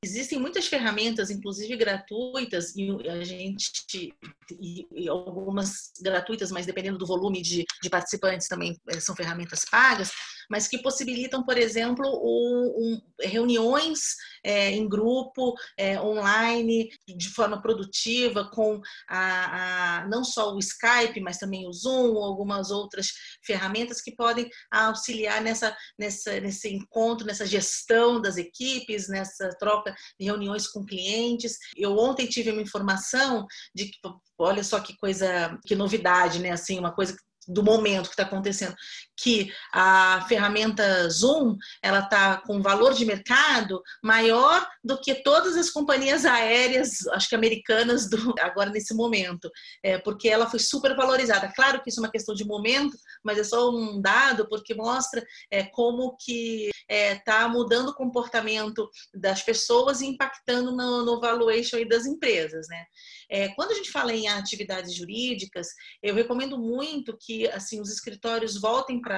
Existem 0.04 0.40
muitas 0.40 0.66
ferramentas, 0.66 1.30
inclusive 1.30 1.76
gratuitas, 1.76 2.74
e 2.74 2.90
a 3.08 3.22
gente 3.22 4.12
e, 4.50 5.08
algumas 5.08 5.92
gratuitas, 6.00 6.50
mas 6.50 6.66
dependendo 6.66 6.98
do 6.98 7.06
volume 7.06 7.40
de, 7.40 7.64
de, 7.80 7.88
participantes 7.88 8.48
também 8.48 8.76
eh, 8.88 8.98
são 8.98 9.14
ferramentas 9.14 9.64
pagas, 9.64 10.10
mas 10.52 10.68
que 10.68 10.76
possibilitam, 10.76 11.42
por 11.42 11.56
exemplo, 11.56 12.06
um, 12.06 12.74
um, 12.76 13.00
reuniões 13.22 14.16
é, 14.44 14.70
em 14.70 14.86
grupo, 14.86 15.54
é, 15.78 15.98
online, 15.98 16.90
de 17.08 17.30
forma 17.30 17.62
produtiva, 17.62 18.50
com 18.52 18.78
a, 19.08 20.00
a, 20.00 20.08
não 20.08 20.22
só 20.22 20.54
o 20.54 20.58
Skype, 20.58 21.22
mas 21.22 21.38
também 21.38 21.66
o 21.66 21.72
Zoom, 21.72 22.18
algumas 22.18 22.70
outras 22.70 23.12
ferramentas 23.42 24.02
que 24.02 24.14
podem 24.14 24.46
auxiliar 24.70 25.40
nessa, 25.40 25.74
nessa, 25.98 26.38
nesse 26.38 26.68
encontro, 26.68 27.26
nessa 27.26 27.46
gestão 27.46 28.20
das 28.20 28.36
equipes, 28.36 29.08
nessa 29.08 29.48
troca 29.58 29.94
de 30.20 30.26
reuniões 30.26 30.68
com 30.68 30.84
clientes. 30.84 31.56
Eu 31.74 31.96
ontem 31.96 32.26
tive 32.26 32.50
uma 32.50 32.60
informação 32.60 33.46
de 33.74 33.86
que, 33.86 33.98
olha 34.38 34.62
só 34.62 34.80
que 34.80 34.94
coisa, 34.98 35.58
que 35.64 35.74
novidade, 35.74 36.40
né? 36.40 36.50
Assim, 36.50 36.78
uma 36.78 36.94
coisa 36.94 37.16
do 37.48 37.62
momento 37.62 38.04
que 38.04 38.12
está 38.12 38.22
acontecendo, 38.22 38.74
que 39.22 39.52
a 39.72 40.24
ferramenta 40.28 41.08
Zoom 41.08 41.56
ela 41.80 42.00
está 42.00 42.38
com 42.38 42.60
valor 42.60 42.92
de 42.92 43.04
mercado 43.04 43.80
maior 44.02 44.66
do 44.82 45.00
que 45.00 45.14
todas 45.14 45.56
as 45.56 45.70
companhias 45.70 46.24
aéreas, 46.24 47.06
acho 47.08 47.28
que 47.28 47.34
americanas 47.34 48.10
do 48.10 48.16
agora 48.40 48.70
nesse 48.70 48.94
momento, 48.94 49.50
é, 49.82 49.98
porque 49.98 50.28
ela 50.28 50.50
foi 50.50 50.58
super 50.58 50.96
valorizada. 50.96 51.52
Claro 51.54 51.80
que 51.82 51.90
isso 51.90 52.00
é 52.00 52.02
uma 52.02 52.10
questão 52.10 52.34
de 52.34 52.44
momento, 52.44 52.96
mas 53.22 53.38
é 53.38 53.44
só 53.44 53.70
um 53.70 54.00
dado 54.00 54.48
porque 54.48 54.74
mostra 54.74 55.24
é, 55.50 55.64
como 55.64 56.16
que 56.18 56.70
está 56.88 56.94
é, 56.94 57.14
tá 57.16 57.48
mudando 57.48 57.90
o 57.90 57.94
comportamento 57.94 58.90
das 59.14 59.42
pessoas 59.42 60.00
e 60.00 60.06
impactando 60.06 60.74
no, 60.74 61.04
no 61.04 61.20
valuation 61.20 61.78
das 61.88 62.06
empresas, 62.06 62.66
né? 62.68 62.84
É, 63.30 63.48
quando 63.54 63.70
a 63.70 63.74
gente 63.74 63.90
fala 63.90 64.12
em 64.12 64.28
atividades 64.28 64.94
jurídicas, 64.94 65.68
eu 66.02 66.14
recomendo 66.14 66.58
muito 66.58 67.16
que 67.18 67.48
assim 67.48 67.80
os 67.80 67.90
escritórios 67.90 68.60
voltem 68.60 69.00
para 69.00 69.11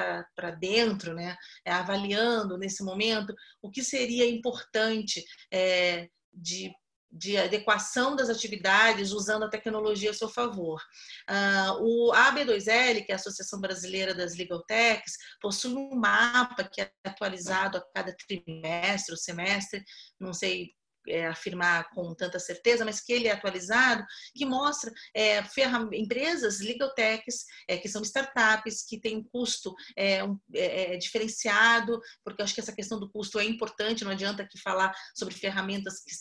dentro, 0.61 1.15
né? 1.15 1.37
É, 1.65 1.73
avaliando 1.73 2.59
nesse 2.59 2.83
momento 2.83 3.35
o 3.63 3.71
que 3.71 3.83
seria 3.83 4.29
importante 4.29 5.25
é, 5.53 6.09
de 6.33 6.73
de 7.17 7.37
adequação 7.37 8.17
das 8.17 8.29
atividades 8.29 9.13
usando 9.13 9.45
a 9.45 9.49
tecnologia 9.49 10.11
a 10.11 10.15
seu 10.15 10.29
favor. 10.29 10.83
Uh, 11.31 12.09
o 12.09 12.13
AB2L, 12.13 13.07
que 13.07 13.13
é 13.13 13.15
a 13.15 13.17
Associação 13.17 13.61
Brasileira 13.61 14.13
das 14.13 14.37
Legal 14.37 14.65
Techs, 14.65 15.17
possui 15.41 15.75
um 15.75 15.95
mapa 15.95 16.65
que 16.65 16.81
é 16.81 16.91
atualizado 17.05 17.79
a 17.79 17.85
cada 17.95 18.15
trimestre 18.17 19.13
ou 19.13 19.17
semestre, 19.17 19.85
não 20.19 20.33
sei 20.33 20.73
é, 21.09 21.27
afirmar 21.27 21.91
com 21.91 22.15
tanta 22.15 22.39
certeza, 22.39 22.85
mas 22.85 23.01
que 23.01 23.13
ele 23.13 23.29
é 23.29 23.33
atualizado, 23.33 24.05
que 24.35 24.45
mostra 24.45 24.93
é, 25.15 25.43
empresas 25.93 26.61
legal 26.61 26.93
techs, 26.95 27.45
é, 27.69 27.77
que 27.77 27.89
são 27.89 28.03
startups, 28.03 28.85
que 28.87 29.01
têm 29.01 29.17
um 29.19 29.25
custo 29.25 29.75
é, 29.97 30.23
um, 30.25 30.39
é, 30.55 30.95
é, 30.95 30.97
diferenciado, 30.97 32.01
porque 32.25 32.41
eu 32.41 32.45
acho 32.45 32.55
que 32.55 32.61
essa 32.61 32.75
questão 32.75 32.99
do 32.99 33.11
custo 33.11 33.39
é 33.39 33.45
importante, 33.45 34.05
não 34.05 34.13
adianta 34.13 34.43
aqui 34.43 34.59
falar 34.61 34.95
sobre 35.15 35.35
ferramentas 35.35 36.03
que 36.03 36.13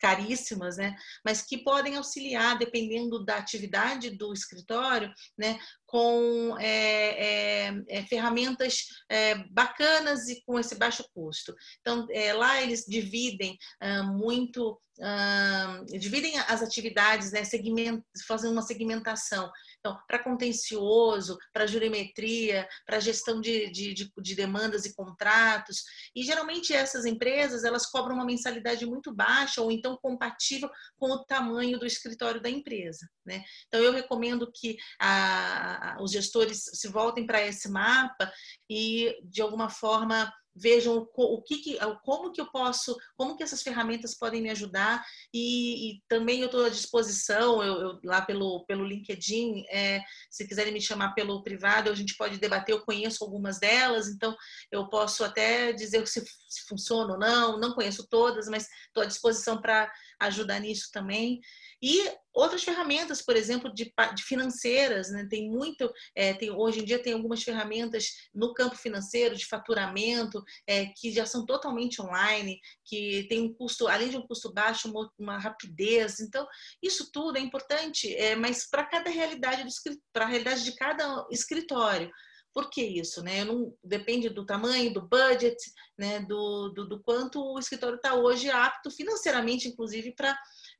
caríssimas, 0.00 0.76
né? 0.76 0.96
Mas 1.24 1.42
que 1.42 1.58
podem 1.58 1.96
auxiliar, 1.96 2.58
dependendo 2.58 3.24
da 3.24 3.36
atividade 3.36 4.10
do 4.10 4.32
escritório, 4.32 5.12
né? 5.38 5.58
Com 5.86 6.56
é, 6.58 7.68
é, 7.68 7.82
é, 7.88 8.02
ferramentas 8.06 8.86
é, 9.08 9.36
bacanas 9.50 10.28
e 10.28 10.42
com 10.44 10.58
esse 10.58 10.74
baixo 10.76 11.04
custo. 11.14 11.54
Então, 11.80 12.06
é, 12.10 12.32
lá 12.32 12.62
eles 12.62 12.84
dividem 12.86 13.56
ah, 13.80 14.02
muito, 14.04 14.80
ah, 15.02 15.82
dividem 15.86 16.38
as 16.38 16.62
atividades, 16.62 17.32
né? 17.32 17.44
Segment, 17.44 18.02
fazendo 18.26 18.52
uma 18.52 18.62
segmentação. 18.62 19.50
Então, 19.80 19.98
para 20.06 20.22
contencioso, 20.22 21.38
para 21.52 21.66
jurimetria, 21.66 22.68
para 22.86 23.00
gestão 23.00 23.40
de, 23.40 23.70
de, 23.70 23.94
de, 23.94 24.12
de, 24.18 24.34
demandas 24.34 24.84
e 24.84 24.94
contratos. 24.94 25.82
E 26.14 26.22
geralmente 26.22 26.74
essas 26.74 27.06
empresas 27.06 27.64
elas 27.64 27.86
cobram 27.86 28.14
uma 28.14 28.26
mensalidade 28.26 28.84
muito 28.84 29.14
baixa 29.14 29.62
ou 29.62 29.72
então 29.72 29.98
compatível 30.00 30.70
com 30.98 31.10
o 31.10 31.24
tamanho 31.24 31.78
do 31.78 31.86
escritório 31.86 32.42
da 32.42 32.50
empresa. 32.50 33.08
Né? 33.24 33.42
Então, 33.68 33.80
eu 33.80 33.92
recomendo 33.92 34.50
que 34.54 34.76
a, 35.00 35.94
a, 35.94 36.02
os 36.02 36.12
gestores 36.12 36.62
se 36.74 36.88
voltem 36.88 37.26
para 37.26 37.40
esse 37.40 37.70
mapa 37.70 38.30
e, 38.68 39.16
de 39.24 39.40
alguma 39.40 39.70
forma, 39.70 40.30
vejam 40.60 41.08
o 41.14 41.42
que, 41.42 41.58
que, 41.58 41.78
como 42.04 42.32
que 42.32 42.40
eu 42.40 42.50
posso, 42.50 42.96
como 43.16 43.36
que 43.36 43.42
essas 43.42 43.62
ferramentas 43.62 44.14
podem 44.14 44.42
me 44.42 44.50
ajudar 44.50 45.04
e, 45.32 45.92
e 45.92 46.02
também 46.08 46.40
eu 46.40 46.46
estou 46.46 46.64
à 46.64 46.68
disposição, 46.68 47.62
eu, 47.62 47.80
eu, 47.80 48.00
lá 48.04 48.20
pelo, 48.20 48.64
pelo 48.66 48.84
LinkedIn, 48.84 49.64
é, 49.70 50.02
se 50.30 50.46
quiserem 50.46 50.72
me 50.72 50.80
chamar 50.80 51.14
pelo 51.14 51.42
privado, 51.42 51.90
a 51.90 51.94
gente 51.94 52.16
pode 52.16 52.38
debater, 52.38 52.74
eu 52.74 52.84
conheço 52.84 53.24
algumas 53.24 53.58
delas, 53.58 54.08
então 54.08 54.36
eu 54.70 54.88
posso 54.88 55.24
até 55.24 55.72
dizer 55.72 56.06
se, 56.06 56.22
se 56.48 56.66
funciona 56.68 57.14
ou 57.14 57.18
não, 57.18 57.58
não 57.58 57.74
conheço 57.74 58.06
todas, 58.08 58.46
mas 58.48 58.68
estou 58.88 59.02
à 59.02 59.06
disposição 59.06 59.60
para 59.60 59.90
ajudar 60.20 60.60
nisso 60.60 60.90
também. 60.92 61.40
E 61.82 62.12
outras 62.32 62.62
ferramentas, 62.62 63.22
por 63.22 63.36
exemplo, 63.36 63.72
de, 63.72 63.92
de 64.14 64.22
financeiras, 64.22 65.10
né? 65.10 65.26
tem 65.28 65.50
muito, 65.50 65.90
é, 66.14 66.34
tem, 66.34 66.50
hoje 66.50 66.80
em 66.80 66.84
dia 66.84 67.02
tem 67.02 67.12
algumas 67.12 67.42
ferramentas 67.42 68.28
no 68.34 68.52
campo 68.52 68.76
financeiro 68.76 69.34
de 69.34 69.46
faturamento 69.46 70.42
é, 70.66 70.86
que 70.86 71.10
já 71.10 71.24
são 71.24 71.44
totalmente 71.46 72.00
online, 72.00 72.60
que 72.84 73.26
tem 73.28 73.42
um 73.42 73.54
custo, 73.54 73.88
além 73.88 74.10
de 74.10 74.16
um 74.16 74.26
custo 74.26 74.52
baixo, 74.52 74.90
uma, 74.90 75.10
uma 75.18 75.38
rapidez. 75.38 76.20
Então, 76.20 76.46
isso 76.82 77.10
tudo 77.10 77.38
é 77.38 77.40
importante, 77.40 78.14
é, 78.14 78.36
mas 78.36 78.68
para 78.68 78.84
cada 78.84 79.10
realidade 79.10 79.64
para 80.12 80.24
a 80.24 80.28
realidade 80.28 80.64
de 80.64 80.74
cada 80.74 81.26
escritório. 81.30 82.10
Por 82.52 82.68
que 82.68 82.82
isso? 82.82 83.22
Né? 83.22 83.44
Não, 83.44 83.72
depende 83.82 84.28
do 84.28 84.44
tamanho, 84.44 84.92
do 84.92 85.08
budget, 85.08 85.56
né? 85.98 86.20
do, 86.20 86.70
do, 86.70 86.88
do 86.88 87.02
quanto 87.02 87.40
o 87.40 87.58
escritório 87.58 87.96
está 87.96 88.14
hoje 88.14 88.50
apto 88.50 88.90
financeiramente, 88.90 89.68
inclusive, 89.68 90.14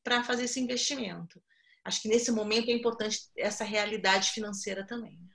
para 0.02 0.24
fazer 0.24 0.44
esse 0.44 0.60
investimento. 0.60 1.40
Acho 1.84 2.02
que 2.02 2.08
nesse 2.08 2.30
momento 2.30 2.68
é 2.68 2.72
importante 2.72 3.18
essa 3.36 3.64
realidade 3.64 4.30
financeira 4.30 4.86
também. 4.86 5.18
Né? 5.18 5.28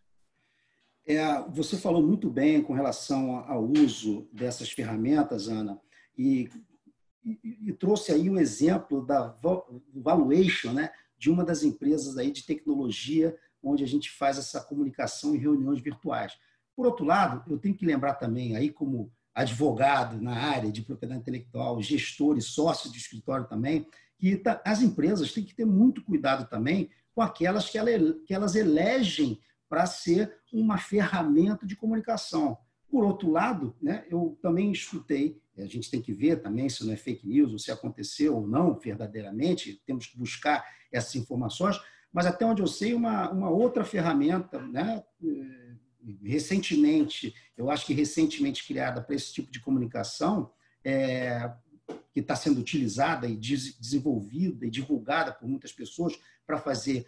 É, 1.08 1.42
você 1.50 1.78
falou 1.78 2.02
muito 2.02 2.30
bem 2.30 2.62
com 2.62 2.74
relação 2.74 3.38
ao 3.48 3.64
uso 3.64 4.28
dessas 4.34 4.70
ferramentas, 4.72 5.48
Ana, 5.48 5.80
e, 6.18 6.50
e, 7.24 7.70
e 7.70 7.74
trouxe 7.74 8.12
aí 8.12 8.30
um 8.30 8.40
exemplo 8.40 9.06
da 9.06 9.36
valuation 9.94 10.74
né, 10.74 10.92
de 11.18 11.30
uma 11.30 11.44
das 11.44 11.64
empresas 11.64 12.18
aí 12.18 12.32
de 12.32 12.46
tecnologia 12.46 13.38
onde 13.66 13.84
a 13.84 13.88
gente 13.88 14.12
faz 14.12 14.38
essa 14.38 14.62
comunicação 14.62 15.36
em 15.36 15.40
reuniões 15.40 15.82
virtuais. 15.82 16.38
Por 16.76 16.86
outro 16.86 17.06
lado, 17.06 17.44
eu 17.52 17.58
tenho 17.58 17.76
que 17.76 17.86
lembrar 17.86 18.16
também, 18.16 18.56
aí 18.56 18.70
como 18.70 19.12
advogado 19.34 20.22
na 20.22 20.34
área 20.34 20.72
de 20.72 20.82
propriedade 20.82 21.22
intelectual, 21.22 21.82
gestor 21.82 22.38
e 22.38 22.42
sócio 22.42 22.92
de 22.92 22.98
escritório 22.98 23.48
também, 23.48 23.86
que 24.18 24.38
tá, 24.38 24.62
as 24.64 24.82
empresas 24.82 25.34
têm 25.34 25.44
que 25.44 25.56
ter 25.56 25.66
muito 25.66 26.04
cuidado 26.04 26.50
também 26.50 26.90
com 27.14 27.22
aquelas 27.22 27.70
que, 27.70 27.78
elas 27.78 28.56
elegem 28.56 29.40
para 29.68 29.86
ser 29.86 30.38
uma 30.54 30.78
ferramenta 30.78 31.66
de 31.66 31.76
comunicação. 31.76 32.58
Por 32.90 33.04
outro 33.04 33.30
lado, 33.30 33.76
né, 33.82 34.06
eu 34.10 34.38
também 34.42 34.72
escutei, 34.72 35.42
a 35.58 35.66
gente 35.66 35.90
tem 35.90 36.02
que 36.02 36.14
ver 36.14 36.42
também 36.42 36.70
se 36.70 36.86
não 36.86 36.94
é 36.94 36.98
fake 36.98 37.28
news 37.28 37.52
ou 37.52 37.60
se 37.60 37.72
aconteceu 37.72 38.36
ou 38.38 38.48
não 38.48 38.78
verdadeiramente, 38.78 39.82
temos 39.86 40.08
que 40.08 40.18
buscar 40.18 40.66
essas 40.92 41.16
informações, 41.16 41.78
mas 42.16 42.26
até 42.26 42.46
onde 42.46 42.62
eu 42.62 42.68
sei, 42.68 42.94
uma, 42.94 43.30
uma 43.30 43.50
outra 43.50 43.84
ferramenta, 43.84 44.58
né, 44.58 45.04
eh, 45.22 45.76
recentemente, 46.24 47.36
eu 47.58 47.70
acho 47.70 47.86
que 47.86 47.94
recentemente 47.94 48.66
criada 48.66 49.02
para 49.02 49.14
esse 49.14 49.34
tipo 49.34 49.52
de 49.52 49.60
comunicação, 49.60 50.50
é, 50.82 51.52
que 52.14 52.22
está 52.22 52.34
sendo 52.34 52.62
utilizada 52.62 53.28
e 53.28 53.36
desenvolvida 53.36 54.66
e 54.66 54.70
divulgada 54.70 55.34
por 55.34 55.46
muitas 55.46 55.74
pessoas 55.74 56.18
para 56.48 56.58
fazer, 56.58 57.06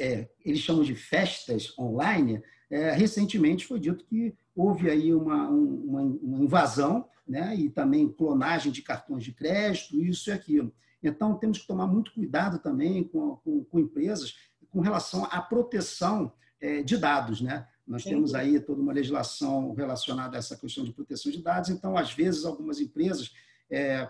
é, 0.00 0.26
eles 0.42 0.60
chamam 0.60 0.84
de 0.84 0.94
festas 0.94 1.78
online, 1.78 2.42
é, 2.70 2.92
recentemente 2.92 3.66
foi 3.66 3.78
dito 3.78 4.06
que 4.06 4.34
houve 4.54 4.88
aí 4.88 5.12
uma, 5.12 5.50
uma, 5.50 6.00
uma 6.00 6.38
invasão 6.42 7.06
né, 7.28 7.54
e 7.54 7.68
também 7.68 8.08
clonagem 8.08 8.72
de 8.72 8.80
cartões 8.80 9.22
de 9.22 9.32
crédito, 9.32 10.00
isso 10.00 10.30
e 10.30 10.32
aquilo. 10.32 10.72
Então, 11.02 11.36
temos 11.36 11.58
que 11.58 11.66
tomar 11.66 11.86
muito 11.86 12.12
cuidado 12.12 12.58
também 12.58 13.04
com, 13.04 13.36
com, 13.36 13.64
com 13.64 13.78
empresas 13.78 14.34
com 14.76 14.82
relação 14.82 15.24
à 15.30 15.40
proteção 15.40 16.30
é, 16.60 16.82
de 16.82 16.98
dados, 16.98 17.40
né? 17.40 17.66
Nós 17.86 18.04
temos 18.04 18.34
aí 18.34 18.60
toda 18.60 18.82
uma 18.82 18.92
legislação 18.92 19.72
relacionada 19.72 20.36
a 20.36 20.38
essa 20.38 20.54
questão 20.54 20.84
de 20.84 20.92
proteção 20.92 21.32
de 21.32 21.42
dados, 21.42 21.70
então, 21.70 21.96
às 21.96 22.12
vezes, 22.12 22.44
algumas 22.44 22.78
empresas 22.78 23.32
é, 23.70 24.06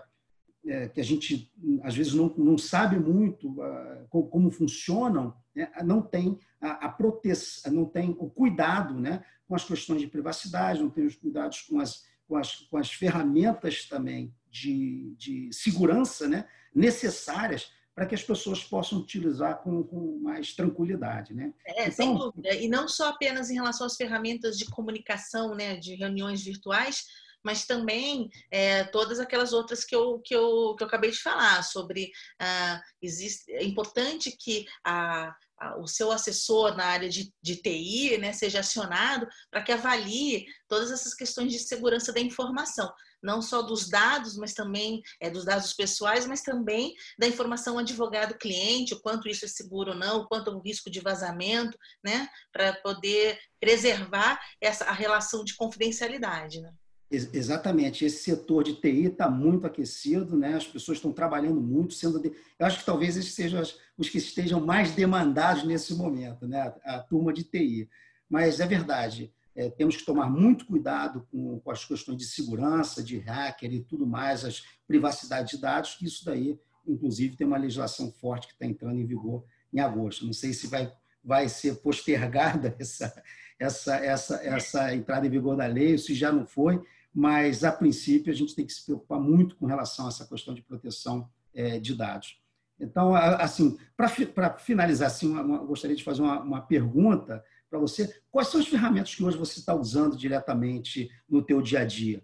é, 0.65 0.89
que 0.89 0.99
a 0.99 1.03
gente, 1.05 1.49
às 1.83 1.95
vezes, 1.95 2.13
não, 2.13 2.27
não 2.37 2.57
sabe 2.57 2.99
muito 2.99 3.49
uh, 3.61 4.05
como, 4.09 4.27
como, 4.27 4.51
funcionam, 4.51 5.33
né? 5.55 5.71
não 5.85 6.01
tem 6.01 6.37
a, 6.59 6.87
a 6.87 6.89
proteção, 6.89 7.71
não 7.71 7.85
tem 7.85 8.09
o 8.19 8.29
cuidado 8.29 8.93
né? 8.99 9.23
com 9.47 9.55
as 9.55 9.63
questões 9.63 10.01
de 10.01 10.07
privacidade, 10.07 10.81
não 10.81 10.89
tem 10.89 11.05
os 11.05 11.15
cuidados 11.15 11.61
com 11.61 11.79
as, 11.79 12.03
com 12.27 12.35
as, 12.35 12.55
com 12.55 12.75
as 12.75 12.91
ferramentas 12.91 13.85
também 13.85 14.35
de, 14.51 15.15
de 15.17 15.49
segurança 15.53 16.27
né? 16.27 16.45
necessárias 16.75 17.71
para 17.97 18.05
que 18.05 18.13
as 18.13 18.21
pessoas 18.21 18.63
possam 18.63 18.99
utilizar 18.99 19.57
com, 19.63 19.83
com 19.83 20.19
mais 20.19 20.53
tranquilidade, 20.53 21.33
né? 21.33 21.51
É, 21.65 21.87
então, 21.87 21.91
sem 21.91 22.15
dúvida. 22.15 22.53
E 22.53 22.69
não 22.69 22.87
só 22.87 23.09
apenas 23.09 23.49
em 23.49 23.55
relação 23.55 23.87
às 23.87 23.95
ferramentas 23.95 24.55
de 24.55 24.65
comunicação, 24.65 25.55
né, 25.55 25.77
de 25.77 25.95
reuniões 25.95 26.43
virtuais, 26.43 27.05
mas 27.43 27.65
também 27.65 28.29
é, 28.51 28.83
todas 28.83 29.19
aquelas 29.19 29.51
outras 29.51 29.83
que 29.83 29.95
eu, 29.95 30.19
que, 30.19 30.35
eu, 30.35 30.75
que 30.77 30.83
eu 30.83 30.87
acabei 30.87 31.09
de 31.09 31.17
falar 31.17 31.63
sobre 31.63 32.11
ah, 32.39 32.79
existe, 33.01 33.51
é 33.51 33.63
importante 33.63 34.29
que 34.37 34.67
a, 34.85 35.35
a, 35.57 35.79
o 35.79 35.87
seu 35.87 36.11
assessor 36.11 36.77
na 36.77 36.85
área 36.85 37.09
de, 37.09 37.33
de 37.41 37.55
TI 37.55 38.19
né, 38.19 38.31
seja 38.31 38.59
acionado 38.59 39.27
para 39.49 39.63
que 39.63 39.71
avalie 39.71 40.45
todas 40.67 40.91
essas 40.91 41.15
questões 41.15 41.51
de 41.51 41.57
segurança 41.57 42.13
da 42.13 42.19
informação 42.19 42.93
não 43.21 43.41
só 43.41 43.61
dos 43.61 43.89
dados, 43.89 44.35
mas 44.37 44.53
também 44.53 45.01
é, 45.21 45.29
dos 45.29 45.45
dados 45.45 45.73
pessoais, 45.73 46.25
mas 46.25 46.41
também 46.41 46.93
da 47.17 47.27
informação 47.27 47.77
advogado-cliente, 47.77 48.93
o 48.93 49.01
quanto 49.01 49.27
isso 49.27 49.45
é 49.45 49.47
seguro 49.47 49.91
ou 49.91 49.97
não, 49.97 50.21
o 50.21 50.27
quanto 50.27 50.49
é 50.49 50.53
o 50.53 50.61
risco 50.61 50.89
de 50.89 50.99
vazamento, 50.99 51.77
né, 52.03 52.27
para 52.51 52.73
poder 52.81 53.37
preservar 53.59 54.39
essa 54.61 54.85
a 54.85 54.93
relação 54.93 55.43
de 55.43 55.55
confidencialidade, 55.55 56.61
né? 56.61 56.71
Exatamente, 57.09 58.03
esse 58.03 58.21
setor 58.21 58.65
de 58.65 58.73
TI 58.73 59.05
está 59.05 59.29
muito 59.29 59.65
aquecido, 59.65 60.35
né? 60.35 60.55
as 60.55 60.67
pessoas 60.67 60.97
estão 60.97 61.13
trabalhando 61.13 61.61
muito, 61.61 61.93
sendo 61.93 62.19
de... 62.19 62.33
eu 62.59 62.65
acho 62.65 62.79
que 62.79 62.85
talvez 62.85 63.15
esses 63.15 63.33
sejam 63.33 63.63
os 63.97 64.09
que 64.09 64.17
estejam 64.17 64.59
mais 64.59 64.91
demandados 64.91 65.63
nesse 65.63 65.93
momento, 65.95 66.45
né? 66.45 66.73
a 66.83 66.99
turma 66.99 67.31
de 67.31 67.45
TI. 67.45 67.89
Mas 68.29 68.59
é 68.59 68.67
verdade, 68.67 69.33
é, 69.57 69.71
temos 69.71 69.97
que 69.97 70.05
tomar 70.05 70.29
muito 70.29 70.67
cuidado 70.67 71.27
com, 71.31 71.59
com, 71.59 71.71
as 71.71 71.83
questões 71.83 72.17
de 72.19 72.25
segurança, 72.25 73.03
de 73.03 73.17
hacker 73.17 73.73
e 73.73 73.83
tudo 73.83 74.05
mais, 74.05 74.45
as 74.45 74.63
privacidade 74.87 75.55
de 75.55 75.61
dados, 75.61 75.95
que 75.95 76.05
isso 76.05 76.23
daí, 76.23 76.59
inclusive, 76.87 77.35
tem 77.35 77.47
uma 77.47 77.57
legislação 77.57 78.11
forte 78.11 78.47
que 78.47 78.53
está 78.53 78.67
entrando 78.67 78.99
em 78.99 79.05
vigor 79.05 79.43
em 79.73 79.79
agosto. 79.79 80.27
Não 80.27 80.31
sei 80.31 80.53
se 80.53 80.67
vai, 80.67 80.93
vai 81.23 81.49
ser 81.49 81.81
postergada 81.81 82.75
essa, 82.79 83.23
essa, 83.59 83.95
essa, 83.95 84.35
essa 84.43 84.95
entrada 84.95 85.25
em 85.25 85.31
vigor 85.31 85.57
da 85.57 85.65
lei, 85.65 85.97
se 85.97 86.13
já 86.13 86.31
não 86.31 86.45
foi, 86.45 86.79
mas, 87.11 87.63
a 87.63 87.71
princípio, 87.71 88.31
a 88.31 88.35
gente 88.35 88.55
tem 88.55 88.63
que 88.63 88.73
se 88.73 88.85
preocupar 88.85 89.19
muito 89.19 89.55
com 89.55 89.65
relação 89.65 90.05
a 90.05 90.09
essa 90.09 90.27
questão 90.27 90.53
de 90.53 90.61
proteção 90.61 91.27
é, 91.51 91.79
de 91.79 91.95
dados. 91.95 92.39
Então, 92.79 93.15
assim, 93.15 93.75
para 93.95 94.55
finalizar, 94.59 95.07
assim, 95.07 95.31
uma, 95.31 95.57
gostaria 95.57 95.95
de 95.95 96.03
fazer 96.03 96.21
uma, 96.21 96.39
uma 96.41 96.61
pergunta 96.61 97.43
para 97.69 97.79
você. 97.79 98.21
Quais 98.31 98.47
são 98.47 98.59
as 98.59 98.67
ferramentas 98.67 99.13
que 99.13 99.23
hoje 99.23 99.37
você 99.37 99.59
está 99.59 99.73
usando 99.75 100.17
diretamente 100.17 101.09
no 101.29 101.41
teu 101.41 101.61
dia 101.61 101.81
a 101.81 101.85
dia? 101.85 102.23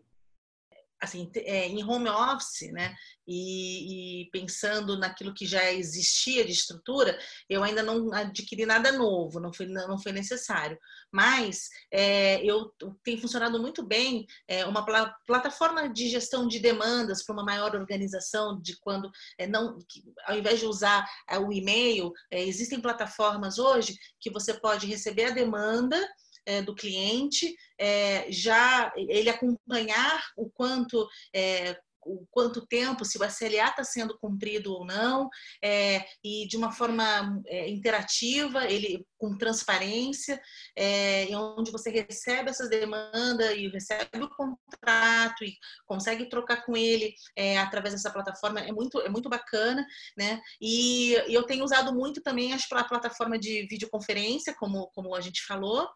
Assim, 1.04 1.30
é, 1.36 1.68
em 1.68 1.84
home 1.84 2.08
office, 2.10 2.72
né, 2.72 2.96
e, 3.28 4.22
e, 4.22 4.30
pensando 4.32 4.98
naquilo 4.98 5.34
que 5.34 5.46
já 5.46 5.72
existia 5.72 6.46
de 6.46 6.52
estrutura, 6.52 7.18
eu 7.50 7.64
ainda 7.64 7.84
não 7.84 8.14
adquiri 8.14 8.66
nada 8.66 8.92
novo, 8.92 9.40
não 9.40 9.54
foi, 9.54 9.66
não 9.66 9.98
foi 9.98 10.12
necessário. 10.12 10.78
Mas 11.12 11.70
é, 11.92 12.44
eu 12.44 12.74
tenho 13.04 13.20
funcionado 13.20 13.60
muito 13.62 13.86
bem 13.86 14.26
é, 14.48 14.66
uma 14.66 14.86
pl 14.86 15.14
plataforma 15.26 15.90
de 15.90 16.10
gestão 16.10 16.48
de 16.48 16.60
demandas 16.60 17.24
para 17.24 17.34
uma 17.34 17.46
maior 17.46 17.76
organização, 17.76 18.60
de 18.62 18.78
quando 18.80 19.12
é, 19.38 19.46
não, 19.46 19.78
que, 19.88 20.04
ao 20.26 20.38
invés 20.38 20.60
de 20.60 20.66
usar 20.66 21.06
é, 21.30 21.38
o 21.38 21.52
e-mail, 21.52 22.12
é, 22.32 22.42
existem 22.44 22.82
plataformas 22.82 23.58
hoje 23.58 23.98
que 24.20 24.32
você 24.32 24.54
pode 24.54 24.88
receber 24.88 25.26
a 25.26 25.32
demanda 25.32 26.00
é, 26.46 26.62
do 26.62 26.76
cliente, 26.76 27.56
é, 27.78 28.32
já 28.32 28.92
ele 28.96 29.30
acompanhar 29.30 30.24
o 30.38 30.50
quanto 30.50 31.08
é, 31.34 31.78
o 32.06 32.26
quanto 32.32 32.66
tempo, 32.66 33.06
se 33.06 33.18
o 33.18 33.26
SLA 33.26 33.70
está 33.70 33.84
sendo 33.84 34.18
cumprido 34.18 34.74
ou 34.74 34.86
não, 34.86 35.30
é, 35.64 36.06
e 36.24 36.48
de 36.48 36.58
uma 36.58 36.72
forma 36.72 37.42
é, 37.48 37.70
interativa, 37.70 38.66
ele 38.66 39.06
com 39.24 39.38
transparência, 39.38 40.42
é, 40.76 41.26
onde 41.38 41.72
você 41.72 41.90
recebe 41.90 42.50
essas 42.50 42.70
demandas 42.70 43.56
e 43.56 43.70
recebe 43.70 44.22
o 44.22 44.30
contrato 44.30 45.46
e 45.46 45.56
consegue 45.86 46.28
trocar 46.28 46.66
com 46.66 46.76
ele 46.76 47.14
é, 47.34 47.58
através 47.58 47.94
dessa 47.94 48.12
plataforma, 48.12 48.60
é 48.60 48.74
muito, 48.74 49.00
é 49.00 49.08
muito 49.08 49.30
bacana, 49.30 49.88
né? 50.18 50.42
E, 50.60 51.14
e 51.30 51.34
eu 51.34 51.44
tenho 51.44 51.64
usado 51.64 51.94
muito 51.94 52.22
também 52.22 52.52
a 52.54 52.84
plataforma 52.84 53.40
de 53.40 53.66
videoconferência, 53.70 54.54
como, 54.56 54.88
como 54.88 55.16
a 55.16 55.22
gente 55.22 55.42
falou, 55.46 55.88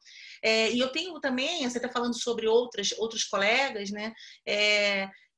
é, 0.41 0.71
e 0.71 0.79
eu 0.79 0.89
tenho 0.89 1.19
também, 1.19 1.69
você 1.69 1.79
está 1.79 1.89
falando 1.89 2.17
sobre 2.17 2.47
outras, 2.47 2.93
outros 2.97 3.25
colegas, 3.25 3.91
né? 3.91 4.13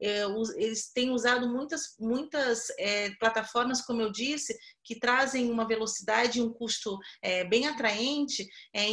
É, 0.02 0.24
eles 0.56 0.92
têm 0.92 1.12
usado 1.12 1.48
muitas, 1.50 1.96
muitas 2.00 2.70
é, 2.78 3.12
plataformas, 3.16 3.82
como 3.82 4.02
eu 4.02 4.12
disse, 4.12 4.58
que 4.84 5.00
trazem 5.00 5.52
uma 5.52 5.68
velocidade 5.68 6.40
e 6.40 6.42
um 6.42 6.52
custo 6.52 6.98
é, 7.22 7.44
bem 7.44 7.68
atraente 7.68 8.48
é, 8.74 8.88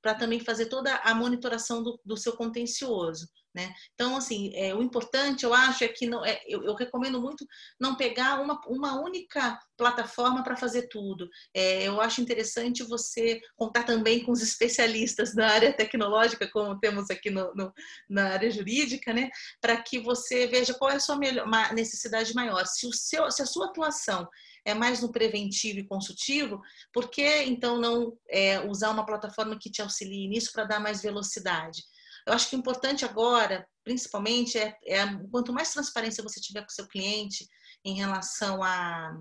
para 0.00 0.14
também 0.14 0.40
fazer 0.40 0.66
toda 0.66 0.94
a 0.96 1.14
monitoração 1.14 1.82
do, 1.82 2.00
do 2.04 2.16
seu 2.16 2.36
contencioso. 2.36 3.26
Né? 3.54 3.74
Então, 3.94 4.16
assim, 4.16 4.50
é, 4.54 4.74
o 4.74 4.82
importante, 4.82 5.44
eu 5.44 5.52
acho, 5.52 5.84
é 5.84 5.88
que 5.88 6.06
não, 6.06 6.24
é, 6.24 6.40
eu, 6.46 6.64
eu, 6.64 6.74
recomendo 6.74 7.20
muito 7.20 7.46
não 7.78 7.94
pegar 7.94 8.40
uma, 8.40 8.58
uma 8.66 8.98
única 8.98 9.60
plataforma 9.76 10.42
para 10.42 10.56
fazer 10.56 10.88
tudo. 10.88 11.28
É, 11.52 11.86
eu 11.86 12.00
acho 12.00 12.22
interessante 12.22 12.82
você 12.82 13.42
contar 13.54 13.82
também 13.82 14.24
com 14.24 14.32
os 14.32 14.40
especialistas 14.40 15.34
da 15.34 15.48
área 15.48 15.72
tecnológica, 15.72 16.48
como 16.50 16.78
temos 16.78 17.10
aqui 17.10 17.28
no, 17.28 17.54
no 17.54 17.72
na 18.08 18.30
área 18.30 18.50
jurídica, 18.50 19.12
né? 19.12 19.28
para 19.60 19.76
que 19.82 19.98
você 19.98 20.46
veja 20.46 20.74
qual 20.74 20.90
é 20.90 20.96
a 20.96 21.00
sua 21.00 21.16
melhor, 21.16 21.46
necessidade 21.74 22.34
maior. 22.34 22.64
Se, 22.66 22.86
o 22.86 22.92
seu, 22.92 23.30
se 23.30 23.42
a 23.42 23.46
sua 23.46 23.66
atuação 23.66 24.26
é 24.64 24.74
mais 24.74 25.00
no 25.00 25.10
preventivo 25.12 25.80
e 25.80 25.86
consultivo, 25.86 26.60
por 26.92 27.10
que 27.10 27.42
então 27.44 27.78
não 27.78 28.16
é, 28.28 28.60
usar 28.60 28.90
uma 28.90 29.04
plataforma 29.04 29.58
que 29.58 29.70
te 29.70 29.82
auxilie 29.82 30.28
nisso 30.28 30.52
para 30.52 30.64
dar 30.64 30.80
mais 30.80 31.02
velocidade? 31.02 31.82
Eu 32.26 32.32
acho 32.32 32.48
que 32.48 32.56
o 32.56 32.58
importante 32.58 33.04
agora, 33.04 33.66
principalmente, 33.84 34.58
é, 34.58 34.76
é 34.86 34.98
quanto 35.30 35.52
mais 35.52 35.72
transparência 35.72 36.22
você 36.22 36.40
tiver 36.40 36.60
com 36.60 36.68
o 36.68 36.72
seu 36.72 36.86
cliente 36.86 37.46
em 37.84 37.94
relação 37.94 38.62
a, 38.62 39.12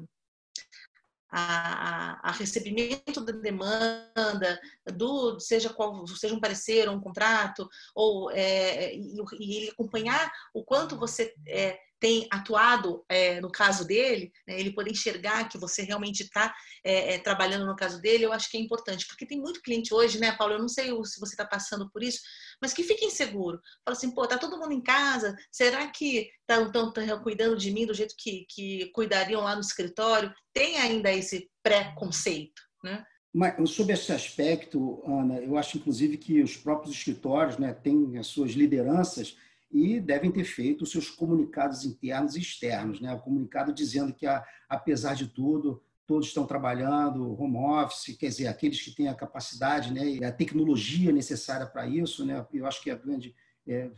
a, 1.32 2.30
a, 2.30 2.32
recebimento 2.32 3.22
da 3.24 3.32
demanda, 3.32 4.60
do 4.94 5.40
seja 5.40 5.74
qual 5.74 6.06
seja 6.08 6.36
um 6.36 6.40
parecer 6.40 6.90
ou 6.90 6.96
um 6.96 7.02
contrato, 7.02 7.68
ou 7.96 8.30
é, 8.32 8.94
e, 8.94 9.16
e, 9.40 9.58
ele 9.58 9.70
acompanhar 9.72 10.32
o 10.54 10.64
quanto 10.64 10.98
você 10.98 11.34
é, 11.48 11.80
tem 12.02 12.28
atuado 12.32 13.06
é, 13.08 13.40
no 13.40 13.52
caso 13.52 13.86
dele, 13.86 14.34
né, 14.48 14.60
ele 14.60 14.74
poder 14.74 14.90
enxergar 14.90 15.48
que 15.48 15.60
você 15.60 15.84
realmente 15.84 16.24
está 16.24 16.52
é, 16.84 17.14
é, 17.14 17.20
trabalhando 17.20 17.68
no 17.68 17.76
caso 17.76 18.02
dele, 18.02 18.26
eu 18.26 18.34
acho 18.34 18.50
que 18.50 18.58
é 18.58 18.60
importante, 18.60 19.06
porque 19.06 19.26
tem 19.26 19.40
muito 19.40 19.62
cliente 19.62 19.94
hoje, 19.94 20.20
né, 20.20 20.32
Paulo? 20.32 20.56
Eu 20.56 20.60
não 20.60 20.68
sei 20.68 20.86
se 21.06 21.20
você 21.20 21.34
está 21.34 21.46
passando 21.46 21.88
por 21.92 22.02
isso, 22.02 22.20
mas 22.60 22.74
que 22.74 22.82
fica 22.82 23.06
inseguro. 23.06 23.62
Fala 23.86 23.96
assim, 23.96 24.10
pô, 24.10 24.26
tá 24.26 24.36
todo 24.40 24.58
mundo 24.58 24.74
em 24.74 24.82
casa, 24.82 25.36
será 25.52 25.88
que 25.92 26.28
estão 26.50 26.92
cuidando 27.22 27.56
de 27.56 27.70
mim 27.70 27.86
do 27.86 27.94
jeito 27.94 28.16
que, 28.18 28.48
que 28.50 28.88
cuidariam 28.96 29.42
lá 29.42 29.54
no 29.54 29.62
escritório? 29.62 30.34
Tem 30.52 30.78
ainda 30.78 31.14
esse 31.14 31.52
preconceito, 31.62 32.64
né? 32.84 33.06
Mas, 33.34 33.70
sobre 33.70 33.94
esse 33.94 34.12
aspecto, 34.12 35.02
Ana, 35.06 35.40
eu 35.40 35.56
acho 35.56 35.78
inclusive 35.78 36.18
que 36.18 36.42
os 36.42 36.58
próprios 36.58 36.94
escritórios 36.94 37.58
né, 37.58 37.72
têm 37.74 38.18
as 38.18 38.28
suas 38.28 38.52
lideranças 38.52 39.38
e 39.72 40.00
devem 40.00 40.32
ter 40.32 40.44
feito 40.44 40.84
os 40.84 40.92
seus 40.92 41.10
comunicados 41.10 41.86
internos 41.86 42.36
e 42.36 42.40
externos. 42.40 43.00
Né? 43.00 43.14
O 43.14 43.20
comunicado 43.20 43.74
dizendo 43.74 44.14
que, 44.14 44.26
apesar 44.68 45.14
de 45.14 45.28
tudo, 45.28 45.82
todos 46.06 46.28
estão 46.28 46.46
trabalhando 46.46 47.40
home 47.42 47.58
office, 47.58 48.18
quer 48.18 48.28
dizer, 48.28 48.48
aqueles 48.48 48.82
que 48.82 48.94
têm 48.94 49.08
a 49.08 49.16
capacidade 49.16 49.94
né, 49.94 50.06
e 50.06 50.24
a 50.24 50.32
tecnologia 50.32 51.12
necessária 51.12 51.66
para 51.66 51.88
isso. 51.88 52.26
Né? 52.26 52.46
Eu 52.54 52.66
acho 52.66 52.84
que 52.84 52.92
a 52.92 52.96
grande, 52.96 53.34
é, 53.66 53.90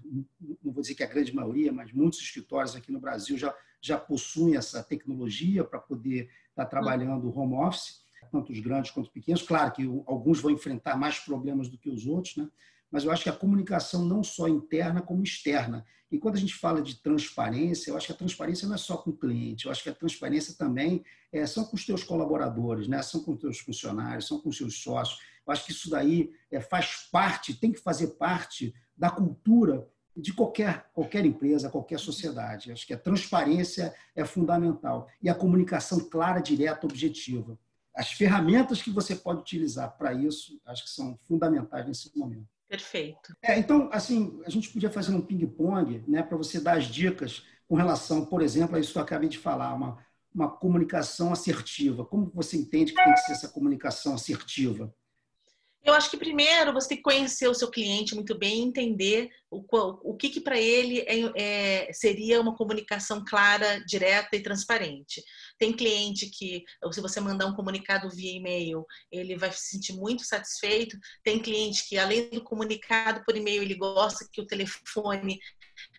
não 0.64 0.72
vou 0.72 0.82
dizer 0.82 0.94
que 0.94 1.04
a 1.04 1.08
grande 1.08 1.34
maioria, 1.34 1.72
mas 1.72 1.92
muitos 1.92 2.20
escritórios 2.20 2.76
aqui 2.76 2.92
no 2.92 3.00
Brasil 3.00 3.36
já, 3.38 3.54
já 3.82 3.98
possuem 3.98 4.56
essa 4.56 4.84
tecnologia 4.84 5.64
para 5.64 5.80
poder 5.80 6.30
estar 6.50 6.66
trabalhando 6.68 7.36
home 7.36 7.56
office, 7.56 8.04
tanto 8.32 8.52
os 8.52 8.60
grandes 8.60 8.92
quanto 8.92 9.08
os 9.08 9.12
pequenos. 9.12 9.42
Claro 9.42 9.72
que 9.72 9.84
alguns 10.06 10.40
vão 10.40 10.52
enfrentar 10.52 10.96
mais 10.96 11.20
problemas 11.20 11.68
do 11.68 11.78
que 11.78 11.90
os 11.90 12.06
outros, 12.06 12.36
né? 12.38 12.48
Mas 12.94 13.04
eu 13.04 13.12
acho 13.12 13.24
que 13.24 13.30
a 13.30 13.34
comunicação 13.34 14.06
não 14.06 14.24
só 14.24 14.48
interna 14.48 15.02
como 15.02 15.24
externa. 15.24 15.84
E 16.12 16.20
quando 16.20 16.36
a 16.36 16.40
gente 16.40 16.54
fala 16.54 16.80
de 16.80 17.02
transparência, 17.02 17.90
eu 17.90 17.98
acho 17.98 18.06
que 18.06 18.14
a 18.14 18.16
transparência 18.16 18.68
não 18.68 18.76
é 18.76 18.78
só 18.78 18.98
com 18.98 19.10
o 19.10 19.18
cliente, 19.18 19.66
eu 19.66 19.72
acho 19.72 19.82
que 19.82 19.90
a 19.90 19.96
transparência 19.96 20.54
também 20.56 21.04
é, 21.32 21.44
são 21.48 21.66
com 21.66 21.76
os 21.76 21.88
teus 21.88 22.04
colaboradores, 22.04 22.88
né? 22.88 23.02
são 23.02 23.24
com 23.24 23.32
os 23.32 23.40
teus 23.40 23.58
funcionários, 23.58 24.28
são 24.28 24.40
com 24.40 24.50
os 24.50 24.56
seus 24.56 24.84
sócios. 24.84 25.20
Eu 25.44 25.52
acho 25.52 25.66
que 25.66 25.72
isso 25.72 25.90
daí 25.90 26.32
é, 26.52 26.62
faz 26.62 27.10
parte, 27.12 27.56
tem 27.56 27.72
que 27.72 27.80
fazer 27.80 28.10
parte 28.10 28.76
da 28.96 29.10
cultura 29.10 29.90
de 30.16 30.32
qualquer, 30.32 30.86
qualquer 30.94 31.26
empresa, 31.26 31.72
qualquer 31.72 32.00
sociedade. 32.00 32.70
Eu 32.70 32.74
acho 32.74 32.86
que 32.86 32.94
a 32.94 33.00
transparência 33.00 33.92
é 34.16 34.24
fundamental 34.24 35.08
e 35.20 35.30
a 35.30 35.34
comunicação 35.34 36.00
clara, 36.00 36.40
direta, 36.40 36.86
objetiva. 36.86 37.58
As 37.96 38.12
ferramentas 38.12 38.84
que 38.84 38.92
você 38.92 39.16
pode 39.16 39.42
utilizar 39.42 39.98
para 39.98 40.14
isso, 40.14 40.62
acho 40.64 40.84
que 40.84 40.92
são 40.92 41.18
fundamentais 41.28 41.88
nesse 41.88 42.16
momento. 42.16 42.53
Perfeito. 42.74 43.38
É, 43.40 43.60
então, 43.60 43.88
assim, 43.92 44.42
a 44.48 44.50
gente 44.50 44.70
podia 44.70 44.90
fazer 44.90 45.14
um 45.14 45.22
ping-pong 45.22 46.04
né, 46.08 46.24
para 46.24 46.36
você 46.36 46.60
dar 46.60 46.76
as 46.76 46.86
dicas 46.86 47.46
com 47.68 47.76
relação, 47.76 48.26
por 48.26 48.42
exemplo, 48.42 48.76
a 48.76 48.80
isso 48.80 48.94
que 48.94 48.98
eu 48.98 49.04
acabei 49.04 49.30
de 49.30 49.38
falar, 49.38 49.76
uma, 49.76 50.00
uma 50.34 50.50
comunicação 50.50 51.32
assertiva. 51.32 52.04
Como 52.04 52.32
você 52.34 52.58
entende 52.58 52.92
que 52.92 53.04
tem 53.04 53.14
que 53.14 53.20
ser 53.20 53.34
essa 53.34 53.50
comunicação 53.50 54.16
assertiva? 54.16 54.92
Eu 55.84 55.94
acho 55.94 56.10
que 56.10 56.16
primeiro 56.16 56.72
você 56.72 56.90
tem 56.90 56.98
que 56.98 57.04
conhecer 57.04 57.48
o 57.48 57.54
seu 57.54 57.70
cliente 57.70 58.16
muito 58.16 58.38
bem 58.38 58.64
entender 58.64 59.30
o, 59.52 59.66
o 60.02 60.16
que, 60.16 60.30
que 60.30 60.40
para 60.40 60.58
ele 60.58 61.02
é, 61.02 61.88
é, 61.88 61.94
seria 61.94 62.40
uma 62.40 62.56
comunicação 62.56 63.24
clara, 63.28 63.84
direta 63.86 64.36
e 64.38 64.42
transparente. 64.42 65.22
Tem 65.60 65.74
cliente 65.74 66.30
que, 66.30 66.64
se 66.92 67.02
você 67.02 67.20
mandar 67.20 67.48
um 67.48 67.56
comunicado 67.56 68.10
via 68.10 68.32
e-mail, 68.32 68.86
ele 69.12 69.36
vai 69.36 69.52
se 69.52 69.72
sentir 69.72 69.94
muito 69.94 70.24
satisfeito. 70.24 70.98
Tem 71.22 71.42
cliente 71.42 71.88
que, 71.88 71.98
além 71.98 72.30
do 72.30 72.44
comunicado 72.44 73.22
por 73.26 73.36
e-mail, 73.36 73.62
ele 73.62 73.76
gosta 73.76 74.26
que 74.32 74.40
o 74.40 74.48
telefone 74.48 75.38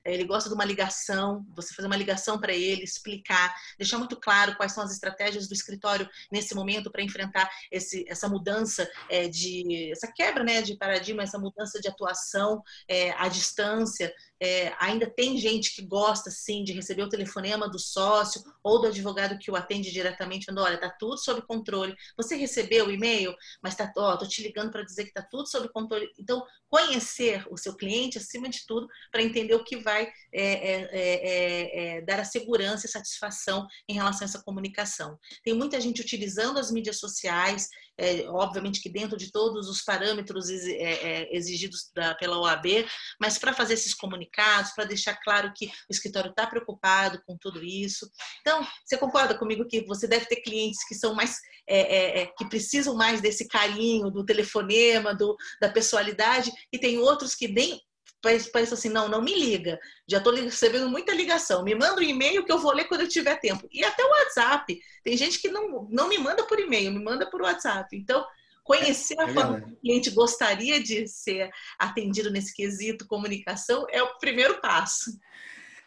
ele 0.04 0.24
gosta 0.24 0.48
de 0.48 0.54
uma 0.54 0.64
ligação, 0.64 1.46
você 1.54 1.72
fazer 1.74 1.86
uma 1.86 1.96
ligação 1.96 2.38
para 2.38 2.52
ele, 2.52 2.84
explicar, 2.84 3.54
deixar 3.78 3.98
muito 3.98 4.16
claro 4.16 4.56
quais 4.56 4.72
são 4.72 4.84
as 4.84 4.92
estratégias 4.92 5.48
do 5.48 5.54
escritório 5.54 6.08
nesse 6.30 6.54
momento 6.54 6.90
para 6.90 7.02
enfrentar 7.02 7.50
esse, 7.70 8.04
essa 8.08 8.28
mudança 8.28 8.88
é, 9.08 9.28
de 9.28 9.90
essa 9.90 10.10
quebra 10.12 10.44
né, 10.44 10.62
de 10.62 10.76
paradigma, 10.76 11.22
essa 11.22 11.38
mudança 11.38 11.80
de 11.80 11.88
atuação 11.88 12.62
é, 12.88 13.10
à 13.12 13.28
distância. 13.28 14.12
É, 14.40 14.74
ainda 14.78 15.08
tem 15.08 15.38
gente 15.38 15.74
que 15.74 15.86
gosta 15.86 16.30
sim 16.30 16.64
de 16.64 16.72
receber 16.72 17.02
o 17.02 17.08
telefonema 17.08 17.68
do 17.68 17.78
sócio 17.78 18.42
ou 18.62 18.80
do 18.80 18.88
advogado 18.88 19.38
que 19.38 19.50
o 19.50 19.56
atende 19.56 19.90
diretamente, 19.90 20.46
falando: 20.46 20.64
olha, 20.64 20.80
tá 20.80 20.90
tudo 20.90 21.18
sob 21.18 21.42
controle. 21.42 21.94
Você 22.16 22.36
recebeu 22.36 22.86
o 22.86 22.92
e-mail, 22.92 23.34
mas 23.62 23.74
tá, 23.74 23.92
ó, 23.96 24.16
tô 24.16 24.26
te 24.26 24.42
ligando 24.42 24.70
para 24.70 24.84
dizer 24.84 25.04
que 25.04 25.12
tá 25.12 25.22
tudo 25.22 25.48
sob 25.48 25.68
controle. 25.72 26.08
Então, 26.18 26.44
conhecer 26.68 27.46
o 27.50 27.56
seu 27.56 27.76
cliente 27.76 28.18
acima 28.18 28.48
de 28.48 28.66
tudo 28.66 28.88
para 29.10 29.22
entender 29.22 29.54
o 29.54 29.64
que 29.64 29.76
vai 29.76 30.10
é 30.32 30.44
é, 30.44 30.54
é, 30.54 30.88
é, 30.92 31.96
é, 31.96 32.00
dar 32.02 32.20
a 32.20 32.24
segurança 32.24 32.86
e 32.86 32.88
satisfação 32.88 33.66
em 33.88 33.94
relação 33.94 34.22
a 34.22 34.28
essa 34.28 34.42
comunicação. 34.42 35.18
Tem 35.42 35.54
muita 35.54 35.80
gente 35.80 36.00
utilizando 36.00 36.58
as 36.58 36.70
mídias 36.70 36.98
sociais, 36.98 37.68
é, 37.98 38.28
obviamente 38.28 38.80
que 38.80 38.88
dentro 38.88 39.16
de 39.16 39.30
todos 39.30 39.68
os 39.68 39.82
parâmetros 39.82 40.48
exigidos 40.48 41.90
da, 41.94 42.14
pela 42.14 42.38
OAB, 42.38 42.86
mas 43.20 43.38
para 43.38 43.52
fazer 43.52 43.74
esses 43.74 43.94
comunicados, 43.94 44.72
para 44.72 44.84
deixar 44.84 45.16
claro 45.22 45.52
que 45.54 45.66
o 45.66 45.70
escritório 45.90 46.30
está 46.30 46.46
preocupado 46.46 47.22
com 47.26 47.36
tudo 47.38 47.62
isso. 47.62 48.08
Então, 48.40 48.66
você 48.84 48.96
concorda 48.96 49.36
comigo 49.36 49.66
que 49.66 49.84
você 49.86 50.06
deve 50.06 50.26
ter 50.26 50.36
clientes 50.36 50.86
que 50.86 50.94
são 50.94 51.14
mais 51.14 51.38
que 52.36 52.48
precisam 52.48 52.94
mais 52.94 53.22
desse 53.22 53.48
carinho, 53.48 54.10
do 54.10 54.24
telefonema, 54.24 55.14
do, 55.14 55.34
da 55.60 55.70
pessoalidade, 55.70 56.52
e 56.70 56.78
tem 56.78 56.98
outros 56.98 57.34
que 57.34 57.48
nem 57.48 57.80
pensa 58.52 58.74
assim, 58.74 58.88
não, 58.88 59.08
não 59.08 59.22
me 59.22 59.34
liga. 59.34 59.78
Já 60.08 60.18
estou 60.18 60.34
recebendo 60.34 60.88
muita 60.88 61.14
ligação. 61.14 61.62
Me 61.62 61.74
manda 61.74 62.00
um 62.00 62.02
e-mail 62.02 62.44
que 62.44 62.50
eu 62.50 62.58
vou 62.58 62.72
ler 62.72 62.84
quando 62.84 63.02
eu 63.02 63.08
tiver 63.08 63.36
tempo. 63.36 63.68
E 63.70 63.84
até 63.84 64.04
o 64.04 64.08
WhatsApp. 64.08 64.80
Tem 65.02 65.16
gente 65.16 65.40
que 65.40 65.48
não, 65.48 65.86
não 65.90 66.08
me 66.08 66.18
manda 66.18 66.44
por 66.44 66.58
e-mail, 66.58 66.90
me 66.90 67.02
manda 67.02 67.28
por 67.30 67.42
WhatsApp. 67.42 67.96
Então, 67.96 68.24
conhecer 68.62 69.18
a 69.20 69.28
é 69.28 69.32
forma 69.32 69.60
que 69.60 69.70
o 69.70 69.76
cliente 69.76 70.10
gostaria 70.10 70.82
de 70.82 71.06
ser 71.06 71.50
atendido 71.78 72.30
nesse 72.30 72.54
quesito 72.54 73.06
comunicação 73.06 73.86
é 73.90 74.02
o 74.02 74.18
primeiro 74.18 74.60
passo. 74.60 75.18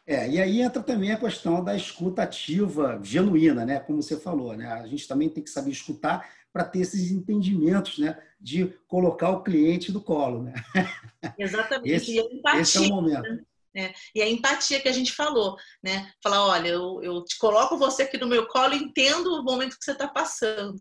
É, 0.06 0.30
e 0.30 0.40
aí 0.40 0.62
entra 0.62 0.82
também 0.82 1.12
a 1.12 1.20
questão 1.20 1.62
da 1.62 1.76
escuta 1.76 2.24
ativa, 2.24 2.98
genuína, 3.04 3.66
né? 3.66 3.78
Como 3.82 4.02
você 4.02 4.18
falou, 4.18 4.56
né? 4.56 4.66
A 4.72 4.88
gente 4.88 5.06
também 5.06 5.28
tem 5.28 5.44
que 5.44 5.50
saber 5.50 5.72
escutar 5.72 6.26
para 6.52 6.64
ter 6.64 6.80
esses 6.80 7.12
entendimentos, 7.12 7.98
né? 7.98 8.18
De 8.40 8.68
colocar 8.88 9.30
o 9.30 9.44
cliente 9.44 9.92
no 9.92 10.02
colo, 10.02 10.44
né? 10.44 10.54
Exatamente. 11.38 11.92
Esse, 11.92 12.16
e 12.16 12.20
a 12.20 12.24
empatia, 12.24 12.62
esse 12.62 12.78
é 12.78 12.82
o 12.82 12.90
momento. 12.90 13.22
Né? 13.22 13.44
É, 13.76 13.94
e 14.16 14.22
a 14.22 14.28
empatia 14.28 14.82
que 14.82 14.90
a 14.90 14.92
gente 14.92 15.14
falou, 15.14 15.56
né? 15.84 16.12
Falar, 16.24 16.46
olha, 16.46 16.70
eu, 16.70 17.00
eu 17.04 17.24
te 17.24 17.38
coloco 17.38 17.78
você 17.78 18.04
aqui 18.04 18.18
no 18.18 18.28
meu 18.28 18.48
colo 18.48 18.74
e 18.74 18.78
entendo 18.78 19.28
o 19.28 19.44
momento 19.44 19.78
que 19.78 19.86
você 19.86 19.92
está 19.92 20.08
passando. 20.08 20.80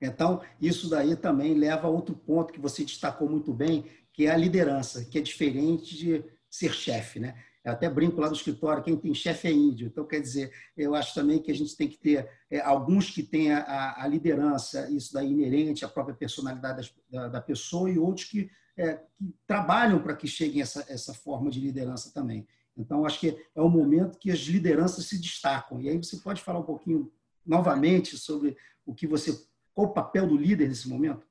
Então, 0.00 0.40
isso 0.60 0.88
daí 0.88 1.16
também 1.16 1.54
leva 1.54 1.88
a 1.88 1.90
outro 1.90 2.14
ponto 2.14 2.52
que 2.52 2.60
você 2.60 2.84
destacou 2.84 3.28
muito 3.28 3.52
bem, 3.52 3.90
que 4.12 4.26
é 4.26 4.30
a 4.30 4.36
liderança, 4.36 5.04
que 5.04 5.18
é 5.18 5.20
diferente 5.20 5.96
de 5.96 6.24
ser 6.48 6.72
chefe, 6.72 7.20
né? 7.20 7.34
Eu 7.70 7.74
até 7.74 7.88
brinco 7.88 8.20
lá 8.20 8.28
no 8.28 8.34
escritório, 8.34 8.82
quem 8.82 8.96
tem 8.96 9.14
chefe 9.14 9.48
é 9.48 9.52
índio. 9.52 9.86
Então, 9.86 10.06
quer 10.06 10.20
dizer, 10.20 10.52
eu 10.76 10.94
acho 10.94 11.14
também 11.14 11.40
que 11.40 11.50
a 11.50 11.54
gente 11.54 11.76
tem 11.76 11.88
que 11.88 11.96
ter 11.96 12.28
é, 12.50 12.60
alguns 12.60 13.10
que 13.10 13.22
têm 13.22 13.52
a, 13.52 14.02
a, 14.02 14.06
liderança, 14.06 14.90
isso 14.90 15.12
daí 15.12 15.30
inerente 15.30 15.84
à 15.84 15.88
própria 15.88 16.14
personalidade 16.14 16.94
da, 17.10 17.28
da 17.28 17.40
pessoa, 17.40 17.90
e 17.90 17.98
outros 17.98 18.26
que, 18.26 18.50
é, 18.76 19.00
que 19.16 19.34
trabalham 19.46 20.02
para 20.02 20.16
que 20.16 20.26
cheguem 20.26 20.62
essa, 20.62 20.84
essa 20.88 21.14
forma 21.14 21.50
de 21.50 21.60
liderança 21.60 22.12
também. 22.12 22.46
Então, 22.76 23.04
acho 23.04 23.20
que 23.20 23.36
é 23.54 23.60
o 23.60 23.68
momento 23.68 24.18
que 24.18 24.30
as 24.30 24.40
lideranças 24.40 25.06
se 25.06 25.20
destacam. 25.20 25.80
E 25.80 25.88
aí 25.88 25.96
você 25.96 26.16
pode 26.16 26.42
falar 26.42 26.58
um 26.58 26.64
pouquinho 26.64 27.12
novamente 27.44 28.16
sobre 28.16 28.56
o 28.86 28.94
que 28.94 29.06
você, 29.06 29.38
qual 29.74 29.88
o 29.88 29.92
papel 29.92 30.26
do 30.26 30.36
líder 30.36 30.68
nesse 30.68 30.88
momento? 30.88 31.26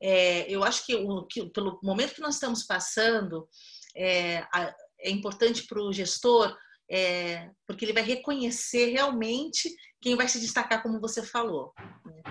É, 0.00 0.50
eu 0.50 0.62
acho 0.62 0.86
que, 0.86 0.94
o, 0.94 1.24
que, 1.24 1.46
pelo 1.50 1.78
momento 1.82 2.14
que 2.14 2.20
nós 2.20 2.34
estamos 2.34 2.62
passando, 2.62 3.48
é, 3.94 4.38
a, 4.52 4.74
é 5.02 5.10
importante 5.10 5.66
para 5.66 5.82
o 5.82 5.92
gestor, 5.92 6.56
é, 6.90 7.50
porque 7.66 7.84
ele 7.84 7.92
vai 7.92 8.02
reconhecer 8.02 8.90
realmente 8.90 9.74
quem 10.00 10.16
vai 10.16 10.28
se 10.28 10.40
destacar, 10.40 10.82
como 10.82 11.00
você 11.00 11.22
falou. 11.22 11.72
Né? 12.04 12.22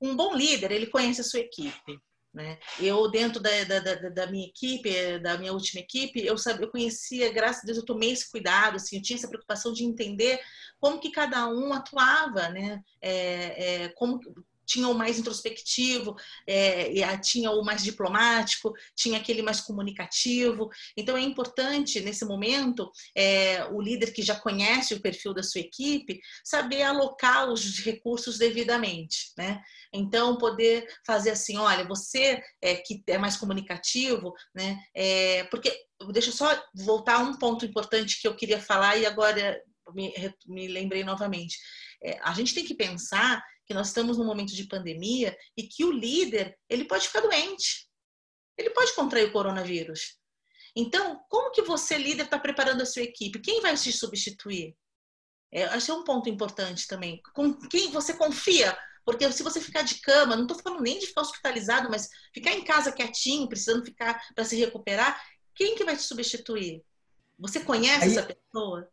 Um 0.00 0.16
bom 0.16 0.34
líder, 0.34 0.72
ele 0.72 0.86
conhece 0.86 1.20
a 1.20 1.24
sua 1.24 1.40
equipe. 1.40 1.98
Né? 2.32 2.58
Eu, 2.80 3.08
dentro 3.08 3.40
da, 3.40 3.50
da, 3.64 3.94
da, 4.10 4.26
minha 4.26 4.46
equipe, 4.48 5.20
da 5.20 5.38
minha 5.38 5.52
última 5.52 5.80
equipe, 5.80 6.24
eu, 6.26 6.36
sabia, 6.36 6.66
eu 6.66 6.70
conhecia, 6.70 7.32
graças 7.32 7.62
a 7.62 7.66
Deus, 7.66 7.78
eu 7.78 7.84
tomei 7.84 8.10
esse 8.10 8.28
cuidado, 8.28 8.74
assim, 8.74 8.96
eu 8.96 9.02
tinha 9.02 9.16
essa 9.16 9.28
preocupação 9.28 9.72
de 9.72 9.84
entender 9.84 10.40
como 10.80 10.98
que 10.98 11.12
cada 11.12 11.48
um 11.48 11.72
atuava, 11.72 12.48
né? 12.48 12.82
É, 13.00 13.84
é, 13.84 13.88
como 13.90 14.18
tinha 14.66 14.88
o 14.88 14.94
mais 14.94 15.18
introspectivo, 15.18 16.14
é, 16.46 17.16
tinha 17.18 17.50
o 17.50 17.64
mais 17.64 17.82
diplomático, 17.82 18.72
tinha 18.94 19.18
aquele 19.18 19.42
mais 19.42 19.60
comunicativo. 19.60 20.68
Então 20.96 21.16
é 21.16 21.20
importante 21.20 22.00
nesse 22.00 22.24
momento 22.24 22.90
é, 23.14 23.64
o 23.66 23.80
líder 23.80 24.12
que 24.12 24.22
já 24.22 24.34
conhece 24.34 24.94
o 24.94 25.00
perfil 25.00 25.34
da 25.34 25.42
sua 25.42 25.60
equipe 25.60 26.20
saber 26.44 26.82
alocar 26.82 27.48
os 27.50 27.78
recursos 27.78 28.38
devidamente, 28.38 29.32
né? 29.36 29.62
Então 29.92 30.36
poder 30.36 30.86
fazer 31.06 31.30
assim, 31.30 31.56
olha, 31.56 31.86
você 31.86 32.42
é, 32.60 32.76
que 32.76 33.02
é 33.06 33.18
mais 33.18 33.36
comunicativo, 33.36 34.32
né? 34.54 34.78
É, 34.94 35.44
porque 35.44 35.72
deixa 36.12 36.30
eu 36.30 36.34
só 36.34 36.62
voltar 36.74 37.16
a 37.16 37.22
um 37.22 37.38
ponto 37.38 37.64
importante 37.64 38.20
que 38.20 38.26
eu 38.26 38.36
queria 38.36 38.60
falar 38.60 38.96
e 38.96 39.06
agora 39.06 39.60
me, 39.92 40.12
me 40.46 40.68
lembrei 40.68 41.04
novamente. 41.04 41.58
É, 42.02 42.18
a 42.22 42.32
gente 42.32 42.54
tem 42.54 42.64
que 42.64 42.74
pensar 42.74 43.42
que 43.66 43.74
nós 43.74 43.88
estamos 43.88 44.18
num 44.18 44.24
momento 44.24 44.54
de 44.54 44.66
pandemia 44.66 45.36
e 45.56 45.62
que 45.64 45.84
o 45.84 45.92
líder 45.92 46.58
ele 46.68 46.84
pode 46.84 47.06
ficar 47.06 47.20
doente, 47.20 47.88
ele 48.56 48.70
pode 48.70 48.92
contrair 48.94 49.28
o 49.28 49.32
coronavírus. 49.32 50.18
Então, 50.76 51.20
como 51.28 51.52
que 51.52 51.62
você 51.62 51.96
líder 51.96 52.24
está 52.24 52.38
preparando 52.38 52.82
a 52.82 52.86
sua 52.86 53.02
equipe? 53.02 53.40
Quem 53.40 53.60
vai 53.60 53.76
te 53.76 53.92
substituir? 53.92 54.76
É, 55.52 55.76
esse 55.76 55.90
é 55.90 55.94
um 55.94 56.02
ponto 56.02 56.28
importante 56.28 56.86
também. 56.88 57.20
Com 57.32 57.54
quem 57.68 57.90
você 57.90 58.14
confia? 58.14 58.76
Porque 59.04 59.30
se 59.30 59.42
você 59.42 59.60
ficar 59.60 59.82
de 59.82 59.96
cama, 60.00 60.34
não 60.34 60.42
estou 60.42 60.58
falando 60.58 60.82
nem 60.82 60.98
de 60.98 61.06
ficar 61.06 61.20
hospitalizado, 61.20 61.90
mas 61.90 62.08
ficar 62.32 62.52
em 62.52 62.64
casa 62.64 62.90
quietinho, 62.90 63.48
precisando 63.48 63.84
ficar 63.84 64.20
para 64.34 64.44
se 64.44 64.56
recuperar, 64.56 65.22
quem 65.54 65.76
que 65.76 65.84
vai 65.84 65.96
te 65.96 66.02
substituir? 66.02 66.82
Você 67.38 67.60
conhece 67.60 68.04
Aí, 68.04 68.10
essa 68.10 68.22
pessoa? 68.22 68.88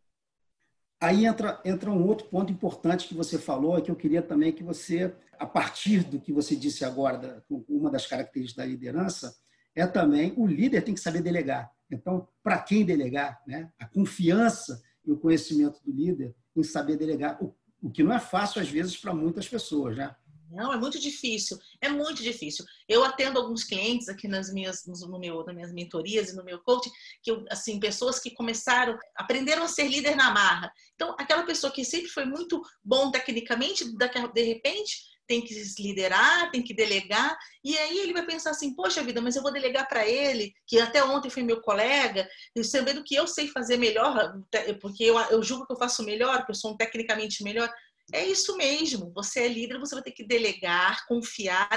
Aí 1.02 1.26
entra, 1.26 1.60
entra 1.64 1.90
um 1.90 2.06
outro 2.06 2.28
ponto 2.28 2.52
importante 2.52 3.08
que 3.08 3.14
você 3.14 3.36
falou, 3.36 3.82
que 3.82 3.90
eu 3.90 3.96
queria 3.96 4.22
também 4.22 4.52
que 4.52 4.62
você, 4.62 5.12
a 5.36 5.44
partir 5.44 6.04
do 6.04 6.20
que 6.20 6.32
você 6.32 6.54
disse 6.54 6.84
agora, 6.84 7.44
uma 7.68 7.90
das 7.90 8.06
características 8.06 8.64
da 8.64 8.70
liderança, 8.70 9.34
é 9.74 9.84
também 9.84 10.32
o 10.36 10.46
líder 10.46 10.82
tem 10.82 10.94
que 10.94 11.00
saber 11.00 11.20
delegar. 11.20 11.68
Então, 11.90 12.28
para 12.40 12.56
quem 12.58 12.84
delegar? 12.84 13.42
Né? 13.44 13.68
A 13.80 13.84
confiança 13.88 14.80
e 15.04 15.10
o 15.10 15.18
conhecimento 15.18 15.80
do 15.84 15.90
líder 15.90 16.36
em 16.54 16.62
saber 16.62 16.96
delegar, 16.96 17.36
o, 17.42 17.52
o 17.82 17.90
que 17.90 18.04
não 18.04 18.14
é 18.14 18.20
fácil, 18.20 18.62
às 18.62 18.68
vezes, 18.68 18.96
para 18.96 19.12
muitas 19.12 19.48
pessoas. 19.48 19.96
Né? 19.96 20.14
Não, 20.52 20.72
é 20.72 20.76
muito 20.76 20.98
difícil, 20.98 21.58
é 21.80 21.88
muito 21.88 22.22
difícil. 22.22 22.64
Eu 22.88 23.02
atendo 23.04 23.38
alguns 23.38 23.64
clientes 23.64 24.08
aqui 24.08 24.28
nas 24.28 24.52
minhas, 24.52 24.84
no 24.86 25.18
meu, 25.18 25.44
nas 25.44 25.54
minhas 25.54 25.72
mentorias 25.72 26.30
e 26.30 26.36
no 26.36 26.44
meu 26.44 26.60
coaching, 26.60 26.90
que 27.22 27.30
eu, 27.30 27.44
assim, 27.50 27.80
pessoas 27.80 28.18
que 28.18 28.30
começaram, 28.30 28.98
aprenderam 29.16 29.62
a 29.62 29.68
ser 29.68 29.88
líder 29.88 30.14
na 30.14 30.30
marra. 30.30 30.72
Então, 30.94 31.16
aquela 31.18 31.44
pessoa 31.44 31.72
que 31.72 31.84
sempre 31.84 32.08
foi 32.08 32.24
muito 32.24 32.62
bom 32.84 33.10
tecnicamente, 33.10 33.84
de 33.84 34.42
repente 34.42 35.12
tem 35.26 35.40
que 35.40 35.54
liderar, 35.78 36.50
tem 36.50 36.62
que 36.62 36.74
delegar, 36.74 37.36
e 37.64 37.76
aí 37.78 37.98
ele 38.00 38.12
vai 38.12 38.24
pensar 38.24 38.50
assim: 38.50 38.74
poxa 38.74 39.02
vida, 39.02 39.20
mas 39.20 39.36
eu 39.36 39.42
vou 39.42 39.52
delegar 39.52 39.88
para 39.88 40.06
ele, 40.06 40.52
que 40.66 40.78
até 40.78 41.02
ontem 41.02 41.30
foi 41.30 41.42
meu 41.42 41.60
colega, 41.60 42.28
sabendo 42.64 43.02
que 43.04 43.14
eu 43.14 43.26
sei 43.26 43.48
fazer 43.48 43.76
melhor, 43.76 44.34
porque 44.80 45.04
eu, 45.04 45.18
eu 45.18 45.42
julgo 45.42 45.66
que 45.66 45.72
eu 45.72 45.78
faço 45.78 46.02
melhor, 46.02 46.44
que 46.44 46.50
eu 46.50 46.54
sou 46.54 46.72
um 46.72 46.76
tecnicamente 46.76 47.42
melhor. 47.42 47.72
É 48.12 48.26
isso 48.26 48.56
mesmo, 48.56 49.12
você 49.14 49.40
é 49.44 49.48
líder, 49.48 49.78
você 49.78 49.94
vai 49.94 50.02
ter 50.02 50.12
que 50.12 50.26
delegar, 50.26 51.06
confiar, 51.06 51.68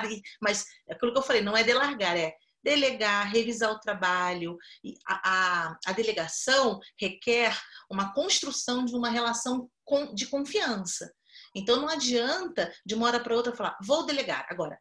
mas 0.41 0.65
aquilo 0.89 1.13
que 1.13 1.19
eu 1.19 1.23
falei, 1.23 1.41
não 1.41 1.55
é 1.55 1.63
delargar, 1.63 2.17
é 2.17 2.33
delegar, 2.63 3.31
revisar 3.31 3.71
o 3.71 3.79
trabalho. 3.79 4.57
A, 5.07 5.67
a, 5.67 5.77
a 5.85 5.91
delegação 5.91 6.79
requer 6.99 7.55
uma 7.89 8.11
construção 8.13 8.83
de 8.83 8.95
uma 8.95 9.09
relação 9.09 9.69
de 10.15 10.25
confiança. 10.25 11.13
Então 11.55 11.79
não 11.79 11.87
adianta 11.87 12.71
de 12.85 12.93
uma 12.93 13.07
hora 13.07 13.19
para 13.19 13.35
outra 13.35 13.55
falar, 13.55 13.77
vou 13.81 14.05
delegar. 14.05 14.45
Agora, 14.49 14.77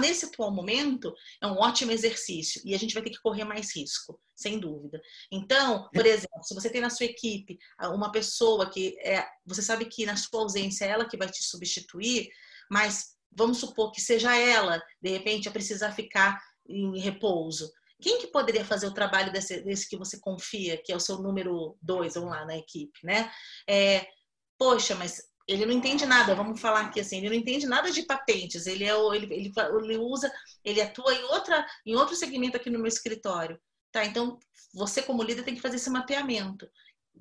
nesse 0.00 0.26
atual 0.26 0.52
momento, 0.52 1.14
é 1.42 1.46
um 1.46 1.56
ótimo 1.56 1.90
exercício 1.90 2.60
e 2.64 2.74
a 2.74 2.78
gente 2.78 2.92
vai 2.92 3.02
ter 3.02 3.10
que 3.10 3.20
correr 3.20 3.44
mais 3.44 3.74
risco, 3.74 4.20
sem 4.36 4.58
dúvida. 4.58 5.00
Então, 5.32 5.88
por 5.92 6.04
exemplo, 6.04 6.42
se 6.42 6.54
você 6.54 6.68
tem 6.68 6.82
na 6.82 6.90
sua 6.90 7.06
equipe 7.06 7.58
uma 7.94 8.12
pessoa 8.12 8.70
que 8.70 8.98
é, 9.00 9.26
você 9.46 9.62
sabe 9.62 9.86
que 9.86 10.04
na 10.04 10.16
sua 10.16 10.42
ausência 10.42 10.84
é 10.84 10.88
ela 10.88 11.08
que 11.08 11.16
vai 11.16 11.28
te 11.28 11.42
substituir, 11.42 12.28
mas 12.70 13.16
vamos 13.32 13.58
supor 13.58 13.90
que 13.92 14.00
seja 14.00 14.36
ela, 14.36 14.82
de 15.00 15.10
repente, 15.10 15.48
a 15.48 15.52
precisar 15.52 15.92
ficar 15.92 16.38
em 16.68 16.98
repouso. 16.98 17.70
Quem 18.00 18.18
que 18.18 18.28
poderia 18.28 18.64
fazer 18.64 18.86
o 18.86 18.94
trabalho 18.94 19.32
desse, 19.32 19.60
desse 19.62 19.88
que 19.88 19.96
você 19.96 20.20
confia, 20.20 20.80
que 20.80 20.92
é 20.92 20.96
o 20.96 21.00
seu 21.00 21.18
número 21.18 21.76
dois, 21.82 22.14
vamos 22.14 22.30
lá, 22.30 22.44
na 22.44 22.56
equipe, 22.56 22.98
né? 23.02 23.30
É, 23.68 24.06
poxa, 24.56 24.94
mas 24.94 25.20
ele 25.48 25.64
não 25.64 25.72
entende 25.72 26.04
nada, 26.04 26.34
vamos 26.34 26.60
falar 26.60 26.82
aqui 26.82 27.00
assim, 27.00 27.16
ele 27.16 27.30
não 27.30 27.36
entende 27.36 27.66
nada 27.66 27.90
de 27.90 28.02
patentes, 28.02 28.66
ele, 28.66 28.84
é, 28.84 28.94
ele, 29.16 29.34
ele, 29.34 29.52
ele 29.82 29.96
usa, 29.96 30.30
ele 30.62 30.82
atua 30.82 31.14
em, 31.14 31.24
outra, 31.24 31.66
em 31.86 31.96
outro 31.96 32.14
segmento 32.14 32.58
aqui 32.58 32.68
no 32.68 32.78
meu 32.78 32.86
escritório. 32.86 33.58
Tá? 33.90 34.04
Então, 34.04 34.38
você 34.74 35.00
como 35.00 35.22
líder 35.22 35.44
tem 35.44 35.54
que 35.54 35.62
fazer 35.62 35.76
esse 35.76 35.88
mapeamento. 35.88 36.68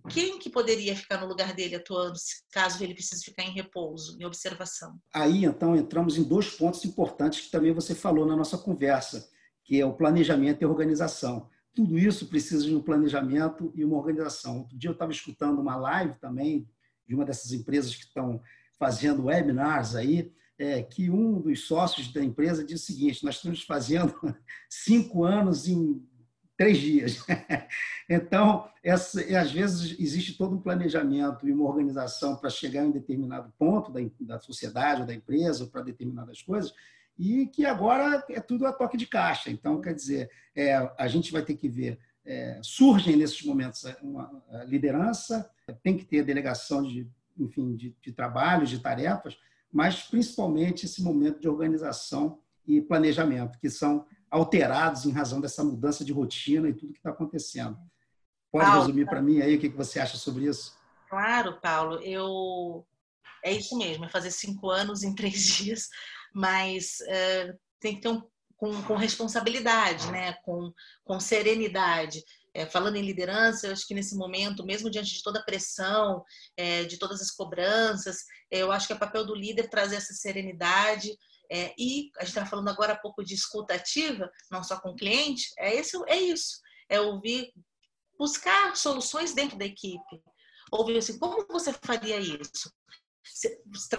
Quem 0.09 0.37
que 0.37 0.49
poderia 0.49 0.95
ficar 0.95 1.19
no 1.19 1.27
lugar 1.27 1.53
dele 1.53 1.75
atuando, 1.75 2.17
caso 2.51 2.83
ele 2.83 2.93
precise 2.93 3.23
ficar 3.23 3.43
em 3.43 3.53
repouso, 3.53 4.17
em 4.19 4.25
observação? 4.25 4.99
Aí, 5.13 5.45
então, 5.45 5.75
entramos 5.75 6.17
em 6.17 6.23
dois 6.23 6.49
pontos 6.49 6.83
importantes 6.83 7.41
que 7.41 7.51
também 7.51 7.73
você 7.73 7.95
falou 7.95 8.25
na 8.25 8.35
nossa 8.35 8.57
conversa, 8.57 9.29
que 9.63 9.79
é 9.79 9.85
o 9.85 9.93
planejamento 9.93 10.61
e 10.61 10.65
a 10.65 10.69
organização. 10.69 11.49
Tudo 11.73 11.97
isso 11.97 12.27
precisa 12.27 12.65
de 12.65 12.75
um 12.75 12.81
planejamento 12.81 13.71
e 13.73 13.83
uma 13.83 13.97
organização. 13.97 14.59
Outro 14.59 14.77
dia 14.77 14.89
eu 14.89 14.93
estava 14.93 15.11
escutando 15.11 15.59
uma 15.59 15.75
live 15.77 16.13
também 16.19 16.67
de 17.07 17.15
uma 17.15 17.25
dessas 17.25 17.51
empresas 17.51 17.95
que 17.95 18.03
estão 18.03 18.41
fazendo 18.77 19.25
webinars 19.25 19.95
aí, 19.95 20.31
é, 20.59 20.81
que 20.81 21.09
um 21.09 21.39
dos 21.39 21.67
sócios 21.67 22.11
da 22.11 22.23
empresa 22.23 22.63
disse 22.63 22.91
o 22.91 22.95
seguinte: 22.95 23.23
nós 23.23 23.35
estamos 23.35 23.63
fazendo 23.63 24.13
cinco 24.69 25.23
anos 25.23 25.67
em 25.67 26.03
três 26.57 26.79
dias. 26.79 27.23
então, 28.09 28.67
essa, 28.83 29.21
às 29.39 29.51
vezes 29.51 29.95
existe 29.99 30.35
todo 30.37 30.55
um 30.55 30.61
planejamento 30.61 31.47
e 31.47 31.51
uma 31.51 31.65
organização 31.65 32.35
para 32.35 32.49
chegar 32.49 32.83
em 32.83 32.91
determinado 32.91 33.53
ponto 33.57 33.91
da, 33.91 33.99
da 34.19 34.39
sociedade 34.39 35.01
ou 35.01 35.07
da 35.07 35.13
empresa 35.13 35.67
para 35.67 35.83
determinadas 35.83 36.41
coisas, 36.41 36.73
e 37.17 37.45
que 37.47 37.65
agora 37.65 38.25
é 38.29 38.41
tudo 38.41 38.65
a 38.65 38.73
toque 38.73 38.97
de 38.97 39.05
caixa. 39.05 39.51
Então, 39.51 39.79
quer 39.79 39.93
dizer, 39.93 40.31
é, 40.55 40.75
a 40.97 41.07
gente 41.07 41.31
vai 41.31 41.43
ter 41.43 41.55
que 41.55 41.69
ver 41.69 41.99
é, 42.27 42.59
surgem 42.61 43.15
nesses 43.15 43.41
momentos 43.41 43.83
uma 44.01 44.29
liderança, 44.65 45.49
tem 45.81 45.97
que 45.97 46.03
ter 46.03 46.23
delegação 46.23 46.83
de, 46.83 47.09
enfim, 47.39 47.75
de, 47.75 47.95
de 48.01 48.11
trabalhos, 48.11 48.69
de 48.69 48.79
tarefas, 48.79 49.37
mas 49.71 50.03
principalmente 50.03 50.85
esse 50.85 51.01
momento 51.01 51.39
de 51.39 51.47
organização 51.47 52.39
e 52.67 52.81
planejamento, 52.81 53.57
que 53.59 53.69
são 53.69 54.05
alterados 54.29 55.05
em 55.05 55.11
razão 55.11 55.39
dessa 55.39 55.63
mudança 55.63 56.03
de 56.03 56.11
rotina 56.11 56.67
e 56.67 56.73
tudo 56.73 56.91
que 56.91 56.99
está 56.99 57.11
acontecendo. 57.11 57.77
Pode 58.51 58.65
Paulo, 58.65 58.81
resumir 58.81 59.05
para 59.05 59.21
mim 59.21 59.41
aí 59.41 59.55
o 59.55 59.59
que 59.59 59.69
você 59.69 59.99
acha 59.99 60.17
sobre 60.17 60.45
isso? 60.45 60.77
Claro, 61.09 61.59
Paulo. 61.61 62.01
Eu 62.01 62.85
é 63.43 63.53
isso 63.53 63.77
mesmo, 63.77 64.03
é 64.03 64.09
fazer 64.09 64.31
cinco 64.31 64.69
anos 64.69 65.03
em 65.03 65.15
três 65.15 65.45
dias, 65.55 65.87
mas 66.33 66.99
é, 67.07 67.55
tem 67.79 67.95
que 67.95 68.01
ter 68.01 68.09
um 68.09 68.21
com, 68.57 68.81
com 68.83 68.95
responsabilidade, 68.95 70.11
né? 70.11 70.33
com, 70.43 70.73
com 71.05 71.19
serenidade. 71.19 72.23
É, 72.53 72.65
falando 72.65 72.95
em 72.95 73.05
liderança, 73.05 73.67
eu 73.67 73.71
acho 73.71 73.87
que 73.87 73.93
nesse 73.93 74.15
momento, 74.15 74.65
mesmo 74.65 74.89
diante 74.89 75.13
de 75.13 75.21
toda 75.21 75.39
a 75.39 75.43
pressão, 75.43 76.25
é, 76.57 76.83
de 76.85 76.97
todas 76.97 77.21
as 77.21 77.29
cobranças, 77.29 78.25
é, 78.51 78.63
eu 78.63 78.71
acho 78.71 78.87
que 78.87 78.93
é 78.93 78.97
papel 78.97 79.23
do 79.23 79.35
líder 79.35 79.69
trazer 79.69 79.97
essa 79.97 80.13
serenidade. 80.13 81.15
É, 81.51 81.73
e 81.77 82.09
a 82.17 82.21
gente 82.21 82.29
está 82.29 82.45
falando 82.45 82.69
agora 82.69 82.93
há 82.93 82.99
pouco 82.99 83.23
de 83.23 83.35
escuta 83.35 83.75
ativa, 83.75 84.29
não 84.51 84.63
só 84.63 84.79
com 84.79 84.89
o 84.89 84.95
cliente, 84.95 85.49
é, 85.57 85.75
esse, 85.75 85.95
é 86.07 86.17
isso, 86.17 86.59
é 86.89 86.99
ouvir, 86.99 87.53
buscar 88.17 88.75
soluções 88.75 89.33
dentro 89.33 89.57
da 89.57 89.65
equipe. 89.65 90.21
Ouvir 90.71 90.97
assim, 90.97 91.17
como 91.19 91.45
você 91.47 91.71
faria 91.71 92.19
isso? 92.19 92.73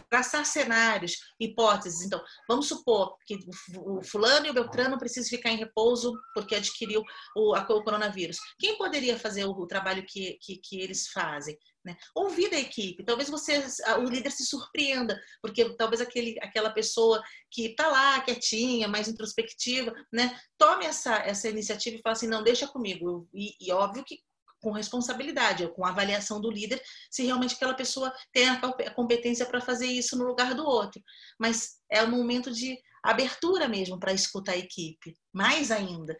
Traçar 0.08 0.44
cenários, 0.44 1.16
hipóteses. 1.38 2.02
Então, 2.02 2.22
vamos 2.48 2.68
supor 2.68 3.16
que 3.26 3.38
o 3.76 4.02
fulano 4.02 4.46
e 4.46 4.50
o 4.50 4.54
Beltrano 4.54 4.98
precisam 4.98 5.28
ficar 5.28 5.50
em 5.50 5.56
repouso 5.56 6.12
porque 6.34 6.54
adquiriu 6.54 7.02
o, 7.36 7.54
a, 7.54 7.62
o 7.62 7.84
coronavírus. 7.84 8.38
Quem 8.58 8.76
poderia 8.76 9.18
fazer 9.18 9.44
o, 9.44 9.50
o 9.50 9.66
trabalho 9.66 10.04
que, 10.06 10.38
que, 10.40 10.56
que 10.56 10.80
eles 10.80 11.08
fazem? 11.08 11.56
Né? 11.84 11.96
Ouvir 12.14 12.50
da 12.50 12.58
equipe. 12.58 13.04
Talvez 13.04 13.30
você, 13.30 13.64
o 13.98 14.04
líder 14.04 14.30
se 14.30 14.44
surpreenda, 14.44 15.18
porque 15.40 15.74
talvez 15.76 16.00
aquele, 16.00 16.36
aquela 16.40 16.70
pessoa 16.70 17.22
que 17.50 17.66
está 17.66 17.86
lá, 17.86 18.20
quietinha, 18.20 18.88
mais 18.88 19.08
introspectiva, 19.08 19.94
né? 20.12 20.38
tome 20.58 20.84
essa, 20.84 21.14
essa 21.16 21.48
iniciativa 21.48 21.96
e 21.96 22.02
fale 22.02 22.12
assim, 22.12 22.26
não, 22.26 22.42
deixa 22.42 22.66
comigo. 22.66 23.28
E, 23.32 23.54
e 23.60 23.72
óbvio 23.72 24.04
que 24.04 24.18
com 24.60 24.72
responsabilidade, 24.72 25.68
com 25.74 25.84
avaliação 25.84 26.40
do 26.40 26.50
líder, 26.50 26.80
se 27.10 27.24
realmente 27.24 27.54
aquela 27.54 27.74
pessoa 27.74 28.12
tem 28.32 28.48
a 28.48 28.60
competência 28.94 29.46
para 29.46 29.60
fazer 29.60 29.86
isso 29.86 30.16
no 30.16 30.24
lugar 30.24 30.54
do 30.54 30.64
outro. 30.64 31.02
Mas 31.38 31.78
é 31.90 32.02
um 32.02 32.10
momento 32.10 32.52
de 32.52 32.78
abertura 33.02 33.68
mesmo 33.68 33.98
para 33.98 34.12
escutar 34.12 34.52
a 34.52 34.58
equipe, 34.58 35.14
mais 35.32 35.70
ainda. 35.70 36.16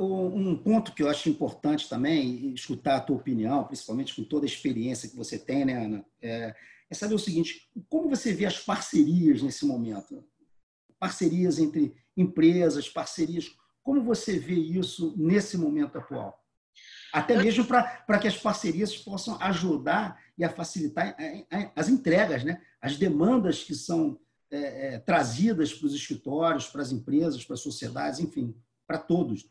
Um 0.00 0.56
ponto 0.56 0.92
que 0.92 1.02
eu 1.02 1.08
acho 1.08 1.28
importante 1.28 1.88
também, 1.88 2.52
escutar 2.52 2.96
a 2.96 3.00
tua 3.00 3.16
opinião, 3.16 3.64
principalmente 3.64 4.14
com 4.14 4.24
toda 4.24 4.44
a 4.44 4.48
experiência 4.48 5.08
que 5.08 5.16
você 5.16 5.38
tem, 5.38 5.64
né, 5.64 5.84
Ana, 5.84 6.04
é, 6.20 6.54
é 6.90 6.94
saber 6.94 7.14
o 7.14 7.18
seguinte: 7.18 7.68
como 7.88 8.08
você 8.08 8.32
vê 8.32 8.46
as 8.46 8.58
parcerias 8.58 9.40
nesse 9.42 9.64
momento? 9.64 10.24
Parcerias 10.98 11.58
entre 11.58 11.94
empresas, 12.16 12.88
parcerias. 12.88 13.54
Como 13.82 14.02
você 14.02 14.38
vê 14.38 14.54
isso 14.54 15.14
nesse 15.16 15.56
momento 15.56 15.96
atual? 15.96 16.39
Até 17.12 17.36
mesmo 17.36 17.64
para 17.64 18.18
que 18.18 18.28
as 18.28 18.36
parcerias 18.36 18.96
possam 18.96 19.36
ajudar 19.40 20.20
e 20.36 20.44
a 20.44 20.48
facilitar 20.48 21.16
as 21.74 21.88
entregas, 21.88 22.44
né? 22.44 22.60
as 22.80 22.96
demandas 22.96 23.62
que 23.62 23.74
são 23.74 24.18
é, 24.50 24.94
é, 24.94 24.98
trazidas 24.98 25.72
para 25.72 25.86
os 25.86 25.94
escritórios, 25.94 26.66
para 26.66 26.82
as 26.82 26.92
empresas, 26.92 27.44
para 27.44 27.54
as 27.54 27.60
sociedades, 27.60 28.20
enfim, 28.20 28.54
para 28.86 28.98
todos. 28.98 29.48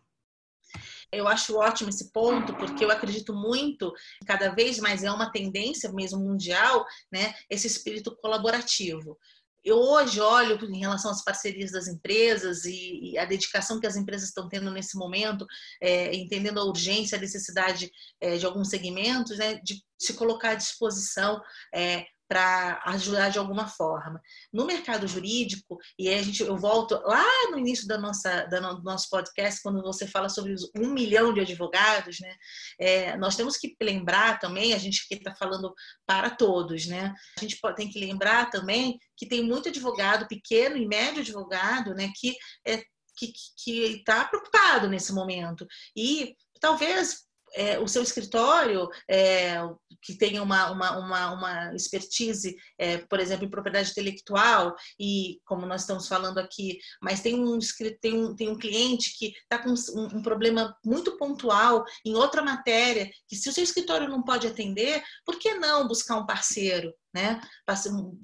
Eu 1.12 1.28
acho 1.28 1.58
ótimo 1.58 1.90
esse 1.90 2.12
ponto, 2.12 2.54
porque 2.56 2.86
eu 2.86 2.92
acredito 2.92 3.34
muito, 3.34 3.92
cada 4.26 4.50
vez 4.50 4.78
mais 4.78 5.04
é 5.04 5.12
uma 5.12 5.32
tendência 5.32 5.92
mesmo 5.92 6.20
mundial, 6.20 6.86
né, 7.12 7.34
esse 7.50 7.66
espírito 7.66 8.16
colaborativo 8.18 9.18
eu 9.64 9.78
hoje 9.78 10.20
olho 10.22 10.58
em 10.66 10.80
relação 10.80 11.12
às 11.12 11.24
parcerias 11.24 11.72
das 11.72 11.88
empresas 11.88 12.66
e, 12.66 13.12
e 13.12 13.18
a 13.18 13.26
dedicação 13.26 13.80
que 13.80 13.88
as 13.88 13.96
empresas 13.96 14.30
estão 14.30 14.48
tendo 14.48 14.72
nesse 14.72 14.98
momento, 14.98 15.46
é, 15.82 16.16
entendendo 16.16 16.60
a 16.60 16.66
urgência, 16.66 17.18
a 17.18 17.22
necessidade 17.22 17.92
é, 18.22 18.38
de 18.38 18.46
alguns 18.46 18.70
segmentos, 18.70 19.38
né, 19.38 19.56
de 19.64 19.84
se 19.98 20.14
colocar 20.14 20.52
à 20.52 20.56
disposição 20.56 21.42
é, 21.74 22.06
para 22.30 22.80
ajudar 22.86 23.30
de 23.30 23.40
alguma 23.40 23.68
forma. 23.68 24.22
No 24.54 24.66
mercado 24.66 25.08
jurídico, 25.08 25.80
e 25.98 26.08
a 26.10 26.22
gente, 26.22 26.44
eu 26.44 26.56
volto 26.56 26.94
lá 27.04 27.26
no 27.50 27.58
início 27.58 27.88
da 27.88 27.98
nossa, 27.98 28.46
da 28.46 28.60
do 28.60 28.84
nosso 28.84 29.10
podcast, 29.10 29.60
quando 29.64 29.82
você 29.82 30.06
fala 30.06 30.30
sobre 30.30 30.54
os 30.54 30.70
um 30.78 30.94
milhão 30.94 31.34
de 31.34 31.40
advogados, 31.40 32.20
né? 32.20 32.36
É, 32.80 33.18
nós 33.18 33.36
temos 33.36 33.58
que 33.58 33.76
lembrar 33.82 34.40
também, 34.40 34.74
a 34.74 34.78
gente 34.78 35.08
que 35.08 35.16
está 35.16 35.34
falando 35.34 35.74
para 36.06 36.30
todos, 36.30 36.86
né? 36.86 37.16
A 37.36 37.42
gente 37.42 37.60
tem 37.76 37.90
que 37.90 38.00
lembrar 38.00 38.52
também 38.52 39.00
que 39.18 39.28
tem 39.28 39.44
muito 39.44 39.70
advogado, 39.70 40.28
pequeno 40.28 40.78
e 40.78 40.88
médio 40.88 41.22
advogado, 41.22 41.96
né? 41.96 42.12
Que 42.16 42.36
é, 42.68 42.84
que 43.18 43.98
está 43.98 44.24
preocupado 44.26 44.88
nesse 44.88 45.12
momento. 45.12 45.68
E 45.96 46.36
talvez 46.62 47.28
é, 47.54 47.80
o 47.80 47.88
seu 47.88 48.02
escritório, 48.02 48.88
é, 49.10 49.58
que 50.02 50.16
tenha 50.16 50.42
uma, 50.42 50.72
uma, 50.72 50.98
uma, 50.98 51.32
uma 51.34 51.76
expertise, 51.76 52.56
é, 52.78 52.98
por 52.98 53.20
exemplo, 53.20 53.46
em 53.46 53.50
propriedade 53.50 53.92
intelectual, 53.92 54.76
e 55.00 55.40
como 55.46 55.66
nós 55.66 55.82
estamos 55.82 56.08
falando 56.08 56.38
aqui, 56.38 56.80
mas 57.02 57.22
tem 57.22 57.36
um, 57.36 57.60
tem 58.02 58.14
um, 58.14 58.36
tem 58.36 58.50
um 58.50 58.58
cliente 58.58 59.18
que 59.18 59.34
está 59.44 59.58
com 59.58 59.70
um, 59.70 60.18
um, 60.18 60.22
problema 60.22 60.76
muito 60.84 61.18
pontual 61.18 61.84
em 62.06 62.16
outra 62.16 62.42
matéria, 62.42 63.10
que 63.28 63.36
se 63.36 63.50
o 63.50 63.54
seu 63.54 63.64
escritório 63.64 64.08
não 64.08 64.24
pode 64.24 64.48
atender, 64.48 65.04
por 65.26 65.38
que 65.38 65.54
não 65.56 65.88
buscar 65.88 66.18
um 66.18 66.26
parceiro? 66.26 66.94
Né? 67.12 67.42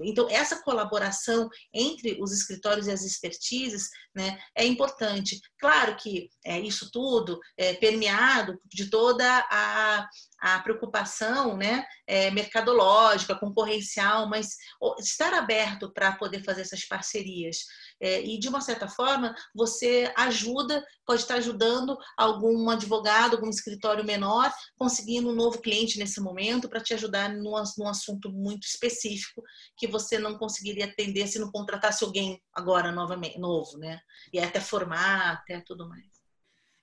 Então, 0.03 0.29
essa 0.29 0.61
colaboração 0.61 1.49
entre 1.73 2.21
os 2.21 2.31
escritórios 2.31 2.85
e 2.85 2.91
as 2.91 3.03
expertises 3.03 3.89
né, 4.13 4.39
é 4.55 4.63
importante. 4.63 5.41
Claro 5.59 5.95
que 5.95 6.29
é, 6.45 6.59
isso 6.59 6.91
tudo 6.91 7.39
é 7.57 7.73
permeado 7.73 8.59
de 8.63 8.87
toda 8.87 9.25
a, 9.49 10.07
a 10.39 10.59
preocupação 10.59 11.57
né, 11.57 11.83
é, 12.05 12.29
mercadológica, 12.29 13.35
concorrencial, 13.35 14.29
mas 14.29 14.55
estar 14.99 15.33
aberto 15.33 15.91
para 15.91 16.11
poder 16.11 16.43
fazer 16.43 16.61
essas 16.61 16.85
parcerias. 16.85 17.65
É, 18.01 18.21
e, 18.21 18.37
de 18.37 18.49
uma 18.49 18.61
certa 18.61 18.87
forma, 18.87 19.33
você 19.53 20.11
ajuda, 20.17 20.83
pode 21.05 21.21
estar 21.21 21.35
ajudando 21.35 21.97
algum 22.17 22.69
advogado, 22.69 23.35
algum 23.35 23.49
escritório 23.49 24.05
menor, 24.05 24.51
conseguindo 24.77 25.29
um 25.29 25.35
novo 25.35 25.61
cliente 25.61 25.97
nesse 25.97 26.19
momento 26.19 26.67
para 26.67 26.81
te 26.81 26.93
ajudar 26.93 27.33
num, 27.33 27.53
num 27.77 27.87
assunto 27.87 28.29
muito 28.31 28.63
específico 28.63 29.41
que 29.77 29.87
você 29.87 30.19
não 30.19 30.37
conseguiria 30.37 30.85
atender 30.85 31.27
se 31.27 31.39
não 31.39 31.51
contratasse 31.51 32.03
alguém 32.03 32.41
agora 32.53 32.91
novamente, 32.91 33.39
novo, 33.39 33.77
né? 33.77 33.99
E 34.33 34.39
até 34.39 34.59
formar, 34.59 35.31
até 35.31 35.61
tudo 35.61 35.87
mais. 35.87 36.05